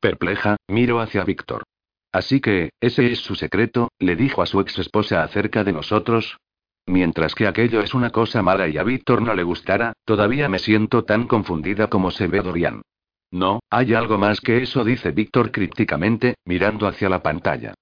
[0.00, 1.62] Perpleja, miro hacia Víctor.
[2.10, 6.38] Así que, ese es su secreto, le dijo a su ex esposa acerca de nosotros.
[6.86, 10.58] Mientras que aquello es una cosa mala y a Víctor no le gustara, todavía me
[10.58, 12.82] siento tan confundida como se ve Dorian.
[13.30, 17.74] No, hay algo más que eso, dice Víctor crípticamente, mirando hacia la pantalla.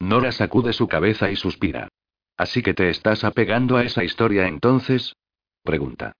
[0.00, 1.90] Nora sacude su cabeza y suspira.
[2.36, 5.14] ¿Así que te estás apegando a esa historia entonces?
[5.62, 6.12] Pregunta.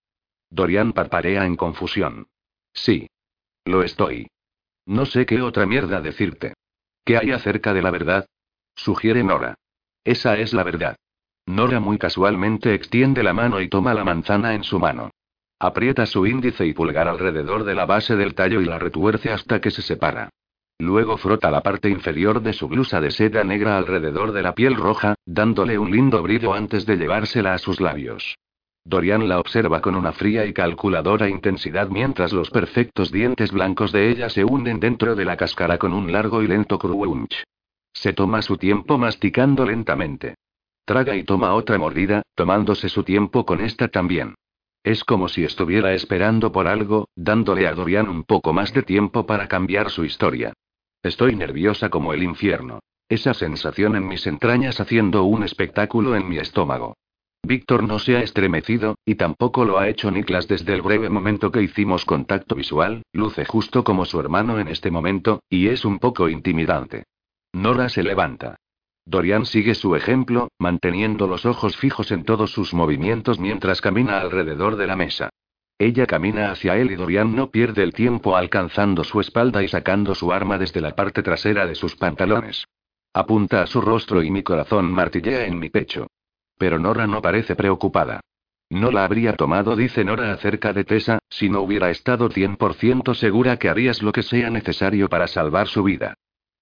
[0.51, 2.29] Dorian parparea en confusión.
[2.73, 3.09] Sí.
[3.65, 4.29] Lo estoy.
[4.87, 6.55] No sé qué otra mierda decirte.
[7.05, 8.27] ¿Qué hay acerca de la verdad?
[8.75, 9.57] Sugiere Nora.
[10.05, 10.97] Esa es la verdad.
[11.47, 15.11] Nora muy casualmente extiende la mano y toma la manzana en su mano.
[15.59, 19.61] Aprieta su índice y pulgar alrededor de la base del tallo y la retuerce hasta
[19.61, 20.31] que se separa.
[20.79, 24.75] Luego frota la parte inferior de su blusa de seda negra alrededor de la piel
[24.75, 28.37] roja, dándole un lindo brillo antes de llevársela a sus labios.
[28.85, 34.11] Dorian la observa con una fría y calculadora intensidad mientras los perfectos dientes blancos de
[34.11, 37.43] ella se hunden dentro de la cáscara con un largo y lento crunch.
[37.93, 40.37] Se toma su tiempo masticando lentamente.
[40.85, 44.35] Traga y toma otra mordida, tomándose su tiempo con esta también.
[44.85, 49.27] Es como si estuviera esperando por algo, dándole a Dorian un poco más de tiempo
[49.27, 50.53] para cambiar su historia.
[51.07, 52.81] Estoy nerviosa como el infierno.
[53.09, 56.97] Esa sensación en mis entrañas haciendo un espectáculo en mi estómago.
[57.47, 61.53] Víctor no se ha estremecido, y tampoco lo ha hecho Niklas desde el breve momento
[61.53, 66.01] que hicimos contacto visual, luce justo como su hermano en este momento, y es un
[66.01, 67.05] poco intimidante.
[67.53, 68.57] Nora se levanta.
[69.05, 74.75] Dorian sigue su ejemplo, manteniendo los ojos fijos en todos sus movimientos mientras camina alrededor
[74.75, 75.31] de la mesa.
[75.79, 80.15] Ella camina hacia él y Dorian no pierde el tiempo alcanzando su espalda y sacando
[80.15, 82.65] su arma desde la parte trasera de sus pantalones.
[83.13, 86.07] Apunta a su rostro y mi corazón martillea en mi pecho.
[86.57, 88.21] Pero Nora no parece preocupada.
[88.71, 93.59] No la habría tomado, dice Nora acerca de Tessa, si no hubiera estado 100% segura
[93.59, 96.15] que harías lo que sea necesario para salvar su vida.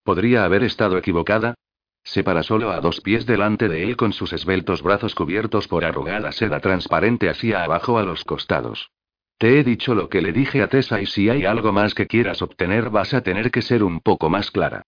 [0.03, 1.55] ¿Podría haber estado equivocada?
[2.03, 5.85] Se para solo a dos pies delante de él con sus esbeltos brazos cubiertos por
[5.85, 8.91] arrugada seda transparente hacia abajo a los costados.
[9.39, 12.07] Te he dicho lo que le dije a Tessa y si hay algo más que
[12.07, 14.83] quieras obtener vas a tener que ser un poco más clara.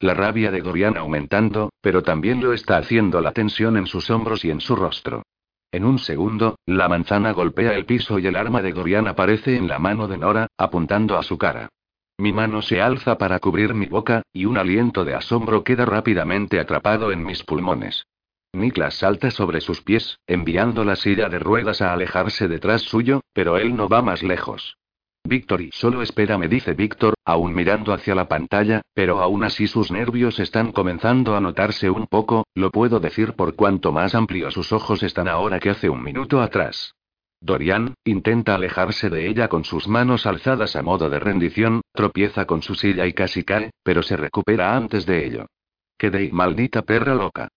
[0.00, 4.44] La rabia de Dorian aumentando, pero también lo está haciendo la tensión en sus hombros
[4.44, 5.22] y en su rostro.
[5.70, 9.68] En un segundo, la manzana golpea el piso y el arma de Dorian aparece en
[9.68, 11.68] la mano de Nora, apuntando a su cara.
[12.18, 16.60] Mi mano se alza para cubrir mi boca, y un aliento de asombro queda rápidamente
[16.60, 18.04] atrapado en mis pulmones.
[18.54, 23.56] Niklas salta sobre sus pies, enviando la silla de ruedas a alejarse detrás suyo, pero
[23.56, 24.76] él no va más lejos.
[25.24, 29.90] Victory, solo espera, me dice Víctor, aún mirando hacia la pantalla, pero aún así sus
[29.90, 34.72] nervios están comenzando a notarse un poco, lo puedo decir por cuanto más amplios sus
[34.72, 36.94] ojos están ahora que hace un minuto atrás.
[37.40, 42.62] Dorian, intenta alejarse de ella con sus manos alzadas a modo de rendición, tropieza con
[42.62, 45.46] su silla y casi cae, pero se recupera antes de ello.
[45.96, 47.48] Quedé maldita perra loca.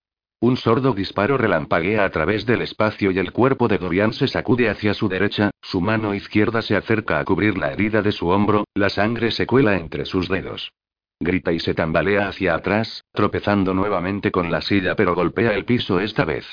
[0.46, 4.70] Un sordo disparo relampaguea a través del espacio y el cuerpo de Dorian se sacude
[4.70, 8.66] hacia su derecha, su mano izquierda se acerca a cubrir la herida de su hombro,
[8.76, 10.72] la sangre se cuela entre sus dedos.
[11.20, 16.00] Grita y se tambalea hacia atrás, tropezando nuevamente con la silla pero golpea el piso
[16.00, 16.46] esta vez.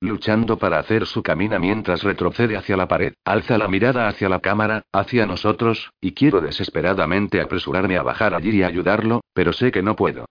[0.00, 4.38] Luchando para hacer su camina mientras retrocede hacia la pared, alza la mirada hacia la
[4.38, 9.82] cámara, hacia nosotros, y quiero desesperadamente apresurarme a bajar allí y ayudarlo, pero sé que
[9.82, 10.26] no puedo.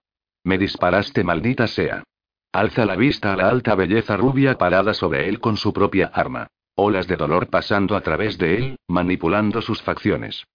[0.46, 2.06] Me disparaste, maldita sea.
[2.54, 6.46] Alza la vista a la alta belleza rubia parada sobre él con su propia arma.
[6.76, 10.46] Olas de dolor pasando a través de él, manipulando sus facciones.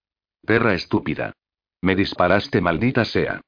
[0.45, 1.33] Perra estúpida.
[1.81, 3.41] Me disparaste, maldita sea.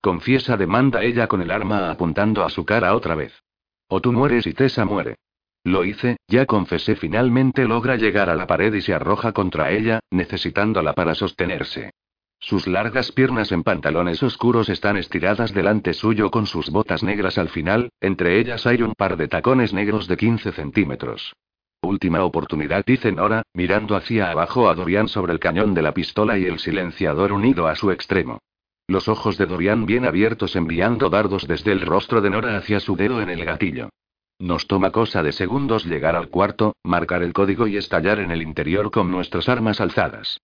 [0.00, 3.42] Confiesa, demanda ella con el arma apuntando a su cara otra vez.
[3.88, 5.16] O tú mueres y Tessa muere.
[5.64, 10.00] Lo hice, ya confesé finalmente logra llegar a la pared y se arroja contra ella,
[10.10, 11.90] necesitándola para sostenerse.
[12.40, 17.48] Sus largas piernas en pantalones oscuros están estiradas delante suyo con sus botas negras al
[17.48, 21.34] final, entre ellas hay un par de tacones negros de 15 centímetros.
[21.82, 26.38] Última oportunidad, dice Nora, mirando hacia abajo a Dorian sobre el cañón de la pistola
[26.38, 28.38] y el silenciador unido a su extremo.
[28.86, 32.96] Los ojos de Dorian bien abiertos enviando dardos desde el rostro de Nora hacia su
[32.96, 33.90] dedo en el gatillo.
[34.38, 38.42] Nos toma cosa de segundos llegar al cuarto, marcar el código y estallar en el
[38.42, 40.38] interior con nuestras armas alzadas.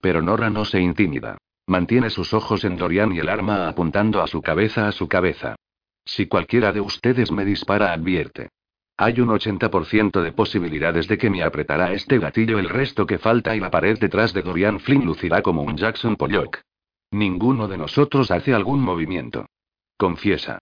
[0.00, 1.38] Pero Nora no se intimida.
[1.66, 5.56] Mantiene sus ojos en Dorian y el arma apuntando a su cabeza a su cabeza.
[6.04, 8.48] Si cualquiera de ustedes me dispara, advierte.
[8.96, 13.56] Hay un 80% de posibilidades de que me apretará este gatillo el resto que falta
[13.56, 16.60] y la pared detrás de Dorian Flynn lucirá como un Jackson Pollock.
[17.12, 19.46] Ninguno de nosotros hace algún movimiento.
[19.96, 20.58] Confiesa.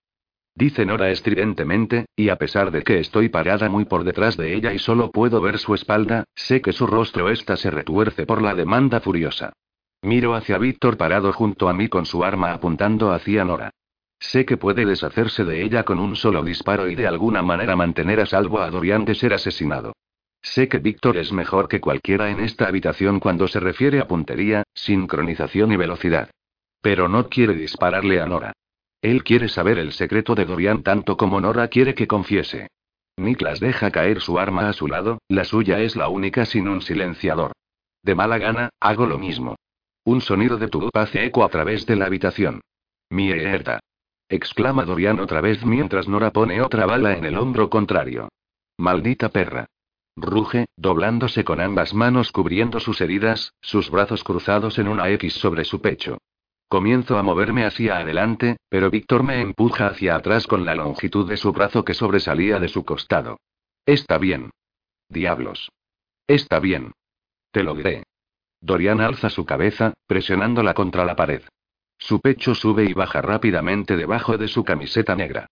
[0.59, 4.73] Dice Nora estridentemente, y a pesar de que estoy parada muy por detrás de ella
[4.73, 8.57] y solo puedo ver su espalda, sé que su rostro esta se retuerce por la
[8.57, 9.53] demanda furiosa.
[10.03, 13.71] Miro hacia Víctor parado junto a mí con su arma apuntando hacia Nora.
[14.19, 18.19] Sé que puede deshacerse de ella con un solo disparo y de alguna manera mantener
[18.19, 19.93] a salvo a Dorian de ser asesinado.
[20.43, 24.65] Sé que Víctor es mejor que cualquiera en esta habitación cuando se refiere a puntería,
[24.75, 26.31] sincronización y velocidad.
[26.83, 28.53] Pero no quiere dispararle a Nora.
[29.01, 32.69] Él quiere saber el secreto de Dorian tanto como Nora quiere que confiese.
[33.17, 36.81] Niklas deja caer su arma a su lado, la suya es la única sin un
[36.81, 37.53] silenciador.
[38.03, 39.57] De mala gana, hago lo mismo.
[40.05, 42.61] Un sonido de tubo hace eco a través de la habitación.
[43.11, 43.81] Mierda
[44.29, 48.29] exclama Dorian otra vez mientras Nora pone otra bala en el hombro contrario.
[48.77, 49.67] Maldita perra.
[50.17, 55.65] Ruge, doblándose con ambas manos cubriendo sus heridas, sus brazos cruzados en una X sobre
[55.65, 56.19] su pecho.
[56.69, 61.39] Comienzo a moverme hacia adelante, pero Víctor me empuja hacia atrás con la longitud de
[61.39, 63.39] su brazo que sobresalía de su costado.
[63.87, 64.51] Está bien.
[65.09, 65.71] Diablos.
[66.27, 66.93] Está bien.
[67.53, 68.05] Te lo diré.
[68.61, 71.43] Dorian alza su cabeza, presionándola contra la pared.
[71.97, 75.47] Su pecho sube y baja rápidamente debajo de su camiseta negra.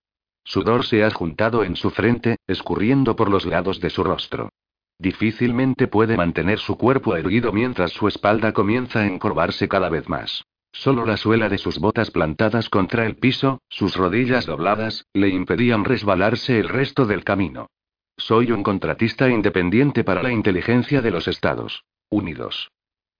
[0.44, 4.50] Sudor se ha juntado en su frente, escurriendo por los lados de su rostro.
[4.98, 10.44] Difícilmente puede mantener su cuerpo erguido mientras su espalda comienza a encorvarse cada vez más.
[10.78, 15.86] Solo la suela de sus botas plantadas contra el piso, sus rodillas dobladas, le impedían
[15.86, 17.70] resbalarse el resto del camino.
[18.18, 22.68] Soy un contratista independiente para la inteligencia de los Estados Unidos.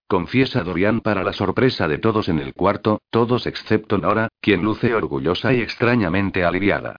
[0.06, 4.94] Confiesa Dorian para la sorpresa de todos en el cuarto, todos excepto Nora, quien luce
[4.94, 6.96] orgullosa y extrañamente aliviada.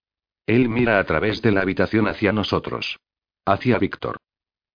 [0.47, 2.97] Él mira a través de la habitación hacia nosotros.
[3.45, 4.17] Hacia Víctor.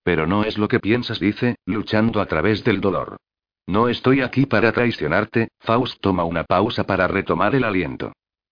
[0.03, 3.17] Pero no es lo que piensas, dice, luchando a través del dolor.
[3.67, 8.11] No estoy aquí para traicionarte, Faust toma una pausa para retomar el aliento.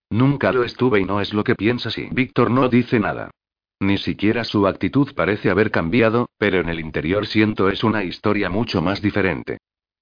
[0.10, 3.32] Nunca lo estuve y no es lo que piensas y Víctor no dice nada.
[3.82, 8.50] Ni siquiera su actitud parece haber cambiado, pero en el interior siento es una historia
[8.50, 9.58] mucho más diferente.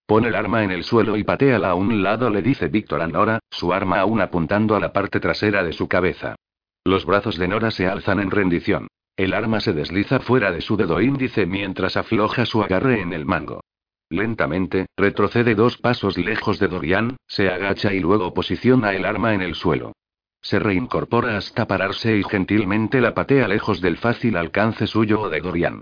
[0.06, 3.08] Pone el arma en el suelo y pateala a un lado, le dice Víctor a
[3.08, 6.36] Nora, su arma aún apuntando a la parte trasera de su cabeza.
[6.84, 8.88] Los brazos de Nora se alzan en rendición.
[9.16, 13.26] El arma se desliza fuera de su dedo índice mientras afloja su agarre en el
[13.26, 13.62] mango.
[14.10, 19.42] Lentamente, retrocede dos pasos lejos de Dorian, se agacha y luego posiciona el arma en
[19.42, 19.94] el suelo.
[20.42, 25.42] Se reincorpora hasta pararse y gentilmente la patea lejos del fácil alcance suyo o de
[25.42, 25.82] Dorian.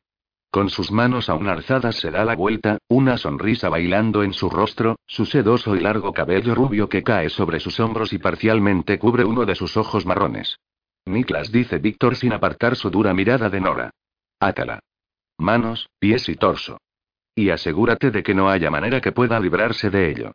[0.52, 4.98] Con sus manos aún alzadas se da la vuelta, una sonrisa bailando en su rostro,
[5.06, 9.46] su sedoso y largo cabello rubio que cae sobre sus hombros y parcialmente cubre uno
[9.46, 10.58] de sus ojos marrones.
[11.06, 13.92] Niklas dice Víctor sin apartar su dura mirada de Nora.
[14.40, 14.80] Átala.
[15.38, 16.80] Manos, pies y torso.
[17.38, 20.32] Y asegúrate de que no haya manera que pueda librarse de ello.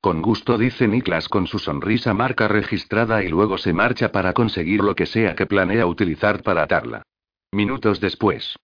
[0.00, 4.80] Con gusto dice Niklas con su sonrisa marca registrada y luego se marcha para conseguir
[4.80, 7.02] lo que sea que planea utilizar para atarla.
[7.50, 8.54] Minutos después.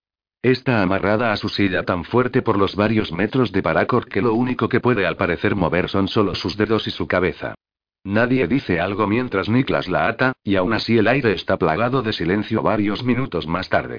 [0.40, 4.34] Está amarrada a su silla tan fuerte por los varios metros de paracord que lo
[4.34, 7.56] único que puede al parecer mover son solo sus dedos y su cabeza.
[8.04, 12.12] Nadie dice algo mientras Niklas la ata, y aún así el aire está plagado de
[12.12, 13.98] silencio varios minutos más tarde.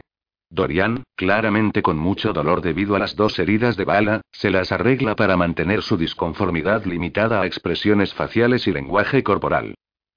[0.51, 5.15] Dorian, claramente con mucho dolor debido a las dos heridas de bala, se las arregla
[5.15, 9.75] para mantener su disconformidad limitada a expresiones faciales y lenguaje corporal.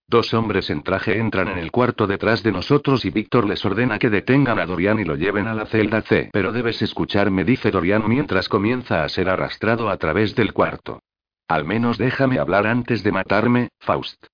[0.08, 4.00] Dos hombres en traje entran en el cuarto detrás de nosotros y Víctor les ordena
[4.00, 6.30] que detengan a Dorian y lo lleven a la celda C.
[6.32, 10.98] Pero debes escucharme, dice Dorian mientras comienza a ser arrastrado a través del cuarto.
[11.46, 14.26] Al menos déjame hablar antes de matarme, Faust.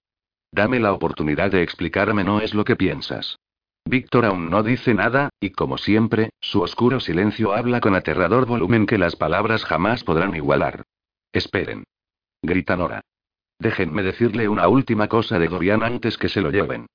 [0.51, 3.37] Dame la oportunidad de explicarme, no es lo que piensas.
[3.85, 8.87] Víctor aún no dice nada, y como siempre, su oscuro silencio habla con aterrador volumen
[8.87, 10.85] que las palabras jamás podrán igualar.
[11.33, 11.85] Esperen.
[12.43, 13.03] Grita Nora.
[13.59, 16.87] Déjenme decirle una última cosa de Dorian antes que se lo lleven.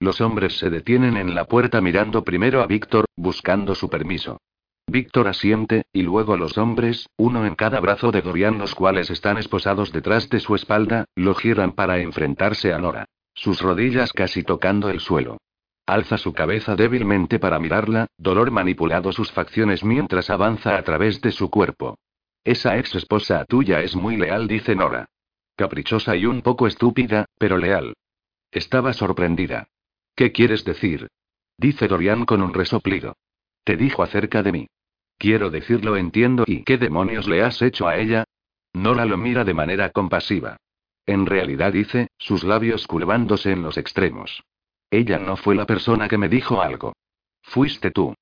[0.00, 4.38] Los hombres se detienen en la puerta mirando primero a Víctor, buscando su permiso.
[4.86, 9.38] Víctor asiente, y luego los hombres, uno en cada brazo de Dorian, los cuales están
[9.38, 13.06] esposados detrás de su espalda, lo giran para enfrentarse a Nora.
[13.34, 15.38] Sus rodillas casi tocando el suelo.
[15.86, 21.30] Alza su cabeza débilmente para mirarla, dolor manipulado sus facciones mientras avanza a través de
[21.30, 21.98] su cuerpo.
[22.42, 25.06] Esa ex esposa tuya es muy leal, dice Nora.
[25.56, 27.94] Caprichosa y un poco estúpida, pero leal.
[28.50, 29.68] Estaba sorprendida.
[30.16, 31.08] ¿Qué quieres decir?
[31.58, 33.16] Dice Dorian con un resoplido.
[33.62, 34.66] Te dijo acerca de mí.
[35.18, 38.24] Quiero decirlo entiendo y ¿qué demonios le has hecho a ella?
[38.72, 40.56] Nora lo mira de manera compasiva.
[41.06, 44.42] En realidad dice, sus labios curvándose en los extremos.
[44.94, 46.92] Ella no fue la persona que me dijo algo.
[47.42, 48.14] Fuiste tú.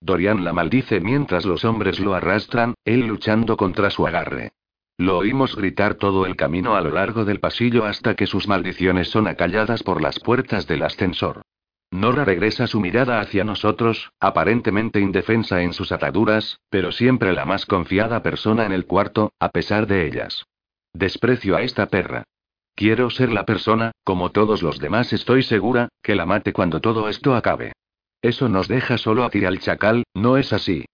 [0.00, 4.52] Dorian la maldice mientras los hombres lo arrastran, él luchando contra su agarre.
[4.98, 9.08] Lo oímos gritar todo el camino a lo largo del pasillo hasta que sus maldiciones
[9.08, 11.42] son acalladas por las puertas del ascensor.
[11.90, 17.66] Nora regresa su mirada hacia nosotros, aparentemente indefensa en sus ataduras, pero siempre la más
[17.66, 20.46] confiada persona en el cuarto, a pesar de ellas.
[20.92, 22.22] Desprecio a esta perra.
[22.74, 27.08] Quiero ser la persona, como todos los demás estoy segura, que la mate cuando todo
[27.08, 27.72] esto acabe.
[28.22, 30.84] Eso nos deja solo a ti al chacal, ¿no es así?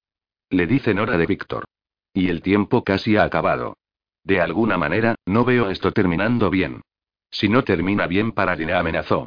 [0.50, 1.64] Le dice Nora de Víctor.
[2.12, 3.76] Y el tiempo casi ha acabado.
[4.24, 6.82] De alguna manera, no veo esto terminando bien.
[7.30, 9.26] Si no termina bien para ti, amenazó.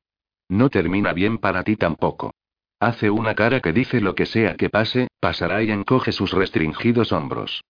[0.49, 2.31] No termina bien para ti tampoco.
[2.79, 7.11] Hace una cara que dice lo que sea que pase, pasará y encoge sus restringidos
[7.11, 7.63] hombros.